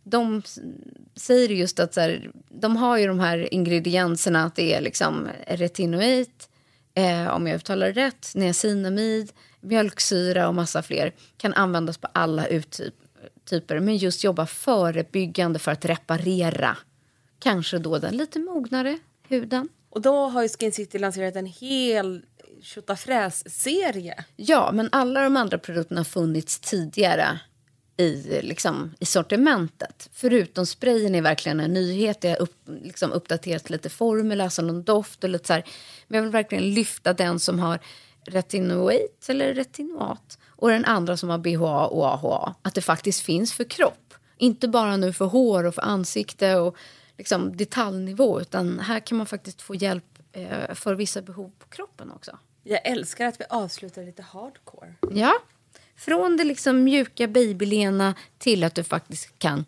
de 0.02 0.42
säger 1.16 1.48
just 1.48 1.80
att 1.80 1.94
så 1.94 2.00
här, 2.00 2.30
de 2.48 2.76
har 2.76 2.98
ju 2.98 3.06
de 3.06 3.20
här 3.20 3.54
ingredienserna 3.54 4.44
att 4.44 4.54
det 4.54 4.74
är 4.74 4.80
liksom 4.80 5.28
retinoid, 5.46 6.30
eh, 6.94 7.28
om 7.28 7.46
jag 7.46 7.56
uttalar 7.56 7.86
det 7.86 8.06
rätt, 8.06 8.32
niacinamid, 8.34 9.32
mjölksyra 9.60 10.48
och 10.48 10.54
massa 10.54 10.82
fler. 10.82 11.12
Kan 11.36 11.54
användas 11.54 11.98
på 11.98 12.08
alla 12.12 12.46
uttyper, 12.46 13.80
men 13.80 13.96
just 13.96 14.24
jobba 14.24 14.46
förebyggande 14.46 15.58
för 15.58 15.72
att 15.72 15.84
reparera. 15.84 16.76
Kanske 17.38 17.78
då 17.78 17.98
den 17.98 18.16
lite 18.16 18.38
mognare 18.38 18.98
huden. 19.28 19.68
Och 19.90 20.00
då 20.00 20.26
har 20.26 20.42
ju 20.42 20.48
Skin 20.48 20.72
City 20.72 20.98
lanserat 20.98 21.36
en 21.36 21.46
hel 21.46 22.22
tjotafräs-serie. 22.62 24.24
Ja, 24.36 24.72
men 24.72 24.88
alla 24.92 25.22
de 25.22 25.36
andra 25.36 25.58
produkterna 25.58 26.00
har 26.00 26.04
funnits 26.04 26.60
tidigare 26.60 27.40
i, 27.96 28.40
liksom, 28.42 28.94
i 29.00 29.04
sortimentet. 29.04 30.10
Förutom 30.12 30.66
sprayen 30.66 31.14
är 31.14 31.22
verkligen 31.22 31.60
en 31.60 31.72
nyhet. 31.72 32.20
Det 32.20 32.28
har 32.28 32.42
upp, 32.42 32.56
liksom, 32.66 33.12
uppdaterat 33.12 33.70
lite 33.70 33.88
formel, 33.88 34.40
alltså 34.40 34.62
någon 34.62 34.82
doft 34.82 35.24
och 35.24 35.30
lite 35.30 35.46
så 35.46 35.52
här. 35.52 35.64
Men 36.08 36.16
jag 36.16 36.22
vill 36.22 36.32
verkligen 36.32 36.74
lyfta 36.74 37.12
den 37.12 37.38
som 37.38 37.58
har 37.58 37.78
retinoat 38.26 39.28
eller 39.28 39.54
retinoat 39.54 40.38
och 40.46 40.68
den 40.68 40.84
andra 40.84 41.16
som 41.16 41.28
har 41.28 41.38
BHA 41.38 41.86
och 41.86 42.06
AHA. 42.06 42.54
Att 42.62 42.74
det 42.74 42.80
faktiskt 42.80 43.20
finns 43.20 43.52
för 43.52 43.64
kropp. 43.64 44.14
Inte 44.38 44.68
bara 44.68 44.96
nu 44.96 45.12
för 45.12 45.24
hår 45.24 45.64
och 45.64 45.74
för 45.74 45.82
ansikte 45.82 46.54
och 46.56 46.76
liksom 47.18 47.56
detaljnivå 47.56 48.40
utan 48.40 48.78
här 48.78 49.00
kan 49.00 49.18
man 49.18 49.26
faktiskt 49.26 49.62
få 49.62 49.74
hjälp 49.74 50.18
eh, 50.32 50.74
för 50.74 50.94
vissa 50.94 51.22
behov 51.22 51.52
på 51.58 51.68
kroppen 51.68 52.10
också. 52.10 52.38
Jag 52.62 52.86
älskar 52.86 53.26
att 53.26 53.40
vi 53.40 53.44
avslutar 53.50 54.02
lite 54.02 54.22
hardcore. 54.22 54.94
Ja, 55.10 55.34
från 55.96 56.36
det 56.36 56.44
liksom 56.44 56.84
mjuka 56.84 57.28
babylena 57.28 58.14
till 58.38 58.64
att 58.64 58.74
du 58.74 58.84
faktiskt 58.84 59.38
kan 59.38 59.64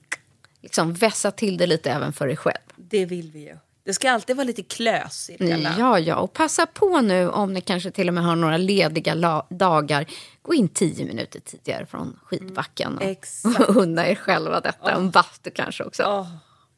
liksom 0.61 0.93
vässa 0.93 1.31
till 1.31 1.57
det 1.57 1.67
lite 1.67 1.91
även 1.91 2.13
för 2.13 2.27
dig 2.27 2.37
själv. 2.37 2.65
Det 2.77 3.05
vill 3.05 3.31
vi 3.31 3.41
ju. 3.41 3.57
Det 3.85 3.95
ska 3.95 4.11
alltid 4.11 4.37
vara 4.37 4.45
lite 4.45 4.63
klös 4.63 5.31
i 5.31 5.37
det 5.39 5.47
hela. 5.47 5.75
Ja, 5.79 5.99
ja, 5.99 6.17
och 6.17 6.33
passa 6.33 6.67
på 6.67 7.01
nu 7.01 7.29
om 7.29 7.53
ni 7.53 7.61
kanske 7.61 7.91
till 7.91 8.09
och 8.09 8.15
med 8.15 8.25
har 8.25 8.37
några 8.37 8.57
lediga 8.57 9.43
dagar. 9.49 10.07
Gå 10.43 10.55
in 10.55 10.69
tio 10.69 11.05
minuter 11.05 11.41
tidigare 11.41 11.87
från 11.87 12.19
skidbacken 12.25 12.99
och, 12.99 13.03
exakt. 13.03 13.61
och 13.61 13.77
unna 13.83 14.09
er 14.09 14.15
själva 14.15 14.61
detta. 14.61 14.91
En 14.91 15.11
bastu 15.11 15.51
kanske 15.51 15.85
också. 15.85 16.03
Åh, 16.03 16.29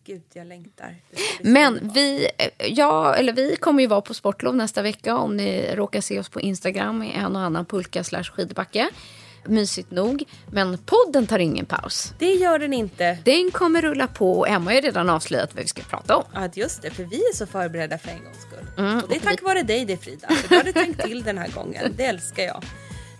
gud, 0.08 0.22
jag 0.32 0.46
längtar. 0.46 0.94
Men 1.40 1.90
vi, 1.94 2.28
eh, 2.38 2.66
ja, 2.66 3.14
eller 3.14 3.32
vi 3.32 3.56
kommer 3.56 3.82
ju 3.82 3.86
vara 3.86 4.00
på 4.00 4.14
sportlov 4.14 4.56
nästa 4.56 4.82
vecka 4.82 5.16
om 5.16 5.36
ni 5.36 5.74
råkar 5.74 6.00
se 6.00 6.18
oss 6.18 6.28
på 6.28 6.40
Instagram 6.40 7.02
i 7.02 7.12
en 7.12 7.36
och 7.36 7.42
annan 7.42 7.66
pulka 7.66 8.04
slash 8.04 8.22
skidbacke. 8.22 8.88
Mysigt 9.44 9.90
nog. 9.90 10.24
Men 10.50 10.78
podden 10.78 11.26
tar 11.26 11.38
ingen 11.38 11.66
paus. 11.66 12.12
Det 12.18 12.32
gör 12.32 12.58
den 12.58 12.72
inte. 12.72 13.18
Den 13.24 13.50
kommer 13.50 13.82
rulla 13.82 14.06
på 14.06 14.38
och 14.38 14.48
Emma 14.48 14.70
har 14.70 14.74
ju 14.74 14.80
redan 14.80 15.10
avslöjat 15.10 15.54
vad 15.54 15.62
vi 15.62 15.68
ska 15.68 15.82
prata 15.82 16.16
om. 16.16 16.24
Ja, 16.34 16.48
just 16.54 16.82
det. 16.82 16.90
För 16.90 17.04
vi 17.04 17.16
är 17.16 17.34
så 17.34 17.46
förberedda 17.46 17.98
för 17.98 18.10
en 18.10 18.24
gångs 18.24 18.40
skull. 18.40 18.66
Mm, 18.78 18.98
och 18.98 19.08
det 19.08 19.16
är 19.16 19.20
tack 19.20 19.42
vare 19.42 19.62
dig 19.62 19.84
det 19.84 19.96
Frida. 19.96 20.28
Du 20.48 20.56
hade 20.56 20.72
tänkt 20.72 21.02
till 21.02 21.22
den 21.22 21.38
här 21.38 21.48
gången. 21.48 21.94
Det 21.96 22.04
älskar 22.04 22.42
jag. 22.42 22.64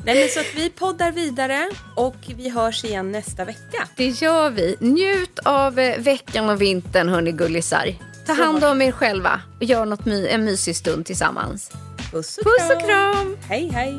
Nej, 0.04 0.20
men 0.20 0.28
så 0.28 0.40
att 0.40 0.54
vi 0.56 0.70
poddar 0.70 1.12
vidare 1.12 1.68
och 1.94 2.16
vi 2.36 2.48
hörs 2.48 2.84
igen 2.84 3.12
nästa 3.12 3.44
vecka. 3.44 3.88
Det 3.96 4.08
gör 4.08 4.50
vi. 4.50 4.76
Njut 4.80 5.38
av 5.38 5.78
eh, 5.78 5.98
veckan 6.00 6.48
och 6.50 6.62
vintern 6.62 7.08
hörni 7.08 7.32
gullisar. 7.32 7.94
Ta 8.26 8.32
hand 8.32 8.64
om 8.64 8.82
er 8.82 8.92
själva 8.92 9.40
och 9.58 9.64
gör 9.64 9.84
något 9.84 10.04
my- 10.04 10.28
en 10.28 10.44
mysig 10.44 10.76
stund 10.76 11.06
tillsammans. 11.06 11.70
Puss 12.12 12.38
och, 12.38 12.44
Puss 12.44 12.70
och 12.76 12.88
kram! 12.88 13.36
Hej, 13.48 13.70
hej. 13.74 13.98